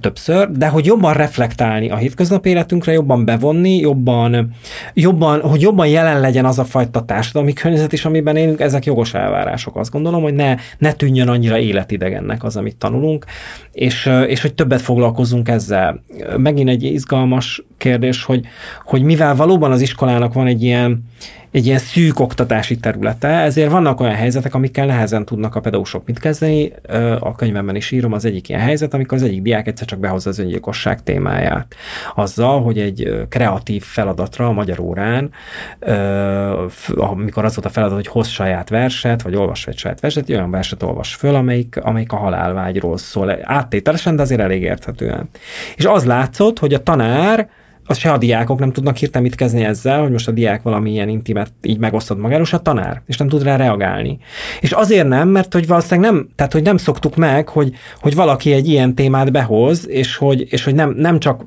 többször, 0.00 0.50
de 0.50 0.68
hogy 0.68 0.86
jobban 0.86 1.14
reflektálni 1.14 1.90
a 1.90 1.96
hétköznapi 1.96 2.48
életünkre, 2.48 2.92
jobban 2.92 3.24
bevonni, 3.24 3.76
jobban, 3.76 4.54
jobban, 4.94 5.40
hogy 5.40 5.60
jobban 5.60 5.86
jelen 5.86 6.20
legyen 6.20 6.44
az 6.44 6.58
a 6.58 6.64
fajta 6.64 7.04
társadalmi 7.04 7.52
környezet 7.52 7.92
is, 7.92 8.04
amiben 8.04 8.36
élünk, 8.36 8.60
ezek 8.60 8.84
jogos 8.84 9.14
elvárások. 9.14 9.76
Azt 9.76 9.90
gondolom, 9.90 10.22
hogy 10.22 10.34
ne, 10.34 10.54
ne 10.78 10.92
tűnjön 10.92 11.28
annyira 11.28 11.58
életidegennek 11.58 12.44
az, 12.44 12.56
amit 12.56 12.76
tanulunk, 12.76 13.24
és, 13.72 14.10
és 14.26 14.40
hogy 14.40 14.54
többet 14.54 14.80
foglalkozunk 14.80 15.48
ezzel 15.48 16.02
megint 16.44 16.68
egy 16.68 16.82
izgalmas 16.82 17.62
kérdés, 17.78 18.24
hogy, 18.24 18.46
hogy 18.84 19.02
mivel 19.02 19.36
valóban 19.36 19.72
az 19.72 19.80
iskolának 19.80 20.32
van 20.32 20.46
egy 20.46 20.62
ilyen, 20.62 21.04
egy 21.54 21.66
ilyen 21.66 21.78
szűk 21.78 22.20
oktatási 22.20 22.76
területe, 22.76 23.28
ezért 23.28 23.70
vannak 23.70 24.00
olyan 24.00 24.14
helyzetek, 24.14 24.54
amikkel 24.54 24.86
nehezen 24.86 25.24
tudnak 25.24 25.54
a 25.54 25.60
pedagógusok 25.60 26.06
mit 26.06 26.18
kezdeni. 26.18 26.72
A 27.18 27.34
könyvemben 27.34 27.76
is 27.76 27.90
írom 27.90 28.12
az 28.12 28.24
egyik 28.24 28.48
ilyen 28.48 28.60
helyzet, 28.60 28.94
amikor 28.94 29.18
az 29.18 29.24
egyik 29.24 29.42
diák 29.42 29.66
egyszer 29.66 29.86
csak 29.86 29.98
behozza 29.98 30.30
az 30.30 30.38
öngyilkosság 30.38 31.02
témáját. 31.02 31.74
Azzal, 32.14 32.62
hogy 32.62 32.78
egy 32.78 33.26
kreatív 33.28 33.82
feladatra 33.82 34.46
a 34.46 34.52
magyar 34.52 34.80
órán, 34.80 35.30
amikor 36.96 37.44
az 37.44 37.54
volt 37.54 37.66
a 37.66 37.70
feladat, 37.70 37.96
hogy 37.96 38.06
hoz 38.06 38.28
saját 38.28 38.68
verset, 38.68 39.22
vagy 39.22 39.34
olvas 39.34 39.66
egy 39.66 39.78
saját 39.78 40.00
verset, 40.00 40.28
olyan 40.28 40.50
verset 40.50 40.82
olvas 40.82 41.14
föl, 41.14 41.34
amelyik, 41.34 41.76
amelyik 41.82 42.12
a 42.12 42.16
halálvágyról 42.16 42.98
szól. 42.98 43.38
Áttételesen, 43.42 44.16
de 44.16 44.22
azért 44.22 44.40
elég 44.40 44.62
érthetően. 44.62 45.28
És 45.76 45.84
az 45.84 46.04
látszott, 46.04 46.58
hogy 46.58 46.74
a 46.74 46.82
tanár 46.82 47.48
az 47.86 47.98
se 47.98 48.12
a 48.12 48.18
diákok 48.18 48.58
nem 48.58 48.72
tudnak 48.72 48.96
hirtelen 48.96 49.26
mit 49.26 49.34
kezdeni 49.36 49.64
ezzel, 49.64 50.00
hogy 50.00 50.10
most 50.10 50.28
a 50.28 50.32
diák 50.32 50.62
valamilyen 50.62 51.08
intimet 51.08 51.52
így 51.62 51.78
megosztott 51.78 52.20
magáról, 52.20 52.46
a 52.50 52.58
tanár, 52.58 53.02
és 53.06 53.16
nem 53.16 53.28
tud 53.28 53.42
rá 53.42 53.56
reagálni. 53.56 54.18
És 54.60 54.72
azért 54.72 55.08
nem, 55.08 55.28
mert 55.28 55.52
hogy 55.52 55.66
valószínűleg 55.66 56.10
nem, 56.10 56.28
tehát 56.34 56.52
hogy 56.52 56.62
nem 56.62 56.76
szoktuk 56.76 57.16
meg, 57.16 57.48
hogy, 57.48 57.72
hogy 58.00 58.14
valaki 58.14 58.52
egy 58.52 58.68
ilyen 58.68 58.94
témát 58.94 59.32
behoz, 59.32 59.88
és 59.88 60.16
hogy, 60.16 60.52
és 60.52 60.64
hogy 60.64 60.74
nem, 60.74 60.94
nem 60.96 61.18
csak 61.18 61.44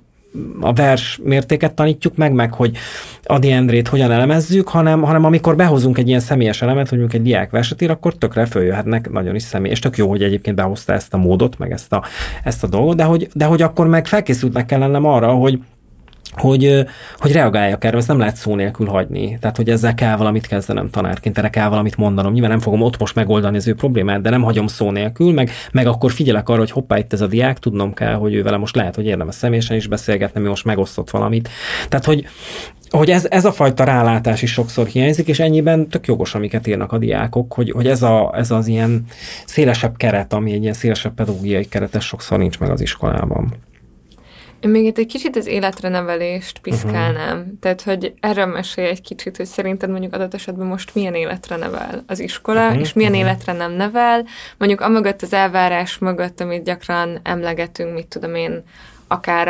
a 0.60 0.74
vers 0.74 1.20
mértéket 1.24 1.74
tanítjuk 1.74 2.16
meg, 2.16 2.34
meg 2.34 2.54
hogy 2.54 2.78
Adi 3.24 3.52
Endrét 3.52 3.88
hogyan 3.88 4.12
elemezzük, 4.12 4.68
hanem, 4.68 5.02
hanem 5.02 5.26
amikor 5.26 5.56
behozunk 5.56 5.98
egy 5.98 6.08
ilyen 6.08 6.20
személyes 6.20 6.62
elemet, 6.62 6.90
hogy 6.90 6.98
mondjuk 7.00 7.22
egy 7.22 7.28
diák 7.28 7.50
verset 7.50 7.82
ír, 7.82 7.90
akkor 7.90 8.16
tökre 8.16 8.46
följöhetnek 8.46 9.10
nagyon 9.10 9.36
is 9.36 9.44
személyes. 9.44 9.80
Tök 9.80 9.98
jó, 9.98 10.10
hogy 10.10 10.24
egyébként 10.24 10.56
behozta 10.56 10.94
ezt 10.94 11.14
a 11.14 11.18
módot, 11.18 11.58
meg 11.58 11.72
ezt 11.72 11.94
a, 11.94 12.04
ezt 12.44 12.64
a 12.64 12.68
dolgot, 12.68 12.96
de 12.96 13.04
hogy, 13.04 13.30
de 13.34 13.46
hogy 13.46 13.62
akkor 13.62 13.88
meg 13.88 14.08
felkészültnek 14.08 14.66
kell 14.66 14.80
lennem 14.80 15.06
arra, 15.06 15.32
hogy, 15.32 15.60
hogy, 16.38 16.86
hogy 17.18 17.32
reagáljak 17.32 17.84
erre, 17.84 17.98
ezt 17.98 18.08
nem 18.08 18.20
lehet 18.20 18.36
szó 18.36 18.56
nélkül 18.56 18.88
hagyni. 18.88 19.38
Tehát, 19.42 19.58
hogy 19.58 19.70
ezzel 19.70 19.94
kell 19.94 20.16
valamit 20.16 20.48
kezdenem 20.48 20.90
tanárként, 20.90 21.38
erre 21.38 21.50
kell 21.50 21.70
valamit 21.70 21.98
mondanom. 21.98 22.34
Nyilván 22.34 22.50
nem 22.52 22.60
fogom 22.60 22.82
ott 22.82 22.98
most 22.98 23.16
megoldani 23.16 23.58
az 23.58 23.68
ő 23.68 23.74
problémát, 23.74 24.22
de 24.22 24.30
nem 24.30 24.42
hagyom 24.42 24.68
szó 24.68 24.92
nélkül, 24.92 25.34
meg, 25.34 25.50
meg 25.72 25.88
akkor 25.88 26.12
figyelek 26.12 26.50
arra, 26.50 26.60
hogy 26.60 26.72
hoppá, 26.72 26.98
itt 26.98 27.14
ez 27.14 27.22
a 27.22 27.28
diák, 27.28 27.60
tudnom 27.60 27.94
kell, 27.94 28.14
hogy 28.14 28.34
ő 28.34 28.44
vele 28.44 28.58
most 28.58 28.76
lehet, 28.76 28.96
hogy 28.96 29.06
érdemes 29.06 29.36
személyesen 29.36 29.78
is 29.78 29.88
beszélgetni, 29.88 30.42
mi 30.42 30.48
most 30.48 30.66
megosztott 30.66 31.10
valamit. 31.10 31.50
Tehát, 31.90 32.06
hogy, 32.06 32.28
hogy 32.90 33.10
ez, 33.10 33.28
ez 33.30 33.46
a 33.46 33.52
fajta 33.52 33.84
rálátás 33.84 34.42
is 34.42 34.52
sokszor 34.52 34.88
hiányzik, 34.88 35.28
és 35.28 35.40
ennyiben 35.40 35.88
tök 35.88 36.08
jogos, 36.08 36.36
amiket 36.36 36.68
írnak 36.68 36.92
a 36.92 36.98
diákok, 36.98 37.54
hogy, 37.54 37.72
hogy 37.72 37.88
ez, 37.88 38.02
a, 38.02 38.34
ez 38.36 38.52
az 38.52 38.68
ilyen 38.68 39.04
szélesebb 39.46 39.98
keret, 39.98 40.34
ami 40.34 40.54
egy 40.54 40.62
ilyen 40.62 40.74
szélesebb 40.74 41.14
pedagógiai 41.14 41.66
keret, 41.66 41.96
ez 41.96 42.04
sokszor 42.04 42.38
nincs 42.38 42.60
meg 42.60 42.70
az 42.70 42.82
iskolában. 42.82 43.54
Én 44.60 44.70
még 44.70 44.86
itt 44.86 44.98
egy 44.98 45.06
kicsit 45.06 45.36
az 45.36 45.46
életre 45.46 45.90
nevelést 45.90 46.60
piszkálnám. 46.60 47.38
Uh-huh. 47.38 47.60
Tehát, 47.60 47.82
hogy 47.82 48.14
erről 48.20 48.46
mesélj 48.46 48.88
egy 48.88 49.02
kicsit, 49.02 49.38
hogy 49.38 49.46
szerinted 49.46 49.90
mondjuk 49.90 50.14
adott 50.14 50.34
esetben 50.34 50.68
most 50.68 50.96
milyen 50.96 51.14
életre 51.14 51.56
nevel 51.56 52.04
az 52.08 52.20
iskola, 52.20 52.66
uh-huh. 52.66 52.80
és 52.80 52.94
milyen 52.94 53.12
uh-huh. 53.12 53.28
életre 53.28 53.54
nem 53.54 53.72
nevel. 53.72 54.26
Mondjuk 54.58 54.82
amögött 54.82 55.22
az 55.22 55.34
elvárás 55.34 55.98
mögött, 55.98 56.42
amit 56.42 56.64
gyakran 56.64 57.20
emlegetünk, 57.24 57.94
mit 57.94 58.08
tudom 58.08 58.36
én, 58.36 58.64
akár 59.08 59.48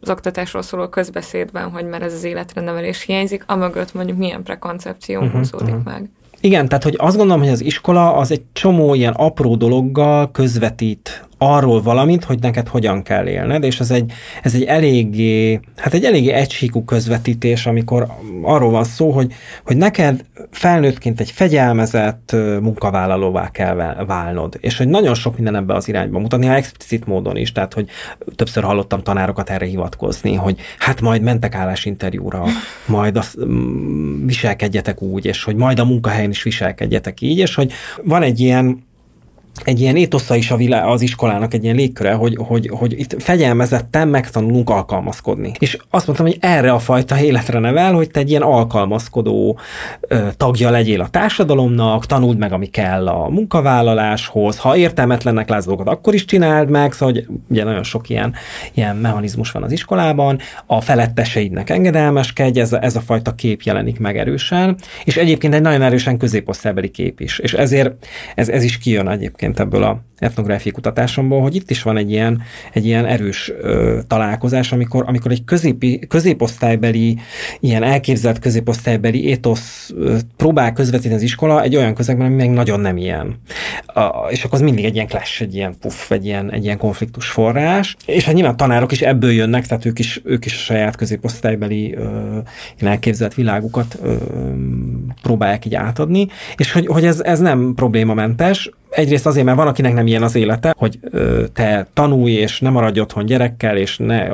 az 0.00 0.10
oktatásról 0.10 0.62
szóló 0.62 0.88
közbeszédben, 0.88 1.70
hogy 1.70 1.86
már 1.86 2.02
ez 2.02 2.12
az 2.12 2.24
életre 2.24 2.60
nevelés 2.60 3.02
hiányzik, 3.02 3.44
amögött 3.46 3.94
mondjuk 3.94 4.18
milyen 4.18 4.42
prekoncepció 4.42 5.20
uh-huh, 5.20 5.36
húzódik 5.36 5.74
uh-huh. 5.74 5.92
meg. 5.92 6.10
Igen, 6.40 6.68
tehát 6.68 6.84
hogy 6.84 6.94
azt 6.98 7.16
gondolom, 7.16 7.42
hogy 7.42 7.52
az 7.52 7.60
iskola 7.60 8.16
az 8.16 8.30
egy 8.30 8.42
csomó 8.52 8.94
ilyen 8.94 9.12
apró 9.12 9.56
dologgal 9.56 10.30
közvetít 10.30 11.24
arról 11.38 11.82
valamit, 11.82 12.24
hogy 12.24 12.38
neked 12.40 12.68
hogyan 12.68 13.02
kell 13.02 13.26
élned, 13.26 13.64
és 13.64 13.80
ez 13.80 13.90
egy, 13.90 14.12
ez 14.42 14.54
egy 14.54 14.62
eléggé, 14.62 15.60
hát 15.76 15.94
egy 15.94 16.04
eléggé 16.04 16.30
egysíkú 16.30 16.84
közvetítés, 16.84 17.66
amikor 17.66 18.06
arról 18.42 18.70
van 18.70 18.84
szó, 18.84 19.10
hogy, 19.10 19.32
hogy 19.64 19.76
neked 19.76 20.24
felnőttként 20.50 21.20
egy 21.20 21.30
fegyelmezett 21.30 22.32
munkavállalóvá 22.60 23.50
kell 23.50 24.04
válnod, 24.06 24.56
és 24.60 24.76
hogy 24.76 24.88
nagyon 24.88 25.14
sok 25.14 25.34
minden 25.34 25.56
ebbe 25.56 25.74
az 25.74 25.88
irányba 25.88 26.18
mutatni, 26.18 26.46
ha 26.46 26.54
explicit 26.54 27.06
módon 27.06 27.36
is, 27.36 27.52
tehát 27.52 27.74
hogy 27.74 27.88
többször 28.34 28.62
hallottam 28.62 29.02
tanárokat 29.02 29.50
erre 29.50 29.66
hivatkozni, 29.66 30.34
hogy 30.34 30.58
hát 30.78 31.00
majd 31.00 31.22
mentek 31.22 31.54
állásinterjúra, 31.54 32.44
majd 32.86 33.16
azt 33.16 33.44
mm, 33.44 34.26
viselkedjetek 34.26 35.02
úgy, 35.02 35.24
és 35.24 35.44
hogy 35.44 35.56
majd 35.56 35.78
a 35.78 35.84
munkahelyen 35.84 36.30
is 36.30 36.42
viselkedjetek 36.42 37.20
így, 37.20 37.38
és 37.38 37.54
hogy 37.54 37.72
van 38.02 38.22
egy 38.22 38.40
ilyen 38.40 38.92
egy 39.62 39.80
ilyen 39.80 39.96
étosza 39.96 40.34
is 40.34 40.50
a 40.50 40.56
világ, 40.56 40.86
az 40.86 41.00
iskolának 41.00 41.54
egy 41.54 41.64
ilyen 41.64 41.76
légköre, 41.76 42.12
hogy, 42.12 42.36
hogy, 42.36 42.70
hogy 42.72 42.98
itt 42.98 43.22
fegyelmezetten 43.22 44.08
megtanulunk 44.08 44.70
alkalmazkodni. 44.70 45.52
És 45.58 45.78
azt 45.90 46.06
mondtam, 46.06 46.26
hogy 46.26 46.36
erre 46.40 46.72
a 46.72 46.78
fajta 46.78 47.20
életre 47.20 47.58
nevel, 47.58 47.92
hogy 47.92 48.10
te 48.10 48.20
egy 48.20 48.30
ilyen 48.30 48.42
alkalmazkodó 48.42 49.58
ö, 50.00 50.26
tagja 50.36 50.70
legyél 50.70 51.00
a 51.00 51.08
társadalomnak, 51.08 52.06
tanuld 52.06 52.38
meg, 52.38 52.52
ami 52.52 52.66
kell 52.66 53.08
a 53.08 53.28
munkavállaláshoz, 53.28 54.58
ha 54.58 54.76
értelmetlennek 54.76 55.48
látsz 55.48 55.66
dolgokat, 55.66 55.92
akkor 55.92 56.14
is 56.14 56.24
csináld 56.24 56.70
meg, 56.70 56.92
szóval 56.92 57.14
hogy 57.14 57.26
ugye 57.50 57.64
nagyon 57.64 57.82
sok 57.82 58.08
ilyen, 58.08 58.34
ilyen 58.74 58.96
mechanizmus 58.96 59.50
van 59.50 59.62
az 59.62 59.72
iskolában, 59.72 60.38
a 60.66 60.80
feletteseidnek 60.80 61.70
engedelmeskedj, 61.70 62.60
ez 62.60 62.72
a, 62.72 62.82
ez 62.82 62.96
a 62.96 63.00
fajta 63.00 63.34
kép 63.34 63.62
jelenik 63.62 63.98
meg 63.98 64.18
erősen, 64.18 64.76
és 65.04 65.16
egyébként 65.16 65.54
egy 65.54 65.62
nagyon 65.62 65.82
erősen 65.82 66.16
középosztálybeli 66.16 66.90
kép 66.90 67.20
is, 67.20 67.38
és 67.38 67.54
ezért 67.54 68.06
ez, 68.34 68.48
ez 68.48 68.62
is 68.62 68.78
kijön 68.78 69.08
egyébként 69.08 69.43
egyébként 69.44 69.60
ebből 69.60 69.82
a 69.82 70.02
etnográfiai 70.18 70.74
kutatásomból, 70.74 71.40
hogy 71.40 71.54
itt 71.54 71.70
is 71.70 71.82
van 71.82 71.96
egy 71.96 72.10
ilyen, 72.10 72.42
egy 72.72 72.86
ilyen 72.86 73.06
erős 73.06 73.52
ö, 73.60 73.98
találkozás, 74.06 74.72
amikor, 74.72 75.04
amikor 75.06 75.30
egy 75.30 75.44
középi, 75.44 75.98
középosztálybeli, 76.08 77.18
ilyen 77.60 77.82
elképzelt 77.82 78.38
középosztálybeli 78.38 79.24
étosz 79.24 79.92
ö, 79.96 80.16
próbál 80.36 80.72
közvetíteni 80.72 81.14
az 81.14 81.22
iskola 81.22 81.62
egy 81.62 81.76
olyan 81.76 81.94
közegben, 81.94 82.26
ami 82.26 82.34
meg 82.34 82.50
nagyon 82.50 82.80
nem 82.80 82.96
ilyen. 82.96 83.40
A, 83.86 84.28
és 84.28 84.44
akkor 84.44 84.54
az 84.54 84.64
mindig 84.64 84.84
egy 84.84 84.94
ilyen 84.94 85.06
clash, 85.06 85.42
egy 85.42 85.54
ilyen 85.54 85.74
puff, 85.80 86.10
egy 86.10 86.24
ilyen, 86.24 86.52
egy 86.52 86.64
ilyen 86.64 86.78
konfliktus 86.78 87.28
forrás. 87.28 87.96
És 88.06 88.24
hát 88.24 88.34
nyilván 88.34 88.56
tanárok 88.56 88.92
is 88.92 89.00
ebből 89.00 89.32
jönnek, 89.32 89.66
tehát 89.66 89.84
ők 89.84 89.98
is, 89.98 90.20
ők 90.24 90.44
is 90.44 90.54
a 90.54 90.58
saját 90.58 90.96
középosztálybeli 90.96 91.94
ö, 91.94 92.38
elképzelt 92.78 93.34
világukat 93.34 93.98
ö, 94.02 94.14
próbálják 95.22 95.64
így 95.64 95.74
átadni, 95.74 96.26
és 96.56 96.72
hogy, 96.72 96.86
hogy 96.86 97.04
ez, 97.04 97.20
ez 97.20 97.38
nem 97.38 97.72
problémamentes, 97.74 98.70
egyrészt 98.94 99.26
azért, 99.34 99.46
mert 99.46 99.58
van, 99.58 99.66
akinek 99.66 99.94
nem 99.94 100.06
ilyen 100.06 100.22
az 100.22 100.34
élete, 100.34 100.74
hogy 100.76 100.98
te 101.52 101.86
tanulj, 101.92 102.32
és 102.32 102.60
ne 102.60 102.70
maradj 102.70 103.00
otthon 103.00 103.26
gyerekkel, 103.26 103.76
és 103.76 103.96
ne 103.96 104.28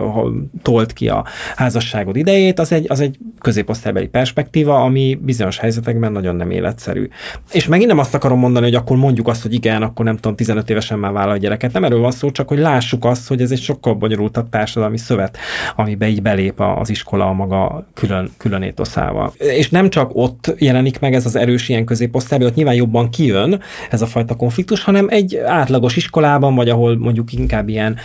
tolt 0.63 0.93
ki 0.93 1.09
a 1.09 1.25
házasságod 1.57 2.17
idejét, 2.17 2.59
az 2.59 2.73
egy, 2.73 2.85
az 2.89 3.01
egy 3.01 3.19
középosztálybeli 3.39 4.07
perspektíva, 4.07 4.83
ami 4.83 5.19
bizonyos 5.23 5.59
helyzetekben 5.59 6.13
nagyon 6.13 6.37
nem 6.37 6.51
életszerű. 6.51 7.09
És 7.53 7.67
megint 7.67 7.89
nem 7.89 7.99
azt 7.99 8.15
akarom 8.15 8.39
mondani, 8.39 8.65
hogy 8.65 8.75
akkor 8.75 8.97
mondjuk 8.97 9.29
azt, 9.29 9.43
hogy 9.43 9.55
igen, 9.55 9.83
akkor 9.83 10.05
nem 10.05 10.15
tudom, 10.15 10.37
15 10.37 10.71
évesen 10.71 10.99
már 10.99 11.13
vállal 11.13 11.33
a 11.33 11.37
gyereket. 11.37 11.73
Nem 11.73 11.85
erről 11.85 12.01
van 12.01 12.11
szó, 12.11 12.31
csak 12.31 12.49
hogy 12.49 12.59
lássuk 12.59 13.05
azt, 13.05 13.29
hogy 13.29 13.41
ez 13.41 13.51
egy 13.51 13.61
sokkal 13.61 13.95
bonyolultabb 13.95 14.49
társadalmi 14.49 14.99
szövet, 14.99 15.39
amiben 15.77 16.09
így 16.09 16.23
belép 16.23 16.61
az 16.61 16.91
iskola 16.91 17.27
a 17.29 17.33
maga 17.33 17.87
külön, 17.95 18.31
külön 18.37 18.63
étoszával. 18.63 19.33
És 19.39 19.71
nem 19.71 19.89
csak 19.89 20.11
ott 20.15 20.55
jelenik 20.59 21.01
meg 21.01 21.15
ez 21.15 21.27
az 21.27 21.37
erős 21.37 21.69
ilyen 21.69 21.85
középosztály, 21.85 22.45
ott 22.45 22.55
nyilván 22.55 22.75
jobban 22.75 23.11
kijön 23.11 23.61
ez 23.91 24.03
a 24.03 24.07
fajta 24.07 24.35
konfliktus, 24.35 24.85
hanem 24.91 25.07
egy 25.11 25.37
átlagos 25.37 25.97
iskolában, 25.97 26.55
vagy 26.55 26.69
ahol 26.69 26.99
mondjuk 26.99 27.33
inkább 27.33 27.69
ilyen 27.69 27.97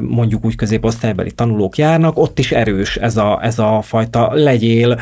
mondjuk 0.00 0.44
úgy 0.44 0.54
középosztálybeli 0.54 1.32
tanulók 1.32 1.78
járnak, 1.78 2.18
ott 2.18 2.38
is 2.38 2.52
erős 2.52 2.96
ez 2.96 3.16
a, 3.16 3.38
ez 3.42 3.58
a 3.58 3.80
fajta 3.82 4.30
legyél 4.32 5.00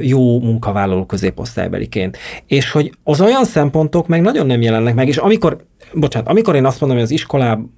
jó 0.00 0.40
munkavállaló 0.40 1.06
középosztálybeliként. 1.06 2.18
És 2.46 2.70
hogy 2.70 2.92
az 3.04 3.20
olyan 3.20 3.44
szempontok 3.44 4.06
meg 4.06 4.20
nagyon 4.20 4.46
nem 4.46 4.62
jelennek 4.62 4.94
meg, 4.94 5.08
és 5.08 5.16
amikor 5.16 5.56
bocsánat, 5.94 6.28
amikor 6.28 6.54
én 6.54 6.64
azt 6.64 6.80
mondom, 6.80 6.98
hogy 6.98 7.06
az 7.06 7.12
iskolában 7.12 7.74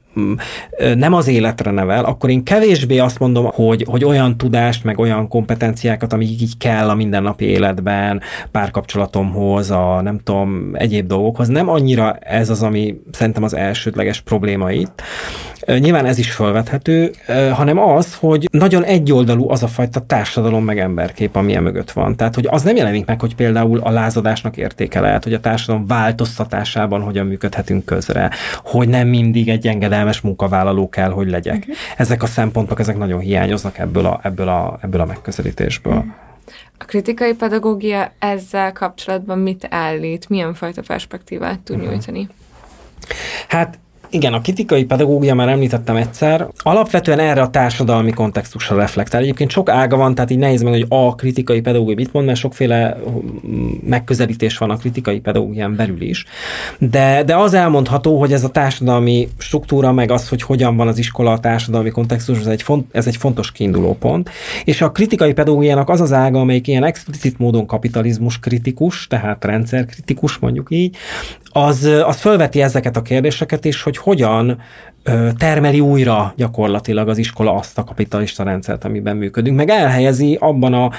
nem 0.94 1.12
az 1.14 1.28
életre 1.28 1.70
nevel, 1.70 2.04
akkor 2.04 2.30
én 2.30 2.44
kevésbé 2.44 2.98
azt 2.98 3.18
mondom, 3.18 3.44
hogy, 3.44 3.84
hogy 3.88 4.04
olyan 4.04 4.36
tudást, 4.36 4.84
meg 4.84 4.98
olyan 4.98 5.28
kompetenciákat, 5.28 6.12
amik 6.12 6.42
így 6.42 6.56
kell 6.56 6.88
a 6.88 6.94
mindennapi 6.94 7.44
életben, 7.44 8.20
párkapcsolatomhoz, 8.50 9.70
a 9.70 10.00
nem 10.02 10.18
tudom, 10.24 10.70
egyéb 10.72 11.06
dolgokhoz, 11.06 11.48
nem 11.48 11.68
annyira 11.68 12.14
ez 12.14 12.50
az, 12.50 12.62
ami 12.62 13.00
szerintem 13.10 13.42
az 13.42 13.54
elsődleges 13.54 14.20
probléma 14.20 14.70
itt. 14.70 15.02
Nyilván 15.78 16.06
ez 16.06 16.18
is 16.18 16.32
felvethető, 16.32 17.12
hanem 17.52 17.78
az, 17.78 18.14
hogy 18.14 18.48
nagyon 18.50 18.84
egyoldalú 18.84 19.50
az 19.50 19.62
a 19.62 19.68
fajta 19.68 20.00
társadalom 20.00 20.64
meg 20.64 20.78
emberkép, 20.78 21.36
ami 21.36 21.54
e 21.54 21.60
mögött 21.60 21.90
van. 21.90 22.16
Tehát, 22.16 22.34
hogy 22.34 22.46
az 22.50 22.62
nem 22.62 22.76
jelenik 22.76 23.06
meg, 23.06 23.20
hogy 23.20 23.34
például 23.34 23.78
a 23.78 23.90
lázadásnak 23.90 24.56
értéke 24.56 25.00
lehet, 25.00 25.24
hogy 25.24 25.32
a 25.32 25.40
társadalom 25.40 25.86
változtatásában 25.86 27.02
hogyan 27.02 27.26
működhetünk 27.26 27.84
közre, 27.84 28.30
hogy 28.62 28.88
nem 28.88 29.08
mindig 29.08 29.48
egy 29.48 29.66
engedelmes 29.66 30.20
munkavállaló 30.20 30.88
kell, 30.88 31.10
hogy 31.10 31.30
legyek. 31.30 31.58
Uh-huh. 31.58 31.74
Ezek 31.96 32.22
a 32.22 32.26
szempontok, 32.26 32.80
ezek 32.80 32.98
nagyon 32.98 33.20
hiányoznak 33.20 33.78
ebből 33.78 34.06
a, 34.06 34.20
ebből 34.22 34.48
a, 34.48 34.78
ebből 34.82 35.00
a 35.00 35.06
megközelítésből. 35.06 35.92
Uh-huh. 35.92 36.12
A 36.78 36.84
kritikai 36.84 37.34
pedagógia 37.34 38.12
ezzel 38.18 38.72
kapcsolatban 38.72 39.38
mit 39.38 39.66
állít? 39.70 40.28
Milyen 40.28 40.54
fajta 40.54 40.82
perspektívát 40.86 41.58
tud 41.58 41.76
uh-huh. 41.76 41.90
nyújtani? 41.90 42.28
Hát 43.48 43.78
igen, 44.10 44.32
a 44.32 44.40
kritikai 44.40 44.84
pedagógia 44.84 45.34
már 45.34 45.48
említettem 45.48 45.96
egyszer. 45.96 46.46
Alapvetően 46.58 47.18
erre 47.18 47.42
a 47.42 47.50
társadalmi 47.50 48.10
kontextusra 48.10 48.76
reflektál. 48.76 49.20
Egyébként 49.20 49.50
sok 49.50 49.68
ága 49.68 49.96
van, 49.96 50.14
tehát 50.14 50.30
így 50.30 50.38
nehéz 50.38 50.62
meg, 50.62 50.72
hogy 50.72 50.86
a 50.88 51.14
kritikai 51.14 51.60
pedagógia 51.60 51.94
mit 51.94 52.12
mond, 52.12 52.26
mert 52.26 52.38
sokféle 52.38 52.96
megközelítés 53.82 54.58
van 54.58 54.70
a 54.70 54.76
kritikai 54.76 55.20
pedagógián 55.20 55.76
belül 55.76 56.02
is. 56.02 56.24
De, 56.78 57.22
de 57.22 57.36
az 57.36 57.54
elmondható, 57.54 58.18
hogy 58.18 58.32
ez 58.32 58.44
a 58.44 58.48
társadalmi 58.48 59.28
struktúra, 59.38 59.92
meg 59.92 60.10
az, 60.10 60.28
hogy 60.28 60.42
hogyan 60.42 60.76
van 60.76 60.88
az 60.88 60.98
iskola 60.98 61.32
a 61.32 61.40
társadalmi 61.40 61.90
kontextus, 61.90 62.38
ez 62.38 62.46
egy, 62.46 62.62
font, 62.62 62.94
ez 62.94 63.06
egy 63.06 63.16
fontos 63.16 63.52
kiinduló 63.52 63.96
pont. 64.00 64.30
És 64.64 64.82
a 64.82 64.90
kritikai 64.90 65.32
pedagógiának 65.32 65.88
az 65.88 66.00
az 66.00 66.12
ága, 66.12 66.40
amelyik 66.40 66.66
ilyen 66.66 66.84
explicit 66.84 67.38
módon 67.38 67.66
kapitalizmus 67.66 68.38
kritikus, 68.38 69.06
tehát 69.06 69.44
rendszerkritikus 69.44 70.38
mondjuk 70.38 70.66
így, 70.70 70.96
az, 71.52 71.84
az 72.04 72.16
fölveti 72.16 72.62
ezeket 72.62 72.96
a 72.96 73.02
kérdéseket 73.02 73.64
is, 73.64 73.82
hogy 73.82 73.96
hogyan 73.98 74.60
termeli 75.38 75.80
újra 75.80 76.32
gyakorlatilag 76.36 77.08
az 77.08 77.18
iskola 77.18 77.54
azt 77.54 77.78
a 77.78 77.84
kapitalista 77.84 78.42
rendszert, 78.42 78.84
amiben 78.84 79.16
működünk, 79.16 79.56
meg 79.56 79.68
elhelyezi 79.68 80.36
abban 80.40 80.74
a 80.74 80.90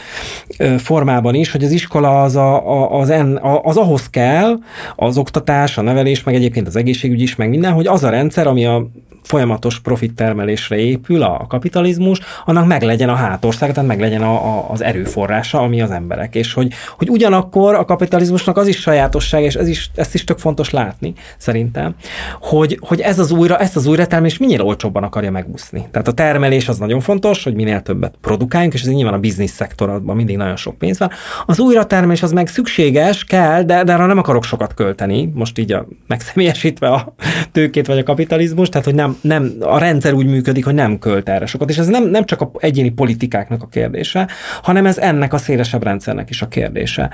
formában 0.78 1.34
is, 1.34 1.52
hogy 1.52 1.64
az 1.64 1.72
iskola 1.72 2.22
az, 2.22 2.36
a, 2.36 3.00
az, 3.00 3.10
en, 3.10 3.40
az 3.64 3.78
ahhoz 3.78 4.10
kell, 4.10 4.58
az 4.96 5.18
oktatás, 5.18 5.78
a 5.78 5.82
nevelés, 5.82 6.24
meg 6.24 6.36
egyébként 6.36 6.68
az 6.68 6.76
egészségügy 6.76 7.22
is, 7.22 7.36
meg 7.36 7.50
minden, 7.50 7.74
hogy 7.74 7.88
az 7.88 8.04
a 8.04 8.10
rendszer, 8.10 8.48
ami 8.48 8.66
a 8.66 8.88
folyamatos 9.30 9.80
profittermelésre 9.80 10.78
épül 10.78 11.24
a 11.24 11.46
kapitalizmus, 11.48 12.20
annak 12.46 12.68
meg 12.68 12.82
legyen 12.82 13.10
a 13.10 13.14
hátország, 13.14 13.74
tehát 13.74 13.90
meg 13.90 14.00
legyen 14.00 14.22
a, 14.22 14.34
a, 14.34 14.66
az 14.72 14.84
erőforrása, 14.84 15.60
ami 15.60 15.82
az 15.82 15.92
emberek. 15.92 16.36
És 16.36 16.54
hogy, 16.54 16.74
hogy 16.98 17.10
ugyanakkor 17.10 17.76
a 17.76 17.86
kapitalizmusnak 17.86 18.58
az 18.58 18.68
is 18.68 18.80
sajátosság, 18.80 19.44
és 19.44 19.56
ez 19.56 19.68
is, 19.68 19.92
ezt 19.96 20.14
is 20.14 20.24
tök 20.24 20.38
fontos 20.38 20.70
látni, 20.70 21.14
szerintem, 21.38 21.96
hogy, 22.42 22.80
hogy 22.82 23.00
ez 23.00 23.20
az 23.20 23.32
újra, 23.32 23.58
ezt 23.58 23.76
az 23.76 23.86
újratermelés 23.90 24.38
minél 24.38 24.62
olcsóbban 24.62 25.04
akarja 25.04 25.32
megúszni. 25.32 25.88
Tehát 25.92 26.08
a 26.08 26.12
termelés 26.12 26.68
az 26.68 26.78
nagyon 26.78 27.00
fontos, 27.00 27.44
hogy 27.44 27.54
minél 27.54 27.82
többet 27.82 28.14
produkáljunk, 28.22 28.74
és 28.74 28.82
ez 28.82 28.88
nyilván 28.88 29.14
a 29.14 29.20
biznisz 29.20 29.52
szektorban 29.52 30.16
mindig 30.16 30.38
nagyon 30.38 30.56
sok 30.56 30.78
pénz 30.78 31.00
van. 31.00 31.10
Az 31.46 31.60
újratermelés 31.60 32.24
az 32.24 32.32
meg 32.32 32.48
szükséges, 32.48 33.24
kell, 33.24 33.64
de, 33.64 33.84
de 33.84 33.94
arra 33.94 34.06
nem 34.06 34.18
akarok 34.18 34.44
sokat 34.44 34.74
költeni, 34.74 35.32
most 35.34 35.58
így 35.58 35.72
a, 35.72 35.88
megszemélyesítve 36.08 36.88
a 36.88 37.14
tőkét 37.52 37.88
vagy 37.88 37.98
a 37.98 38.04
kapitalizmus, 38.04 38.70
tehát 38.70 38.86
hogy 38.86 38.96
nem, 38.96 39.18
nem, 39.22 39.54
a 39.60 39.78
rendszer 39.78 40.14
úgy 40.14 40.26
működik, 40.26 40.66
hogy 40.66 40.74
nem 40.74 41.00
költ 41.00 41.30
erre 41.30 41.46
sokat. 41.46 41.70
És 41.70 41.78
ez 41.78 41.88
nem, 41.88 42.10
nem 42.10 42.26
csak 42.26 42.42
a 42.42 42.52
egyéni 42.58 42.90
politikáknak 42.90 43.64
a 43.64 43.68
kérdése, 43.68 44.28
hanem 44.62 44.86
ez 44.86 44.98
ennek 44.98 45.34
a 45.34 45.38
szélesebb 45.38 45.84
rendszernek 45.84 46.30
is 46.30 46.42
a 46.42 46.48
kérdése. 46.48 47.10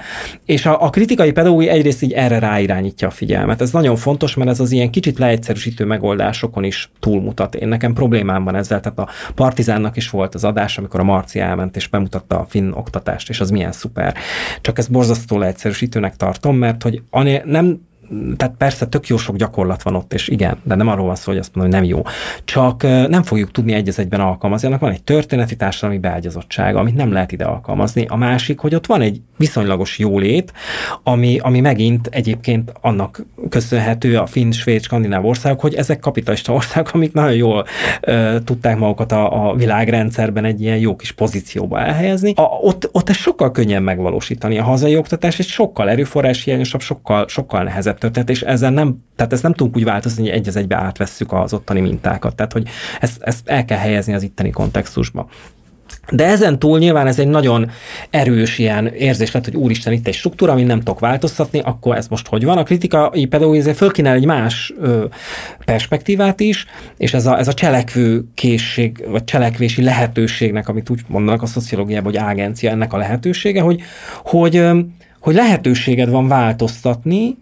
És 0.46 0.66
a, 0.66 0.84
a 0.84 0.90
kritikai 0.90 1.32
pedagógia 1.32 1.72
egyrészt 1.72 2.02
így 2.02 2.12
erre 2.12 2.40
ráirányítja 2.40 3.08
a 3.08 3.12
figyelmet. 3.12 3.62
Ez 3.62 3.72
nagyon 3.72 3.96
fontos, 3.96 4.36
mert 4.36 4.50
ez 4.50 4.60
az 4.60 4.72
ilyen 4.72 4.90
kicsit 4.90 5.18
leegyszerűsítő 5.18 5.86
megoldásokon 5.86 6.64
is 6.66 6.92
túlmutat. 7.00 7.56
Én 7.56 7.68
nekem 7.68 7.94
problémám 7.94 8.44
van 8.44 8.56
ezzel, 8.56 8.80
tehát 8.80 9.00
a 9.00 9.10
Partizánnak 9.36 9.96
is 9.96 10.10
volt 10.10 10.36
az 10.36 10.44
adás, 10.44 10.78
amikor 10.78 11.00
a 11.00 11.04
Marci 11.04 11.40
elment 11.40 11.76
és 11.76 11.88
bemutatta 11.88 12.40
a 12.40 12.46
finn 12.46 12.72
oktatást, 12.72 13.30
és 13.30 13.40
az 13.40 13.50
milyen 13.50 13.72
szuper. 13.72 14.16
Csak 14.62 14.78
ezt 14.78 14.92
borzasztó 14.92 15.38
leegyszerűsítőnek 15.38 16.16
tartom, 16.16 16.58
mert 16.58 16.84
hogy 16.84 17.02
nem 17.46 17.80
tehát 18.38 18.56
persze 18.58 18.86
tök 18.86 19.08
jó 19.08 19.18
sok 19.18 19.36
gyakorlat 19.36 19.84
van 19.84 19.96
ott, 19.96 20.14
és 20.14 20.28
igen, 20.28 20.58
de 20.64 20.76
nem 20.76 20.88
arról 20.88 21.06
van 21.06 21.16
szó, 21.16 21.32
hogy 21.32 21.40
azt 21.40 21.56
mondom, 21.56 21.74
hogy 21.74 21.82
nem 21.82 21.98
jó. 21.98 22.04
Csak 22.44 22.84
nem 22.84 23.24
fogjuk 23.24 23.52
tudni 23.52 23.74
egy 23.74 23.94
egyben 23.98 24.20
alkalmazni. 24.20 24.68
Annak 24.68 24.80
van 24.80 24.92
egy 24.92 25.04
történeti 25.04 25.56
társadalmi 25.56 25.98
beágyazottság, 25.98 26.76
amit 26.76 26.96
nem 26.96 27.12
lehet 27.12 27.32
ide 27.32 27.46
alkalmazni. 27.46 28.06
A 28.10 28.16
másik, 28.16 28.60
hogy 28.60 28.76
ott 28.76 28.86
van 28.86 29.02
egy 29.02 29.22
viszonylagos 29.38 30.00
jólét, 30.00 30.54
ami, 31.04 31.40
ami 31.42 31.60
megint 31.60 32.08
egyébként 32.08 32.72
annak 32.82 33.26
köszönhető 33.50 34.18
a 34.18 34.26
finn, 34.26 34.52
svéd, 34.52 34.84
skandináv 34.84 35.26
országok, 35.26 35.62
hogy 35.62 35.74
ezek 35.74 36.00
kapitalista 36.00 36.54
országok, 36.54 36.94
amik 36.94 37.14
nagyon 37.14 37.36
jól 37.36 37.66
uh, 38.08 38.36
tudták 38.44 38.78
magukat 38.78 39.12
a, 39.12 39.50
a 39.50 39.56
világrendszerben 39.56 40.46
egy 40.46 40.62
ilyen 40.62 40.78
jó 40.78 40.96
kis 40.96 41.12
pozícióba 41.12 41.80
elhelyezni. 41.80 42.34
A, 42.36 42.42
ott, 42.42 42.90
ott 42.92 43.10
ez 43.10 43.16
sokkal 43.16 43.52
könnyen 43.52 43.84
megvalósítani. 43.84 44.58
A 44.58 44.64
hazai 44.64 44.98
oktatás 44.98 45.40
egy 45.40 45.48
sokkal 45.48 45.90
erőforrás 45.90 46.44
hiányosabb, 46.44 46.82
sokkal, 46.82 47.28
sokkal 47.28 47.64
nehezebb 47.64 47.95
történet, 47.98 48.30
és 48.30 48.42
ezzel 48.42 48.72
nem, 48.72 48.98
tehát 49.16 49.34
ezt 49.34 49.44
nem 49.44 49.54
tudunk 49.54 49.76
úgy 49.76 49.84
változni, 49.84 50.22
hogy 50.22 50.32
egy 50.32 50.48
az 50.48 50.56
egybe 50.56 50.76
átvesszük 50.76 51.34
az 51.34 51.54
ottani 51.54 51.80
mintákat. 51.80 52.36
Tehát, 52.36 52.54
hogy 52.54 52.68
ezt, 53.00 53.22
ezt 53.22 53.48
el 53.48 53.66
kell 53.66 53.78
helyezni 53.78 54.14
az 54.14 54.24
itteni 54.24 54.50
kontextusba. 54.50 55.28
De 56.12 56.26
ezen 56.26 56.60
túl 56.60 56.80
nyilván 56.80 57.08
ez 57.08 57.20
egy 57.20 57.28
nagyon 57.28 57.72
erős 58.10 58.58
ilyen 58.58 58.88
érzés 58.88 59.32
lett, 59.32 59.46
hogy 59.46 59.56
úristen, 59.56 59.94
itt 59.94 60.08
egy 60.08 60.14
struktúra, 60.14 60.52
amit 60.52 60.68
nem 60.68 60.78
tudok 60.78 61.00
változtatni, 61.00 61.60
akkor 61.60 61.96
ez 61.96 62.08
most 62.08 62.28
hogy 62.28 62.44
van? 62.44 62.58
A 62.58 62.64
kritikai 62.64 63.26
pedagógia 63.26 63.74
fölkínál 63.74 64.16
egy 64.16 64.26
más 64.26 64.74
ö, 64.80 65.06
perspektívát 65.66 66.40
is, 66.40 66.66
és 66.98 67.14
ez 67.14 67.26
a, 67.26 67.38
ez 67.38 67.48
a 67.48 67.54
cselekvő 67.54 68.24
készség, 68.34 69.06
vagy 69.08 69.24
cselekvési 69.24 69.84
lehetőségnek, 69.84 70.68
amit 70.68 70.90
úgy 70.90 71.02
mondanak 71.08 71.42
a 71.42 71.46
szociológiában, 71.46 72.12
hogy 72.12 72.22
ágencia, 72.22 72.70
ennek 72.70 72.94
a 72.94 72.98
lehetősége, 72.98 73.62
hogy, 73.62 73.82
hogy, 74.24 74.64
hogy 75.20 75.36
lehetőséged 75.36 76.10
van 76.10 76.28
változtatni, 76.28 77.38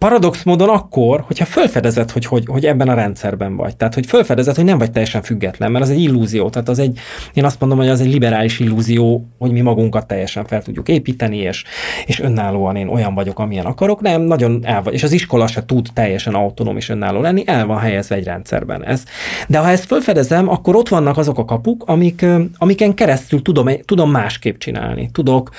paradox 0.00 0.42
módon 0.42 0.68
akkor, 0.68 1.20
hogyha 1.26 1.44
felfedezed, 1.44 2.10
hogy, 2.10 2.24
hogy, 2.24 2.44
hogy 2.46 2.66
ebben 2.66 2.88
a 2.88 2.94
rendszerben 2.94 3.56
vagy. 3.56 3.76
Tehát, 3.76 3.94
hogy 3.94 4.06
felfedezed, 4.06 4.56
hogy 4.56 4.64
nem 4.64 4.78
vagy 4.78 4.90
teljesen 4.90 5.22
független, 5.22 5.70
mert 5.70 5.84
az 5.84 5.90
egy 5.90 6.00
illúzió. 6.00 6.50
Tehát 6.50 6.68
az 6.68 6.78
egy, 6.78 6.98
én 7.34 7.44
azt 7.44 7.60
mondom, 7.60 7.78
hogy 7.78 7.88
az 7.88 8.00
egy 8.00 8.12
liberális 8.12 8.58
illúzió, 8.58 9.28
hogy 9.38 9.50
mi 9.50 9.60
magunkat 9.60 10.06
teljesen 10.06 10.44
fel 10.44 10.62
tudjuk 10.62 10.88
építeni, 10.88 11.36
és, 11.36 11.64
és 12.06 12.20
önállóan 12.20 12.76
én 12.76 12.88
olyan 12.88 13.14
vagyok, 13.14 13.38
amilyen 13.38 13.64
akarok. 13.64 14.00
Nem, 14.00 14.22
nagyon 14.22 14.60
el 14.62 14.82
vagy. 14.82 14.94
És 14.94 15.02
az 15.02 15.12
iskola 15.12 15.46
se 15.46 15.64
tud 15.64 15.88
teljesen 15.94 16.34
autonóm 16.34 16.76
és 16.76 16.88
önálló 16.88 17.20
lenni, 17.20 17.42
el 17.46 17.66
van 17.66 17.78
helyezve 17.78 18.14
egy 18.14 18.24
rendszerben. 18.24 18.84
Ez. 18.84 19.04
De 19.48 19.58
ha 19.58 19.70
ezt 19.70 19.84
felfedezem, 19.84 20.48
akkor 20.48 20.76
ott 20.76 20.88
vannak 20.88 21.16
azok 21.16 21.38
a 21.38 21.44
kapuk, 21.44 21.84
amik, 21.86 22.26
amiken 22.56 22.94
keresztül 22.94 23.42
tudom, 23.42 23.68
tudom 23.84 24.10
másképp 24.10 24.56
csinálni. 24.56 25.10
Tudok, 25.12 25.50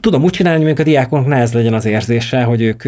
tudom 0.00 0.24
úgy 0.24 0.30
csinálni, 0.30 0.62
hogy 0.64 0.80
a 0.80 0.82
diákoknak 0.82 1.28
ne 1.28 1.36
ez 1.36 1.52
legyen 1.52 1.74
az 1.74 1.84
érzése, 1.84 2.42
hogy 2.42 2.62
ők 2.62 2.84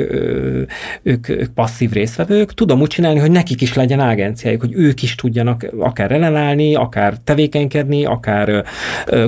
ők, 1.02 1.28
ők 1.28 1.52
passzív 1.54 1.90
résztvevők. 1.90 2.54
Tudom 2.54 2.80
úgy 2.80 2.88
csinálni, 2.88 3.18
hogy 3.18 3.30
nekik 3.30 3.60
is 3.60 3.74
legyen 3.74 4.00
agenciájuk, 4.00 4.60
hogy 4.60 4.74
ők 4.74 5.02
is 5.02 5.14
tudjanak 5.14 5.66
akár 5.78 6.10
ellenállni, 6.10 6.74
akár 6.74 7.14
tevékenykedni, 7.24 8.04
akár 8.04 8.64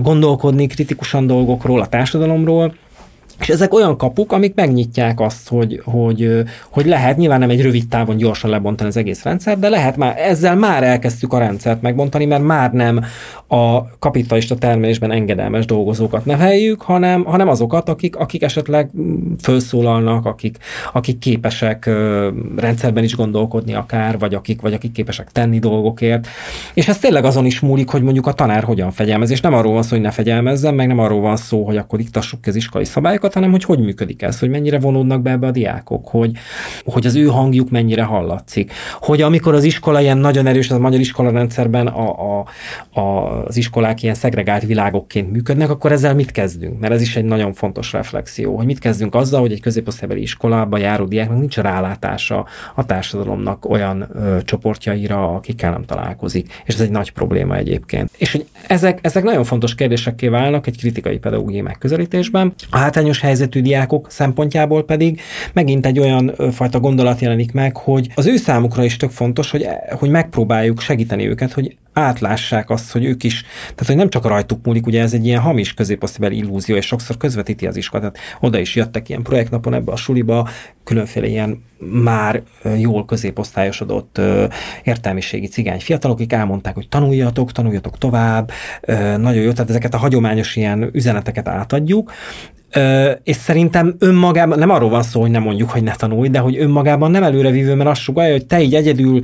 gondolkodni 0.03 0.67
kritikusan 0.67 1.27
dolgokról, 1.27 1.81
a 1.81 1.87
társadalomról, 1.87 2.75
És 3.43 3.49
ezek 3.49 3.75
olyan 3.75 3.97
kapuk, 3.97 4.33
amik 4.33 4.55
megnyitják 4.55 5.21
azt, 5.21 5.49
hogy, 5.49 5.81
hogy, 5.85 6.43
hogy 6.71 6.87
lehet, 6.87 7.17
nyilván 7.17 7.39
nem 7.39 7.51
egy 7.51 7.63
rövid 7.63 7.89
távon 7.89 8.17
gyorsan 8.17 8.51
lebontani 8.51 8.89
az 8.89 8.97
egész 8.97 9.23
rendszer, 9.23 9.59
de 9.59 9.69
lehet 9.69 9.97
már, 9.97 10.19
ezzel 10.19 10.57
már 10.57 10.83
elkezdtük 10.83 11.33
a 11.33 11.39
rendszert 11.39 11.83
megbontani, 11.83 12.25
mert 12.25 12.43
már 12.43 12.73
nem 12.73 13.05
a 13.47 13.99
kapitalista 13.99 14.55
termelésben 14.55 15.11
engedelmes 15.11 15.65
dolgozókat 15.65 16.25
neveljük, 16.25 16.83
hanem, 16.83 17.25
hanem 17.25 17.49
azokat, 17.49 17.89
akik, 17.89 18.17
akik 18.17 18.43
esetleg 18.43 18.91
felszólalnak, 19.39 20.27
akik, 20.27 20.57
akik 20.93 21.19
képesek 21.19 21.91
rendszerben 22.57 23.05
is 23.05 23.17
gondolkodni 23.17 23.75
akár, 23.75 24.19
vagy 24.19 24.35
akik, 24.35 24.61
vagy 24.61 24.73
akik 24.73 24.93
képesek 24.93 25.33
tenni 25.33 25.59
dolgokért. 25.59 26.27
És 26.75 26.89
ez 26.89 26.99
tényleg 26.99 27.25
azon 27.25 27.45
is 27.45 27.61
múlik, 27.61 27.89
hogy 27.89 28.03
mondjuk 28.03 28.27
a 28.27 28.33
tanár 28.33 28.63
hogyan 28.65 28.91
fegyelmez, 28.91 29.31
és 29.31 29.41
nem 29.41 29.55
arról 29.55 29.73
van 29.73 29.83
szó, 29.83 29.91
hogy 29.91 30.01
ne 30.01 30.11
fegyelmezzen, 30.11 30.75
meg 30.75 30.87
nem 30.87 30.99
arról 30.99 31.21
van 31.21 31.37
szó, 31.37 31.65
hogy 31.65 31.77
akkor 31.77 32.01
iktassuk 32.01 32.41
ki 32.41 32.49
az 32.49 32.57
iskolai 32.57 32.87
szabályokat, 32.87 33.32
hanem 33.35 33.51
hogy 33.51 33.65
hogy 33.65 33.79
működik 33.79 34.23
ez, 34.23 34.39
hogy 34.39 34.51
mennyire 34.51 34.79
vonódnak 34.79 35.23
be 35.23 35.31
ebbe 35.31 35.47
a 35.47 35.51
diákok, 35.51 36.09
hogy, 36.09 36.33
hogy 36.85 37.07
az 37.07 37.15
ő 37.15 37.27
hangjuk 37.27 37.71
mennyire 37.71 38.03
hallatszik. 38.03 38.73
Hogy 39.01 39.23
amikor 39.23 39.55
az 39.55 39.65
iskola 39.65 40.01
ilyen 40.01 40.19
nagyon 40.19 40.47
erős, 40.47 40.71
az 40.71 40.77
a 40.77 40.81
magyar 40.81 41.01
iskola 41.01 41.31
rendszerben 41.31 41.87
a, 41.87 42.39
a, 42.39 42.47
a, 43.01 43.01
az 43.47 43.57
iskolák 43.57 44.03
ilyen 44.03 44.15
szegregált 44.15 44.63
világokként 44.63 45.33
működnek, 45.33 45.71
akkor 45.71 45.93
ezzel 45.93 46.15
mit 46.15 46.31
kezdünk? 46.31 46.81
Mert 46.81 46.93
ez 46.93 47.01
is 47.01 47.17
egy 47.17 47.25
nagyon 47.25 47.53
fontos 47.53 47.93
reflexió, 47.93 48.57
hogy 48.57 48.67
mit 48.67 48.79
kezdünk 48.79 49.15
azzal, 49.15 49.41
hogy 49.41 49.53
egy 49.53 49.61
középosztálybeli 49.61 50.21
iskolába 50.21 50.79
járó 50.79 51.05
diáknak 51.05 51.39
nincs 51.39 51.57
rálátása 51.57 52.47
a 52.75 52.87
társadalomnak 52.87 53.71
olyan 53.71 54.09
ö, 54.15 54.43
csoportjaira, 54.45 55.35
akikkel 55.35 55.71
nem 55.71 55.85
találkozik. 55.85 56.63
És 56.65 56.75
ez 56.75 56.81
egy 56.81 56.91
nagy 56.91 57.13
probléma 57.13 57.57
egyébként. 57.57 58.11
És 58.19 58.33
hogy 58.33 58.47
ezek, 58.67 58.99
ezek 59.03 59.23
nagyon 59.23 59.45
fontos 59.45 59.75
kérdésekké 59.75 60.29
válnak 60.29 60.67
egy 60.67 60.79
kritikai 60.79 61.19
pedagógiai 61.19 61.61
megközelítésben. 61.61 62.55
A 62.71 62.77
hátrányos 62.77 63.12
helyzetű 63.21 63.61
diákok 63.61 64.11
szempontjából 64.11 64.85
pedig 64.85 65.21
megint 65.53 65.87
egy 65.87 65.99
olyan 65.99 66.35
fajta 66.53 66.81
gondolat 66.81 67.21
jelenik 67.21 67.53
meg, 67.53 67.77
hogy 67.77 68.09
az 68.15 68.27
ő 68.27 68.37
számukra 68.37 68.85
is 68.85 68.97
tök 68.97 69.11
fontos, 69.11 69.51
hogy, 69.51 69.67
hogy 69.91 70.11
megpróbáljuk 70.11 70.81
segíteni 70.81 71.29
őket, 71.29 71.53
hogy 71.53 71.77
átlássák 71.93 72.71
azt, 72.71 72.93
hogy 72.93 73.05
ők 73.05 73.25
is, 73.25 73.43
tehát 73.61 73.87
hogy 73.87 73.97
nem 73.97 74.09
csak 74.09 74.27
rajtuk 74.27 74.65
múlik, 74.67 74.87
ugye 74.87 75.01
ez 75.01 75.13
egy 75.13 75.27
ilyen 75.27 75.41
hamis 75.41 75.75
középosztálybeli 75.75 76.37
illúzió, 76.41 76.77
és 76.77 76.87
sokszor 76.87 77.17
közvetíti 77.17 77.67
az 77.67 77.77
iskola. 77.77 78.03
Tehát 78.03 78.19
oda 78.41 78.59
is 78.59 78.75
jöttek 78.75 79.09
ilyen 79.09 79.23
projektnapon 79.23 79.75
ebbe 79.75 79.93
a 79.93 79.97
suliba, 79.97 80.49
különféle 80.85 81.27
ilyen 81.27 81.63
már 81.79 82.43
jól 82.79 83.05
középosztályosodott 83.05 84.21
értelmiségi 84.83 85.47
cigány 85.47 85.81
fiatalok, 85.81 86.17
akik 86.17 86.33
elmondták, 86.33 86.75
hogy 86.75 86.89
tanuljatok, 86.89 87.53
tanuljatok 87.53 87.99
tovább, 87.99 88.51
nagyon 89.17 89.43
jó, 89.43 89.53
tehát 89.53 89.71
ezeket 89.71 89.95
a 89.95 89.99
hagyományos 89.99 90.57
ilyen 90.57 90.91
üzeneteket 90.93 91.49
átadjuk, 91.49 92.13
és 93.23 93.37
szerintem 93.37 93.95
önmagában, 93.99 94.59
nem 94.59 94.71
arról 94.71 94.91
van 94.91 95.03
szó, 95.03 95.21
hogy 95.21 95.31
nem 95.31 95.43
mondjuk, 95.43 95.71
hogy 95.71 95.83
ne 95.83 95.95
tanulj, 95.95 96.29
de 96.29 96.39
hogy 96.39 96.57
önmagában 96.57 97.11
nem 97.11 97.23
előrevívő, 97.23 97.75
mert 97.75 97.91
azt 97.91 98.01
sugalja, 98.01 98.33
hogy 98.33 98.47
te 98.47 98.63
így 98.63 98.75
egyedül 98.75 99.21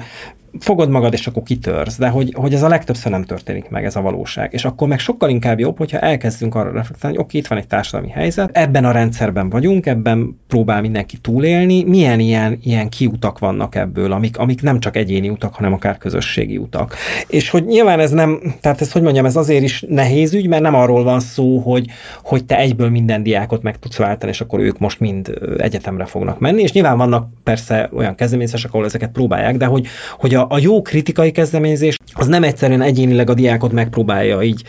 fogod 0.60 0.88
magad, 0.88 1.12
és 1.12 1.26
akkor 1.26 1.42
kitörsz, 1.42 1.98
de 1.98 2.08
hogy, 2.08 2.32
hogy 2.36 2.54
ez 2.54 2.62
a 2.62 2.68
legtöbbször 2.68 3.12
nem 3.12 3.24
történik 3.24 3.68
meg, 3.68 3.84
ez 3.84 3.96
a 3.96 4.00
valóság. 4.00 4.52
És 4.52 4.64
akkor 4.64 4.88
meg 4.88 4.98
sokkal 4.98 5.30
inkább 5.30 5.58
jobb, 5.58 5.78
hogyha 5.78 5.98
elkezdünk 5.98 6.54
arra 6.54 6.72
reflektálni, 6.72 7.16
hogy 7.16 7.24
oké, 7.24 7.38
itt 7.38 7.46
van 7.46 7.58
egy 7.58 7.66
társadalmi 7.66 8.10
helyzet, 8.10 8.50
ebben 8.52 8.84
a 8.84 8.90
rendszerben 8.90 9.50
vagyunk, 9.50 9.86
ebben 9.86 10.40
próbál 10.48 10.80
mindenki 10.80 11.16
túlélni, 11.16 11.84
milyen 11.84 12.20
ilyen, 12.20 12.58
ilyen 12.62 12.88
kiutak 12.88 13.38
vannak 13.38 13.74
ebből, 13.74 14.12
amik, 14.12 14.38
amik 14.38 14.62
nem 14.62 14.80
csak 14.80 14.96
egyéni 14.96 15.28
utak, 15.28 15.54
hanem 15.54 15.72
akár 15.72 15.98
közösségi 15.98 16.56
utak. 16.56 16.94
És 17.26 17.50
hogy 17.50 17.64
nyilván 17.64 18.00
ez 18.00 18.10
nem, 18.10 18.40
tehát 18.60 18.80
ez 18.80 18.92
hogy 18.92 19.02
mondjam, 19.02 19.24
ez 19.26 19.36
azért 19.36 19.62
is 19.62 19.84
nehéz 19.88 20.34
ügy, 20.34 20.48
mert 20.48 20.62
nem 20.62 20.74
arról 20.74 21.04
van 21.04 21.20
szó, 21.20 21.58
hogy, 21.58 21.86
hogy 22.22 22.44
te 22.44 22.58
egyből 22.58 22.90
minden 22.90 23.22
diákot 23.22 23.62
meg 23.62 23.78
tudsz 23.78 23.96
váltani, 23.96 24.32
és 24.32 24.40
akkor 24.40 24.60
ők 24.60 24.78
most 24.78 25.00
mind 25.00 25.38
egyetemre 25.58 26.04
fognak 26.04 26.38
menni, 26.38 26.62
és 26.62 26.72
nyilván 26.72 26.96
vannak 26.96 27.28
persze 27.44 27.88
olyan 27.92 28.14
kezdeményezések, 28.14 28.72
ahol 28.72 28.84
ezeket 28.84 29.10
próbálják, 29.10 29.56
de 29.56 29.64
hogy, 29.64 29.86
hogy 30.18 30.34
a, 30.38 30.46
a 30.48 30.58
jó 30.58 30.82
kritikai 30.82 31.30
kezdeményezés 31.30 31.96
az 32.12 32.26
nem 32.26 32.42
egyszerűen 32.42 32.82
egyénileg 32.82 33.30
a 33.30 33.34
diákot 33.34 33.72
megpróbálja 33.72 34.42
így 34.42 34.62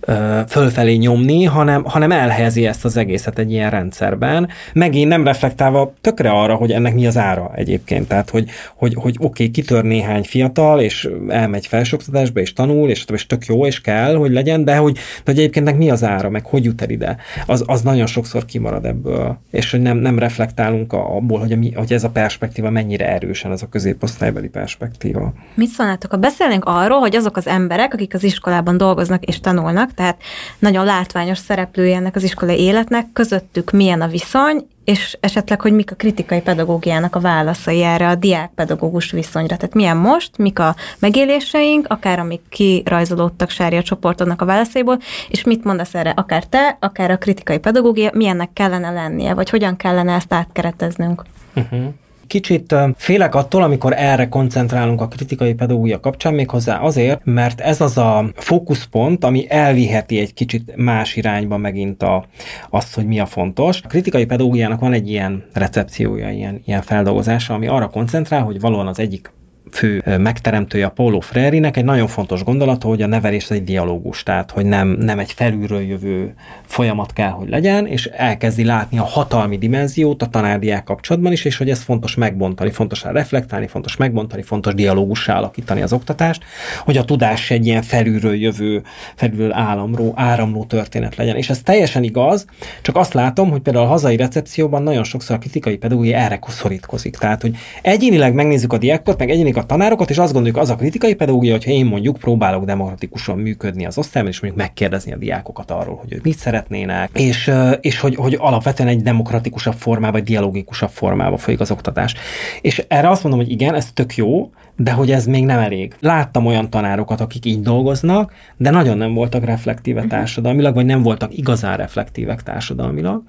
ö, 0.00 0.40
fölfelé 0.48 0.94
nyomni, 0.94 1.44
hanem, 1.44 1.84
hanem 1.84 2.12
elhelyezi 2.12 2.66
ezt 2.66 2.84
az 2.84 2.96
egészet 2.96 3.38
egy 3.38 3.52
ilyen 3.52 3.70
rendszerben, 3.70 4.48
megint 4.72 5.08
nem 5.08 5.24
reflektálva 5.24 5.92
tökre 6.00 6.30
arra, 6.30 6.54
hogy 6.54 6.72
ennek 6.72 6.94
mi 6.94 7.06
az 7.06 7.16
ára 7.16 7.50
egyébként. 7.54 8.08
Tehát, 8.08 8.30
hogy, 8.30 8.48
hogy, 8.76 8.94
hogy 8.94 9.16
oké, 9.18 9.26
okay, 9.26 9.50
kitör 9.50 9.84
néhány 9.84 10.22
fiatal, 10.22 10.80
és 10.80 11.08
elmegy 11.28 11.66
felsőoktatásba, 11.66 12.40
és 12.40 12.52
tanul, 12.52 12.88
és, 12.88 13.04
és 13.12 13.26
tök 13.26 13.44
jó, 13.46 13.66
és 13.66 13.80
kell, 13.80 14.14
hogy 14.14 14.32
legyen, 14.32 14.64
de 14.64 14.76
hogy, 14.76 14.92
de 14.94 15.00
hogy 15.24 15.38
egyébként 15.38 15.66
ennek 15.66 15.80
mi 15.80 15.90
az 15.90 16.04
ára, 16.04 16.30
meg 16.30 16.46
hogy 16.46 16.64
jut 16.64 16.82
el 16.82 16.90
ide, 16.90 17.16
az, 17.46 17.64
az 17.66 17.82
nagyon 17.82 18.06
sokszor 18.06 18.44
kimarad 18.44 18.84
ebből, 18.84 19.38
és 19.50 19.70
hogy 19.70 19.80
nem, 19.80 19.96
nem 19.96 20.18
reflektálunk 20.18 20.92
abból, 20.92 21.38
hogy, 21.38 21.52
a, 21.52 21.78
hogy 21.78 21.92
ez 21.92 22.04
a 22.04 22.10
perspektíva 22.10 22.70
mennyire 22.70 23.08
erősen, 23.08 23.52
ez 23.52 23.62
a 23.62 23.68
középosztálybeli 23.68 24.48
perspektíva. 24.48 25.07
Mit 25.54 25.68
szólnátok, 25.68 26.10
ha 26.10 26.16
beszélnénk 26.16 26.64
arról, 26.64 26.98
hogy 26.98 27.16
azok 27.16 27.36
az 27.36 27.46
emberek, 27.46 27.94
akik 27.94 28.14
az 28.14 28.24
iskolában 28.24 28.76
dolgoznak 28.76 29.24
és 29.24 29.40
tanulnak, 29.40 29.94
tehát 29.94 30.22
nagyon 30.58 30.84
látványos 30.84 31.38
szereplője 31.38 31.96
ennek 31.96 32.16
az 32.16 32.22
iskolai 32.22 32.60
életnek, 32.60 33.06
közöttük 33.12 33.70
milyen 33.70 34.00
a 34.00 34.06
viszony, 34.06 34.66
és 34.88 35.18
esetleg, 35.20 35.60
hogy 35.60 35.72
mik 35.72 35.90
a 35.90 35.94
kritikai 35.94 36.40
pedagógiának 36.40 37.16
a 37.16 37.20
válaszai 37.20 37.82
erre 37.82 38.08
a 38.08 38.14
diák-pedagógus 38.14 39.10
viszonyra. 39.10 39.56
Tehát 39.56 39.74
milyen 39.74 39.96
most, 39.96 40.38
mik 40.38 40.58
a 40.58 40.74
megéléseink, 40.98 41.86
akár 41.88 42.18
amik 42.18 42.40
kirajzolódtak 42.48 43.50
Sária 43.50 43.82
csoportodnak 43.82 44.42
a 44.42 44.44
válaszaiból, 44.44 44.98
és 45.28 45.44
mit 45.44 45.64
mondasz 45.64 45.94
erre, 45.94 46.10
akár 46.10 46.44
te, 46.44 46.76
akár 46.80 47.10
a 47.10 47.18
kritikai 47.18 47.58
pedagógia, 47.58 48.10
milyennek 48.14 48.52
kellene 48.52 48.90
lennie, 48.90 49.34
vagy 49.34 49.50
hogyan 49.50 49.76
kellene 49.76 50.14
ezt 50.14 50.32
átkereteznünk? 50.32 51.24
Uh-huh. 51.54 51.94
Kicsit 52.28 52.74
félek 52.96 53.34
attól, 53.34 53.62
amikor 53.62 53.92
erre 53.96 54.28
koncentrálunk 54.28 55.00
a 55.00 55.08
kritikai 55.08 55.54
pedagógia 55.54 56.00
kapcsán, 56.00 56.34
méghozzá 56.34 56.78
azért, 56.78 57.20
mert 57.24 57.60
ez 57.60 57.80
az 57.80 57.98
a 57.98 58.30
fókuszpont, 58.34 59.24
ami 59.24 59.46
elviheti 59.48 60.18
egy 60.18 60.34
kicsit 60.34 60.76
más 60.76 61.16
irányba 61.16 61.56
megint 61.56 62.02
a, 62.02 62.24
azt, 62.70 62.94
hogy 62.94 63.06
mi 63.06 63.20
a 63.20 63.26
fontos. 63.26 63.80
A 63.84 63.86
kritikai 63.86 64.24
pedagógiának 64.24 64.80
van 64.80 64.92
egy 64.92 65.08
ilyen 65.08 65.44
recepciója, 65.52 66.30
ilyen, 66.30 66.62
ilyen 66.64 66.82
feldolgozása, 66.82 67.54
ami 67.54 67.66
arra 67.66 67.88
koncentrál, 67.88 68.42
hogy 68.42 68.60
valóan 68.60 68.86
az 68.86 68.98
egyik 68.98 69.30
fő 69.70 70.02
megteremtője 70.18 70.86
a 70.86 70.90
Paulo 70.90 71.20
Freire-nek 71.20 71.76
egy 71.76 71.84
nagyon 71.84 72.06
fontos 72.06 72.44
gondolata, 72.44 72.88
hogy 72.88 73.02
a 73.02 73.06
nevelés 73.06 73.50
egy 73.50 73.64
dialógus, 73.64 74.22
tehát 74.22 74.50
hogy 74.50 74.66
nem, 74.66 74.88
nem 74.88 75.18
egy 75.18 75.32
felülről 75.32 75.80
jövő 75.80 76.34
folyamat 76.66 77.12
kell, 77.12 77.30
hogy 77.30 77.48
legyen, 77.48 77.86
és 77.86 78.06
elkezdi 78.06 78.64
látni 78.64 78.98
a 78.98 79.04
hatalmi 79.04 79.58
dimenziót 79.58 80.22
a 80.22 80.26
tanárdiák 80.26 80.84
kapcsolatban 80.84 81.32
is, 81.32 81.44
és 81.44 81.56
hogy 81.56 81.70
ez 81.70 81.82
fontos 81.82 82.14
megbontani, 82.14 82.70
fontos 82.70 83.02
reflektálni, 83.02 83.66
fontos 83.66 83.96
megbontani, 83.96 84.42
fontos 84.42 84.74
dialógussá 84.74 85.36
alakítani 85.36 85.82
az 85.82 85.92
oktatást, 85.92 86.42
hogy 86.84 86.96
a 86.96 87.04
tudás 87.04 87.50
egy 87.50 87.66
ilyen 87.66 87.82
felülről 87.82 88.34
jövő, 88.34 88.82
felülről 89.14 89.52
áramló, 89.52 90.12
áramló 90.16 90.64
történet 90.64 91.16
legyen. 91.16 91.36
És 91.36 91.50
ez 91.50 91.62
teljesen 91.62 92.02
igaz, 92.02 92.46
csak 92.82 92.96
azt 92.96 93.12
látom, 93.12 93.50
hogy 93.50 93.60
például 93.60 93.84
a 93.84 93.88
hazai 93.88 94.16
recepcióban 94.16 94.82
nagyon 94.82 95.04
sokszor 95.04 95.36
a 95.36 95.38
kritikai 95.38 95.76
pedagógia 95.76 96.16
erre 96.16 96.38
szorítkozik. 96.48 97.16
Tehát, 97.16 97.42
hogy 97.42 97.56
egyénileg 97.82 98.34
megnézzük 98.34 98.72
a 98.72 98.78
diákot, 98.78 99.18
meg 99.18 99.30
egyénileg 99.30 99.57
a 99.58 99.66
tanárokat, 99.66 100.10
és 100.10 100.18
azt 100.18 100.32
gondoljuk, 100.32 100.58
az 100.58 100.70
a 100.70 100.76
kritikai 100.76 101.14
pedagógia, 101.14 101.52
hogyha 101.52 101.70
én 101.70 101.86
mondjuk 101.86 102.16
próbálok 102.16 102.64
demokratikusan 102.64 103.38
működni 103.38 103.86
az 103.86 103.98
osztályban, 103.98 104.32
és 104.32 104.40
mondjuk 104.40 104.62
megkérdezni 104.62 105.12
a 105.12 105.16
diákokat 105.16 105.70
arról, 105.70 105.96
hogy 105.96 106.12
ők 106.12 106.22
mit 106.22 106.38
szeretnének, 106.38 107.10
és, 107.12 107.50
és 107.80 108.00
hogy, 108.00 108.14
hogy 108.14 108.36
alapvetően 108.40 108.88
egy 108.88 109.02
demokratikusabb 109.02 109.74
formában, 109.74 110.12
vagy 110.12 110.22
dialógikusabb 110.22 110.90
formában 110.90 111.38
folyik 111.38 111.60
az 111.60 111.70
oktatás. 111.70 112.14
És 112.60 112.84
erre 112.88 113.08
azt 113.10 113.22
mondom, 113.22 113.40
hogy 113.40 113.50
igen, 113.50 113.74
ez 113.74 113.92
tök 113.92 114.16
jó, 114.16 114.50
de 114.80 114.92
hogy 114.92 115.10
ez 115.10 115.26
még 115.26 115.44
nem 115.44 115.58
elég. 115.58 115.94
Láttam 116.00 116.46
olyan 116.46 116.70
tanárokat, 116.70 117.20
akik 117.20 117.44
így 117.44 117.60
dolgoznak, 117.60 118.32
de 118.56 118.70
nagyon 118.70 118.96
nem 118.96 119.14
voltak 119.14 119.44
reflektíve 119.44 120.00
mhm. 120.00 120.08
társadalmilag, 120.08 120.74
vagy 120.74 120.86
nem 120.86 121.02
voltak 121.02 121.36
igazán 121.36 121.76
reflektívek 121.76 122.42
társadalmilag. 122.42 123.22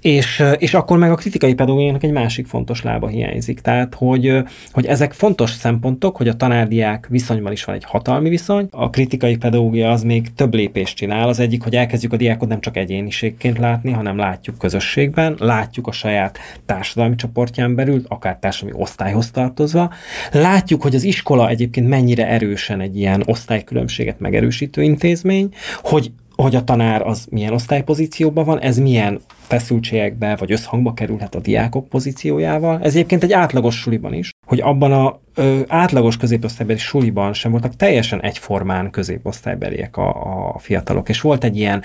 És, 0.00 0.42
és 0.58 0.74
akkor 0.74 0.98
meg 0.98 1.10
a 1.10 1.14
kritikai 1.14 1.54
pedagógiának 1.54 2.02
egy 2.02 2.12
másik 2.12 2.46
fontos 2.46 2.82
lába 2.82 3.08
hiányzik. 3.08 3.60
Tehát, 3.60 3.94
hogy, 3.94 4.42
hogy 4.72 4.86
ezek 4.86 5.12
fontos 5.12 5.50
szempontok, 5.50 6.16
hogy 6.16 6.28
a 6.28 6.36
tanárdiák 6.36 7.06
viszonyban 7.08 7.52
is 7.52 7.64
van 7.64 7.74
egy 7.74 7.84
hatalmi 7.84 8.28
viszony. 8.28 8.68
A 8.70 8.90
kritikai 8.90 9.36
pedagógia 9.36 9.90
az 9.90 10.02
még 10.02 10.34
több 10.34 10.54
lépést 10.54 10.96
csinál. 10.96 11.28
Az 11.28 11.40
egyik, 11.40 11.62
hogy 11.62 11.74
elkezdjük 11.74 12.12
a 12.12 12.16
diákot 12.16 12.48
nem 12.48 12.60
csak 12.60 12.76
egyéniségként 12.76 13.58
látni, 13.58 13.90
hanem 13.90 14.16
látjuk 14.16 14.58
közösségben, 14.58 15.36
látjuk 15.38 15.86
a 15.86 15.92
saját 15.92 16.38
társadalmi 16.66 17.14
csoportján 17.14 17.74
belül, 17.74 18.02
akár 18.08 18.36
társadalmi 18.38 18.82
osztályhoz 18.82 19.30
tartozva, 19.30 19.90
látjuk, 20.32 20.84
hogy 20.86 20.94
az 20.94 21.02
iskola 21.02 21.48
egyébként 21.48 21.88
mennyire 21.88 22.26
erősen 22.26 22.80
egy 22.80 22.96
ilyen 22.96 23.22
osztálykülönbséget 23.26 24.20
megerősítő 24.20 24.82
intézmény, 24.82 25.48
hogy 25.82 26.10
hogy 26.36 26.56
a 26.56 26.64
tanár 26.64 27.02
az 27.02 27.26
milyen 27.30 27.52
osztálypozícióban 27.52 28.44
van, 28.44 28.60
ez 28.60 28.78
milyen 28.78 29.20
feszültségekbe 29.28 30.36
vagy 30.36 30.52
összhangba 30.52 30.92
kerülhet 30.92 31.34
a 31.34 31.40
diákok 31.40 31.88
pozíciójával. 31.88 32.80
Ez 32.82 32.94
egyébként 32.94 33.22
egy 33.22 33.32
átlagos 33.32 33.78
suliban 33.78 34.14
is. 34.14 34.30
Hogy 34.46 34.60
abban 34.60 34.92
a 34.92 35.18
ö, 35.34 35.60
átlagos 35.68 36.16
középosztálybeli 36.16 36.78
suliban 36.78 37.32
sem 37.32 37.50
voltak 37.50 37.76
teljesen 37.76 38.22
egyformán 38.22 38.90
középosztálybeliek 38.90 39.96
a, 39.96 40.08
a 40.54 40.58
fiatalok, 40.58 41.08
és 41.08 41.20
volt 41.20 41.44
egy 41.44 41.56
ilyen 41.56 41.82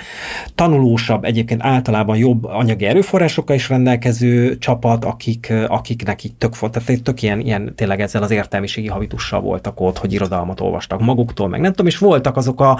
tanulósabb, 0.55 1.23
egyébként 1.23 1.63
általában 1.63 2.17
jobb 2.17 2.43
anyagi 2.43 2.85
erőforrásokkal 2.85 3.55
is 3.55 3.69
rendelkező 3.69 4.57
csapat, 4.57 5.05
akik, 5.05 5.53
akiknek 5.67 6.23
így 6.23 6.35
tök 6.35 6.59
volt, 6.59 6.79
tehát 6.79 7.03
tök 7.03 7.21
ilyen, 7.21 7.39
ilyen 7.39 7.73
tényleg 7.75 8.01
ezzel 8.01 8.23
az 8.23 8.31
értelmiségi 8.31 8.87
habitussal 8.87 9.41
voltak 9.41 9.79
ott, 9.79 9.97
hogy 9.97 10.13
irodalmat 10.13 10.59
olvastak 10.59 11.01
maguktól, 11.01 11.47
meg 11.47 11.59
nem 11.59 11.71
tudom, 11.71 11.87
és 11.87 11.97
voltak 11.97 12.37
azok 12.37 12.61
a 12.61 12.79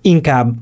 inkább 0.00 0.54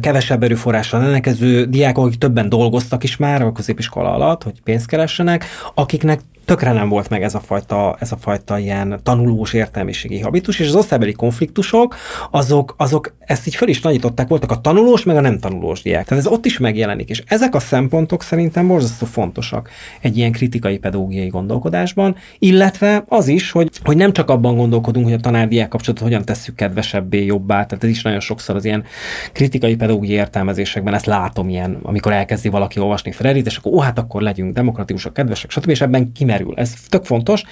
kevesebb 0.00 0.42
erőforrással 0.42 1.00
rendelkező 1.00 1.64
diákok, 1.64 2.06
akik 2.06 2.18
többen 2.18 2.48
dolgoztak 2.48 3.02
is 3.02 3.16
már 3.16 3.42
a 3.42 3.52
középiskola 3.52 4.14
alatt, 4.14 4.42
hogy 4.42 4.62
pénzt 4.64 4.86
keressenek, 4.86 5.44
akiknek 5.74 6.20
tökre 6.44 6.72
nem 6.72 6.88
volt 6.88 7.08
meg 7.08 7.22
ez 7.22 7.34
a 7.34 7.40
fajta, 7.40 7.96
ez 8.00 8.12
a 8.12 8.16
fajta 8.16 8.58
ilyen 8.58 9.00
tanulós 9.02 9.52
értelmiségi 9.52 10.20
habitus, 10.20 10.58
és 10.58 10.66
az 10.68 10.74
osztálybeli 10.74 11.12
konfliktusok, 11.12 11.96
azok, 12.30 12.74
azok 12.78 13.14
ezt 13.18 13.46
így 13.46 13.54
fel 13.54 13.68
is 13.68 13.80
nagyították, 13.80 14.28
voltak 14.28 14.50
a 14.50 14.60
tanulós, 14.60 15.04
meg 15.04 15.16
a 15.16 15.20
nem 15.20 15.38
tanulós 15.38 15.82
diák. 15.82 16.06
Tehát 16.06 16.24
ez 16.24 16.30
ott 16.30 16.44
is 16.44 16.58
megjelenik, 16.58 17.08
és 17.08 17.22
ezek 17.26 17.54
a 17.54 17.60
szempontok 17.60 18.22
szerintem 18.22 18.66
borzasztó 18.66 19.06
fontosak 19.06 19.70
egy 20.00 20.16
ilyen 20.16 20.32
kritikai 20.32 20.78
pedagógiai 20.78 21.28
gondolkodásban, 21.28 22.16
illetve 22.38 23.04
az 23.08 23.28
is, 23.28 23.50
hogy, 23.50 23.70
hogy 23.84 23.96
nem 23.96 24.12
csak 24.12 24.30
abban 24.30 24.56
gondolkodunk, 24.56 25.04
hogy 25.04 25.14
a 25.14 25.20
tanár-diák 25.20 25.68
kapcsolatot 25.68 26.04
hogyan 26.04 26.24
tesszük 26.24 26.54
kedvesebbé, 26.54 27.24
jobbá, 27.24 27.66
tehát 27.66 27.84
ez 27.84 27.90
is 27.90 28.02
nagyon 28.02 28.20
sokszor 28.20 28.56
az 28.56 28.64
ilyen 28.64 28.84
kritikai 29.32 29.76
pedagógiai 29.76 30.16
értelmezésekben 30.16 30.94
ezt 30.94 31.06
látom 31.06 31.48
ilyen, 31.48 31.78
amikor 31.82 32.12
elkezdi 32.12 32.48
valaki 32.48 32.80
olvasni 32.80 33.12
Fredit, 33.12 33.46
és 33.46 33.56
akkor 33.56 33.72
ó, 33.72 33.80
hát 33.80 33.98
akkor 33.98 34.22
legyünk 34.22 34.54
demokratikusak, 34.54 35.12
kedvesek, 35.12 35.50
stb. 35.50 35.68
És 35.68 35.80
ebben 35.80 36.12
kimerül. 36.36 36.54
Ez 36.56 36.74
tök 36.88 37.04
fontos, 37.04 37.42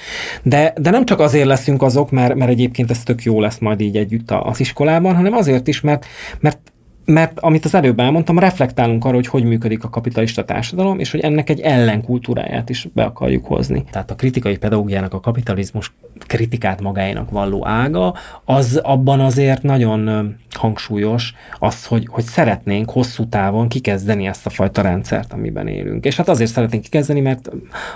de, 0.43 0.73
de 0.77 0.91
nem 0.91 1.05
csak 1.05 1.21
azért 1.21 1.47
leszünk 1.47 1.83
azok, 1.83 2.11
mert, 2.11 2.35
mert 2.35 2.51
egyébként 2.51 2.91
ez 2.91 3.03
tök 3.03 3.23
jó 3.23 3.41
lesz 3.41 3.59
majd 3.59 3.81
így 3.81 3.97
együtt 3.97 4.31
az 4.31 4.61
iskolában, 4.61 5.15
hanem 5.15 5.33
azért 5.33 5.69
is, 5.69 5.81
mert, 5.81 6.07
mert 6.41 6.59
mert 7.11 7.41
amit 7.41 7.65
az 7.65 7.75
előbb 7.75 8.01
elmondtam, 8.01 8.39
reflektálunk 8.39 9.05
arra, 9.05 9.15
hogy 9.15 9.27
hogy 9.27 9.45
működik 9.45 9.85
a 9.85 9.89
kapitalista 9.89 10.45
társadalom, 10.45 10.99
és 10.99 11.11
hogy 11.11 11.21
ennek 11.21 11.51
egy 11.51 11.61
ellenkultúráját 11.61 12.69
is 12.69 12.89
be 12.95 13.05
akarjuk 13.05 13.47
hozni. 13.47 13.85
Tehát 13.91 14.11
a 14.11 14.15
kritikai 14.15 14.57
pedagógiának 14.57 15.15
a 15.15 15.21
kapitalizmus 15.21 15.93
kritikát 16.27 16.81
magáénak 16.81 17.31
valló 17.31 17.67
ága, 17.67 18.15
az 18.45 18.81
abban 18.83 19.21
azért 19.21 19.63
nagyon 19.63 20.35
hangsúlyos 20.55 21.35
az, 21.59 21.87
hogy, 21.87 22.07
hogy 22.11 22.25
szeretnénk 22.25 22.91
hosszú 22.91 23.29
távon 23.29 23.69
kikezdeni 23.69 24.27
ezt 24.27 24.47
a 24.47 24.51
fajta 24.51 24.83
rendszert, 24.83 25.33
amiben 25.33 25.67
élünk. 25.67 26.05
És 26.05 26.17
hát 26.17 26.29
azért 26.29 26.51
szeretnénk 26.51 26.83
kikezdeni, 26.83 27.21
mert 27.21 27.51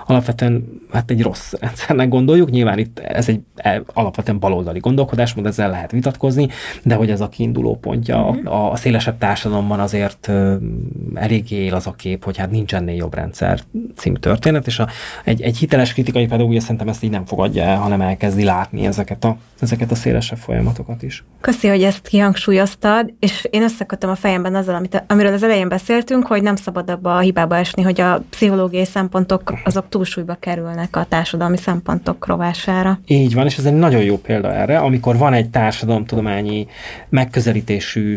alapvetően 0.06 0.64
hát 0.92 1.10
egy 1.10 1.22
rossz 1.22 1.52
rendszernek 1.60 2.08
gondoljuk, 2.08 2.50
nyilván 2.50 2.78
itt 2.78 2.98
ez 2.98 3.28
egy 3.28 3.40
e, 3.54 3.82
alapvetően 3.92 4.38
baloldali 4.38 4.78
gondolkodásmód, 4.78 5.46
ezzel 5.46 5.70
lehet 5.70 5.90
vitatkozni, 5.90 6.48
de 6.82 6.94
hogy 6.94 7.10
ez 7.10 7.20
a 7.20 7.28
kiinduló 7.28 7.76
pontja 7.76 8.30
mm-hmm. 8.30 8.46
a, 8.46 8.72
a 8.72 8.76
szélesebb 9.05 9.28
társadalomban 9.28 9.80
azért 9.80 10.30
eléggé 11.14 11.57
él 11.57 11.74
az 11.74 11.86
a 11.86 11.92
kép, 11.92 12.24
hogy 12.24 12.36
hát 12.36 12.50
nincs 12.50 12.74
ennél 12.74 12.94
jobb 12.94 13.14
rendszer 13.14 13.61
című 13.96 14.16
történet, 14.16 14.66
és 14.66 14.78
a, 14.78 14.88
egy, 15.24 15.42
egy 15.42 15.57
hiteles 15.57 15.92
kritikai 15.92 16.26
pedagógia 16.26 16.61
szerintem 16.61 16.88
ezt 16.88 17.02
így 17.02 17.11
nem 17.11 17.24
fogadja 17.24 17.62
el, 17.62 17.76
hanem 17.76 18.00
elkezdi 18.00 18.44
látni 18.44 18.86
ezeket 18.86 19.24
a, 19.24 19.36
ezeket 19.61 19.90
a 19.90 19.94
szélesebb 19.94 20.38
folyamatokat 20.38 21.02
is. 21.02 21.24
Köszi, 21.40 21.68
hogy 21.68 21.82
ezt 21.82 22.09
kihangsúlyoztad, 22.09 23.14
és 23.18 23.46
én 23.50 23.62
összekötöm 23.62 24.11
a 24.11 24.14
fejemben 24.14 24.55
azzal, 24.55 24.74
amit, 24.74 25.05
amiről 25.07 25.32
az 25.32 25.42
elején 25.42 25.68
beszéltünk, 25.68 26.26
hogy 26.26 26.42
nem 26.42 26.57
szabad 26.57 26.90
abba 26.90 27.16
a 27.16 27.20
hibába 27.20 27.57
esni, 27.57 27.82
hogy 27.82 28.00
a 28.00 28.22
pszichológiai 28.30 28.84
szempontok 28.84 29.52
azok 29.64 29.88
túlsúlyba 29.88 30.34
kerülnek 30.40 30.96
a 30.96 31.05
társadalmi 31.09 31.57
szempontok 31.57 32.26
rovására. 32.26 32.98
Így 33.07 33.34
van, 33.34 33.46
és 33.46 33.57
ez 33.57 33.64
egy 33.64 33.74
nagyon 33.74 34.02
jó 34.02 34.16
példa 34.18 34.52
erre, 34.52 34.78
amikor 34.78 35.16
van 35.16 35.32
egy 35.32 35.50
társadalomtudományi 35.50 36.66
megközelítésű 37.09 38.16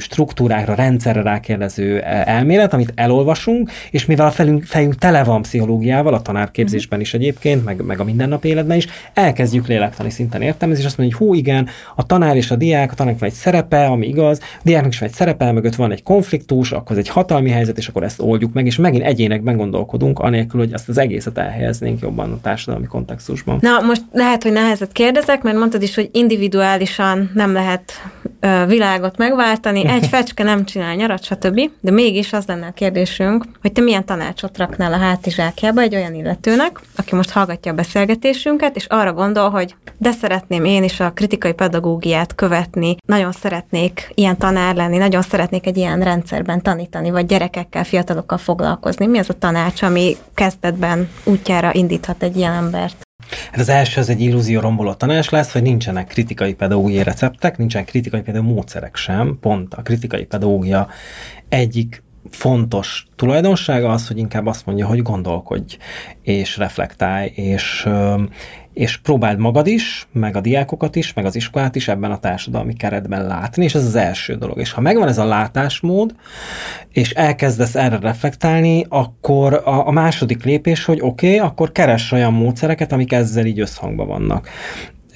struktúrákra, 0.67 0.75
rendszerre 0.75 1.21
rákérdező 1.21 1.99
e, 1.99 2.23
elmélet, 2.25 2.73
amit 2.73 2.91
elolvasunk, 2.95 3.71
és 3.91 4.05
mivel 4.05 4.25
a 4.25 4.31
fejünk, 4.31 4.63
fejünk 4.63 4.95
tele 4.95 5.23
van 5.23 5.41
pszichológiával, 5.41 6.13
a 6.13 6.21
tanárképzésben 6.21 6.99
is 6.99 7.13
egyébként, 7.13 7.65
meg, 7.65 7.81
meg 7.81 7.99
a 7.99 8.03
mindennapi 8.03 8.47
életben 8.47 8.77
is, 8.77 8.87
elkezdjük 9.13 9.67
lélektani 9.67 10.09
szinten 10.09 10.41
értelmezni, 10.41 10.83
és 10.83 10.89
azt 10.89 10.97
mondjuk, 10.97 11.19
hogy 11.19 11.27
hú, 11.27 11.33
igen, 11.33 11.67
a 11.95 12.05
tanár 12.05 12.35
és 12.35 12.51
a 12.51 12.55
diák, 12.55 12.91
a 12.91 12.95
tanárnak 12.95 13.21
van 13.21 13.29
egy 13.29 13.35
szerepe, 13.35 13.85
ami 13.85 14.07
igaz, 14.07 14.39
a 14.41 14.61
diáknak 14.63 14.91
is 14.91 14.99
van 14.99 15.09
egy 15.09 15.15
szerepe, 15.15 15.51
mögött 15.51 15.75
van 15.75 15.91
egy 15.91 16.03
konfliktus, 16.03 16.71
akkor 16.71 16.91
ez 16.91 16.97
egy 16.97 17.09
hatalmi 17.09 17.49
helyzet, 17.49 17.77
és 17.77 17.87
akkor 17.87 18.03
ezt 18.03 18.21
oldjuk 18.21 18.53
meg, 18.53 18.65
és 18.65 18.75
megint 18.75 19.03
egyénekben 19.03 19.57
gondolkodunk, 19.57 20.19
anélkül, 20.19 20.59
hogy 20.59 20.73
ezt 20.73 20.89
az 20.89 20.97
egészet 20.97 21.37
elhelyeznénk 21.37 22.01
jobban 22.01 22.31
a 22.31 22.39
társadalmi 22.41 22.85
kontextusban. 22.85 23.57
Na, 23.61 23.81
most 23.81 24.01
lehet, 24.11 24.43
hogy 24.43 24.51
nehezet 24.51 24.91
kérdezek, 24.91 25.43
mert 25.43 25.57
mondtad 25.57 25.81
is, 25.81 25.95
hogy 25.95 26.09
individuálisan 26.11 27.31
nem 27.33 27.53
lehet 27.53 27.91
ö, 28.39 28.65
világot 28.67 29.17
megváltani, 29.17 29.87
egy 29.87 30.07
fecske 30.17 30.43
nem 30.43 30.56
csinál 30.65 30.95
nyarat, 30.95 31.23
stb. 31.23 31.59
De 31.79 31.91
mégis 31.91 32.33
az 32.33 32.45
lenne 32.45 32.67
a 32.67 32.71
kérdésünk, 32.71 33.45
hogy 33.61 33.71
te 33.71 33.81
milyen 33.81 34.05
tanácsot 34.05 34.57
raknál 34.57 34.93
a 34.93 34.97
hátizsákjába 34.97 35.81
egy 35.81 35.95
olyan 35.95 36.15
illetőnek, 36.15 36.79
aki 36.95 37.15
most 37.15 37.29
hallgatja 37.29 37.71
a 37.71 37.75
beszélgetésünket, 37.75 38.75
és 38.75 38.85
arra 38.85 39.13
gondol, 39.13 39.49
hogy 39.49 39.75
de 39.97 40.11
szeretném 40.11 40.65
én 40.65 40.83
is 40.83 40.99
a 40.99 41.11
kritikai 41.11 41.53
pedagógiát 41.53 42.35
követni, 42.35 42.95
nagyon 43.05 43.31
szeretnék 43.31 44.11
ilyen 44.13 44.37
tanár 44.37 44.75
lenni, 44.75 44.97
nagyon 44.97 45.21
szeretnék 45.21 45.65
egy 45.65 45.77
ilyen 45.77 45.99
rendszerben 45.99 46.61
tanítani, 46.61 47.11
vagy 47.11 47.25
gyerekekkel, 47.25 47.83
fiatalokkal 47.83 48.37
foglalkozni. 48.37 49.05
Mi 49.05 49.17
az 49.17 49.29
a 49.29 49.33
tanács, 49.33 49.81
ami 49.81 50.15
kezdetben 50.33 51.09
útjára 51.23 51.73
indíthat 51.73 52.23
egy 52.23 52.37
ilyen 52.37 52.53
embert? 52.53 53.06
Hát 53.51 53.59
az 53.59 53.69
első 53.69 53.99
az 53.99 54.09
egy 54.09 54.21
illúzió 54.21 54.59
romboló 54.59 54.93
tanács 54.93 55.29
lesz, 55.29 55.51
hogy 55.51 55.61
nincsenek 55.61 56.07
kritikai 56.07 56.53
pedagógiai 56.53 57.03
receptek, 57.03 57.57
nincsenek 57.57 57.87
kritikai 57.87 58.21
pedagógiai 58.21 58.55
módszerek 58.55 58.95
sem. 58.95 59.37
Pont 59.41 59.73
a 59.73 59.81
kritikai 59.81 60.25
pedagógia 60.25 60.87
egyik 61.49 62.03
fontos 62.31 63.07
tulajdonsága 63.15 63.89
az, 63.89 64.07
hogy 64.07 64.17
inkább 64.17 64.45
azt 64.45 64.65
mondja, 64.65 64.87
hogy 64.87 65.01
gondolkodj, 65.01 65.77
és 66.21 66.57
reflektálj, 66.57 67.31
és, 67.35 67.87
és 68.73 68.97
próbáld 68.97 69.39
magad 69.39 69.67
is, 69.67 70.07
meg 70.11 70.35
a 70.35 70.41
diákokat 70.41 70.95
is, 70.95 71.13
meg 71.13 71.25
az 71.25 71.35
iskolát 71.35 71.75
is 71.75 71.87
ebben 71.87 72.11
a 72.11 72.19
társadalmi 72.19 72.73
keretben 72.73 73.25
látni, 73.25 73.63
és 73.63 73.75
ez 73.75 73.85
az 73.85 73.95
első 73.95 74.35
dolog. 74.35 74.59
És 74.59 74.71
ha 74.71 74.81
megvan 74.81 75.07
ez 75.07 75.17
a 75.17 75.25
látásmód, 75.25 76.15
és 76.91 77.11
elkezdesz 77.11 77.75
erre 77.75 77.99
reflektálni, 77.99 78.85
akkor 78.89 79.53
a, 79.53 79.87
a 79.87 79.91
második 79.91 80.43
lépés, 80.43 80.85
hogy 80.85 80.99
oké, 81.01 81.35
okay, 81.35 81.47
akkor 81.47 81.71
keres 81.71 82.11
olyan 82.11 82.33
módszereket, 82.33 82.91
amik 82.91 83.11
ezzel 83.11 83.45
így 83.45 83.59
összhangban 83.59 84.07
vannak 84.07 84.49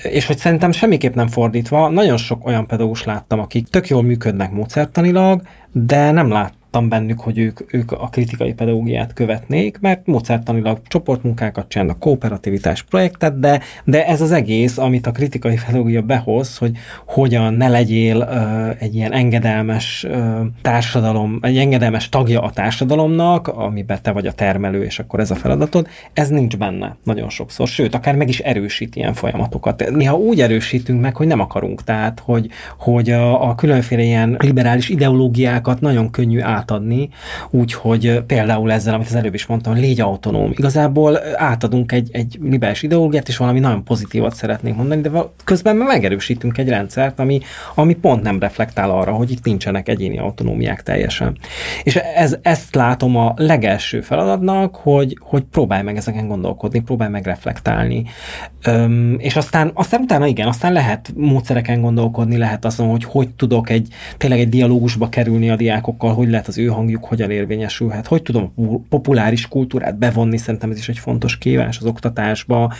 és 0.03 0.25
hogy 0.25 0.37
szerintem 0.37 0.71
semmiképp 0.71 1.15
nem 1.15 1.27
fordítva, 1.27 1.89
nagyon 1.89 2.17
sok 2.17 2.45
olyan 2.45 2.67
pedagógus 2.67 3.03
láttam, 3.03 3.39
akik 3.39 3.67
tök 3.67 3.87
jól 3.87 4.03
működnek 4.03 4.51
módszertanilag, 4.51 5.41
de 5.71 6.11
nem 6.11 6.29
lát, 6.29 6.53
láttam 6.71 6.89
bennük, 6.89 7.19
hogy 7.19 7.37
ők, 7.37 7.73
ők 7.73 7.91
a 7.91 8.07
kritikai 8.11 8.53
pedagógiát 8.53 9.13
követnék, 9.13 9.79
mert 9.79 10.05
módszertanilag 10.05 10.79
csoportmunkákat 10.87 11.67
csinálnak, 11.67 11.99
kooperativitás 11.99 12.83
projektet, 12.83 13.39
de, 13.39 13.59
de 13.83 14.05
ez 14.07 14.21
az 14.21 14.31
egész, 14.31 14.77
amit 14.77 15.07
a 15.07 15.11
kritikai 15.11 15.57
pedagógia 15.65 16.01
behoz, 16.01 16.57
hogy 16.57 16.77
hogyan 17.05 17.53
ne 17.53 17.67
legyél 17.67 18.17
uh, 18.17 18.83
egy 18.83 18.95
ilyen 18.95 19.13
engedelmes 19.13 20.05
uh, 20.09 20.39
társadalom, 20.61 21.39
egy 21.41 21.57
engedelmes 21.57 22.09
tagja 22.09 22.41
a 22.41 22.51
társadalomnak, 22.51 23.47
amiben 23.47 23.99
te 24.01 24.11
vagy 24.11 24.27
a 24.27 24.31
termelő, 24.33 24.83
és 24.83 24.99
akkor 24.99 25.19
ez 25.19 25.31
a 25.31 25.35
feladatod, 25.35 25.87
ez 26.13 26.29
nincs 26.29 26.57
benne 26.57 26.95
nagyon 27.03 27.29
sokszor, 27.29 27.67
sőt, 27.67 27.95
akár 27.95 28.15
meg 28.15 28.29
is 28.29 28.39
erősít 28.39 28.95
ilyen 28.95 29.13
folyamatokat. 29.13 29.89
Néha 29.89 30.17
úgy 30.17 30.41
erősítünk 30.41 31.01
meg, 31.01 31.15
hogy 31.15 31.27
nem 31.27 31.39
akarunk, 31.39 31.83
tehát, 31.83 32.21
hogy, 32.25 32.49
hogy 32.77 33.09
a, 33.09 33.49
a 33.49 33.55
különféle 33.55 34.03
ilyen 34.03 34.35
liberális 34.39 34.89
ideológiákat 34.89 35.81
nagyon 35.81 36.11
könnyű 36.11 36.39
át 36.39 36.60
átadni, 36.61 37.09
úgyhogy 37.49 38.23
például 38.27 38.71
ezzel, 38.71 38.93
amit 38.93 39.07
az 39.07 39.15
előbb 39.15 39.33
is 39.33 39.45
mondtam, 39.45 39.73
légy 39.73 40.01
autonóm. 40.01 40.51
Igazából 40.51 41.19
átadunk 41.35 41.91
egy, 41.91 42.09
egy 42.11 42.37
liberális 42.41 42.83
ideológiát, 42.83 43.27
és 43.27 43.37
valami 43.37 43.59
nagyon 43.59 43.83
pozitívat 43.83 44.35
szeretnénk 44.35 44.77
mondani, 44.77 45.01
de 45.01 45.09
közben 45.43 45.75
megerősítünk 45.75 46.57
egy 46.57 46.69
rendszert, 46.69 47.19
ami, 47.19 47.39
ami 47.75 47.95
pont 47.95 48.23
nem 48.23 48.39
reflektál 48.39 48.89
arra, 48.89 49.11
hogy 49.11 49.31
itt 49.31 49.43
nincsenek 49.43 49.89
egyéni 49.89 50.19
autonómiák 50.19 50.83
teljesen. 50.83 51.37
És 51.83 51.95
ez, 51.95 52.37
ezt 52.41 52.75
látom 52.75 53.15
a 53.15 53.33
legelső 53.35 54.01
feladatnak, 54.01 54.75
hogy, 54.75 55.17
hogy 55.19 55.43
próbálj 55.43 55.83
meg 55.83 55.97
ezeken 55.97 56.27
gondolkodni, 56.27 56.79
próbálj 56.79 57.11
meg 57.11 57.25
reflektálni. 57.25 58.05
Öm, 58.63 59.15
és 59.19 59.35
aztán, 59.35 59.71
aztán 59.73 60.01
utána 60.01 60.25
igen, 60.25 60.47
aztán 60.47 60.73
lehet 60.73 61.11
módszereken 61.15 61.81
gondolkodni, 61.81 62.37
lehet 62.37 62.65
azon, 62.65 62.89
hogy 62.89 63.03
hogy 63.03 63.29
tudok 63.29 63.69
egy 63.69 63.87
tényleg 64.17 64.39
egy 64.39 64.49
dialógusba 64.49 65.09
kerülni 65.09 65.49
a 65.49 65.55
diákokkal, 65.55 66.13
hogy 66.13 66.29
lehet 66.29 66.47
az 66.51 66.57
ő 66.57 66.65
hangjuk 66.65 67.05
hogyan 67.05 67.31
érvényesülhet, 67.31 68.07
hogy 68.07 68.21
tudom 68.21 68.53
populáris 68.89 69.47
kultúrát 69.47 69.97
bevonni, 69.97 70.37
szerintem 70.37 70.71
ez 70.71 70.77
is 70.77 70.89
egy 70.89 70.99
fontos 70.99 71.37
kívás 71.37 71.77
az 71.77 71.85
oktatásba. 71.85 72.73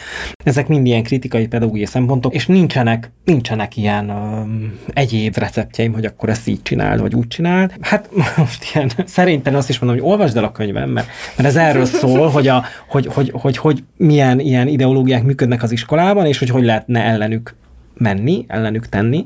Ezek 0.44 0.68
mind 0.68 0.86
ilyen 0.86 1.04
kritikai 1.04 1.48
pedagógiai 1.48 1.86
szempontok, 1.86 2.34
és 2.34 2.46
nincsenek, 2.46 3.12
nincsenek 3.26 3.78
ilyen 3.78 4.10
um, 4.10 4.80
egyéb 4.94 5.38
receptjeim, 5.38 5.94
hogy 5.94 6.06
akkor 6.06 6.30
ezt 6.30 6.48
így 6.48 6.62
csináld, 6.62 7.02
vagy 7.02 7.16
úgy 7.16 7.28
csináld. 7.28 7.74
Hát 7.82 8.10
most 8.38 8.72
ilyen, 8.74 8.92
szerintem 9.06 9.56
azt 9.56 9.70
is 9.70 9.80
mondom, 9.80 10.00
hogy 10.00 10.10
olvasd 10.12 10.38
el 10.38 10.44
a 10.44 10.52
könyvem, 10.52 10.90
mert, 10.90 11.08
mert 11.36 11.50
ez 11.50 11.56
erről 11.56 11.86
szól, 11.86 12.30
hogy, 12.30 12.48
a, 12.48 12.64
hogy, 12.88 13.06
hogy, 13.06 13.32
hogy, 13.34 13.58
hogy 13.58 13.84
milyen 13.98 14.40
ilyen 14.40 14.68
ideológiák 14.68 15.24
működnek 15.24 15.64
az 15.64 15.72
iskolában, 15.72 16.26
és 16.26 16.40
hogy 16.40 16.50
hogy 16.50 16.64
lehetne 16.64 17.04
ellenük 17.04 17.56
menni, 18.02 18.46
ellenük 18.48 18.90
tenni, 18.90 19.26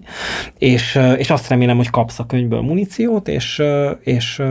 és, 0.57 0.99
és 1.17 1.29
azt 1.29 1.49
remélem, 1.49 1.77
hogy 1.77 1.89
kapsz 1.89 2.19
a 2.19 2.25
könyvből 2.25 2.61
muníciót, 2.61 3.27
és, 3.27 3.63
és, 3.99 4.41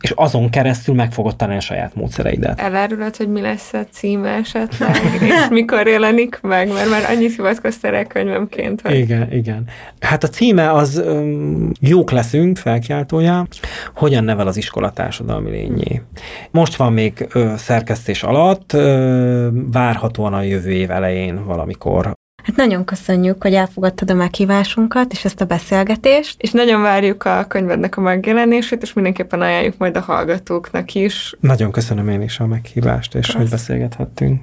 és 0.00 0.12
azon 0.14 0.50
keresztül 0.50 0.94
meg 0.94 1.12
fogod 1.12 1.36
találni 1.36 1.60
a 1.60 1.64
saját 1.64 1.94
módszereidet. 1.94 2.60
Elárulod, 2.60 3.16
hogy 3.16 3.28
mi 3.28 3.40
lesz 3.40 3.72
a 3.72 3.84
címe 3.90 4.28
esetleg, 4.28 4.96
és 5.20 5.48
mikor 5.50 5.86
jelenik 5.86 6.38
meg, 6.42 6.72
mert 6.72 6.90
már 6.90 7.10
annyit 7.10 7.34
hivatkoztál 7.34 7.94
el 7.94 8.06
könyvemként. 8.06 8.80
Hogy... 8.80 8.98
Igen, 8.98 9.32
igen. 9.32 9.64
Hát 10.00 10.24
a 10.24 10.28
címe 10.28 10.72
az 10.72 11.02
Jók 11.80 12.10
leszünk, 12.10 12.56
felkiáltója, 12.56 13.46
hogyan 13.94 14.24
nevel 14.24 14.46
az 14.46 14.56
iskola 14.56 14.90
társadalmi 14.90 15.50
lényé. 15.50 16.02
Most 16.50 16.76
van 16.76 16.92
még 16.92 17.26
szerkesztés 17.56 18.22
alatt, 18.22 18.72
várhatóan 19.72 20.34
a 20.34 20.42
jövő 20.42 20.70
év 20.70 20.90
elején 20.90 21.44
valamikor 21.44 22.16
Hát 22.48 22.56
nagyon 22.56 22.84
köszönjük, 22.84 23.42
hogy 23.42 23.54
elfogadtad 23.54 24.10
a 24.10 24.14
meghívásunkat 24.14 25.12
és 25.12 25.24
ezt 25.24 25.40
a 25.40 25.44
beszélgetést. 25.44 26.36
És 26.38 26.50
nagyon 26.50 26.82
várjuk 26.82 27.24
a 27.24 27.44
könyvednek 27.48 27.96
a 27.96 28.00
megjelenését, 28.00 28.82
és 28.82 28.92
mindenképpen 28.92 29.40
ajánljuk 29.40 29.78
majd 29.78 29.96
a 29.96 30.00
hallgatóknak 30.00 30.94
is. 30.94 31.34
Nagyon 31.40 31.72
köszönöm 31.72 32.08
én 32.08 32.22
is 32.22 32.40
a 32.40 32.46
meghívást, 32.46 33.14
és 33.14 33.26
Kösz. 33.26 33.36
hogy 33.36 33.48
beszélgethettünk. 33.48 34.40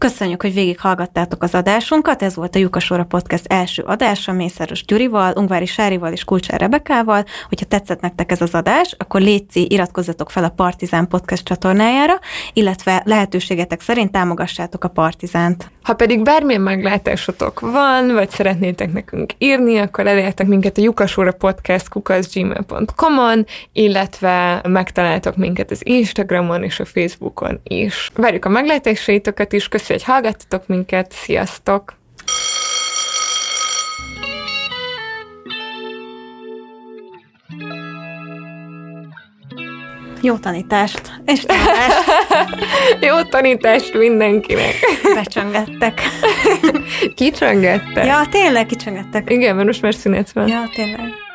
Köszönjük, 0.00 0.42
hogy 0.42 0.54
végighallgattátok 0.54 1.42
az 1.42 1.54
adásunkat. 1.54 2.22
Ez 2.22 2.34
volt 2.34 2.56
a 2.56 2.58
Jukasóra 2.58 3.04
Podcast 3.04 3.44
első 3.46 3.82
adása 3.82 4.32
Mészáros 4.32 4.84
Gyurival, 4.84 5.32
Ungvári 5.36 5.66
Sárival 5.66 6.12
és 6.12 6.24
Kulcsár 6.24 6.60
Rebekával. 6.60 7.24
Hogyha 7.48 7.66
tetszett 7.66 8.00
nektek 8.00 8.30
ez 8.30 8.40
az 8.40 8.54
adás, 8.54 8.94
akkor 8.98 9.20
létszi, 9.20 9.66
iratkozzatok 9.70 10.30
fel 10.30 10.44
a 10.44 10.48
Partizán 10.48 11.08
Podcast 11.08 11.44
csatornájára, 11.44 12.18
illetve 12.52 13.02
lehetőségetek 13.04 13.80
szerint 13.80 14.12
támogassátok 14.12 14.84
a 14.84 14.88
Partizánt. 14.88 15.70
Ha 15.82 15.94
pedig 15.94 16.22
bármilyen 16.22 16.60
meglátásotok 16.60 17.60
van, 17.60 18.12
vagy 18.12 18.30
szeretnétek 18.30 18.92
nekünk 18.92 19.32
írni, 19.38 19.78
akkor 19.78 20.06
elértek 20.06 20.46
minket 20.46 20.78
a 20.78 20.82
Jukasóra 20.82 21.32
Podcast 21.32 21.88
kukaszgmail.com-on, 21.88 23.46
illetve 23.72 24.60
megtaláltok 24.68 25.36
minket 25.36 25.70
az 25.70 25.86
Instagramon 25.86 26.62
és 26.62 26.80
a 26.80 26.84
Facebookon 26.84 27.60
is. 27.62 28.10
Várjuk 28.14 28.44
a 28.44 28.48
meglátásaitokat 28.48 29.52
is, 29.52 29.68
köszönjük 29.68 29.88
hogy 29.90 30.04
hallgattatok 30.04 30.66
minket, 30.66 31.12
sziasztok! 31.12 31.98
Jó 40.22 40.36
tanítást, 40.36 41.12
és 41.24 41.40
tanítást. 41.40 42.08
Jó 43.08 43.22
tanítást 43.22 43.94
mindenkinek. 43.94 44.74
Becsöngettek. 45.14 46.00
Kicsöngettek? 47.14 48.06
Ja, 48.06 48.26
tényleg 48.30 48.66
kicsöngettek. 48.66 49.30
Igen, 49.30 49.54
mert 49.54 49.66
most 49.66 49.82
már 49.82 49.94
szünet 49.94 50.32
van. 50.32 50.48
Ja, 50.48 50.62
tényleg. 50.74 51.29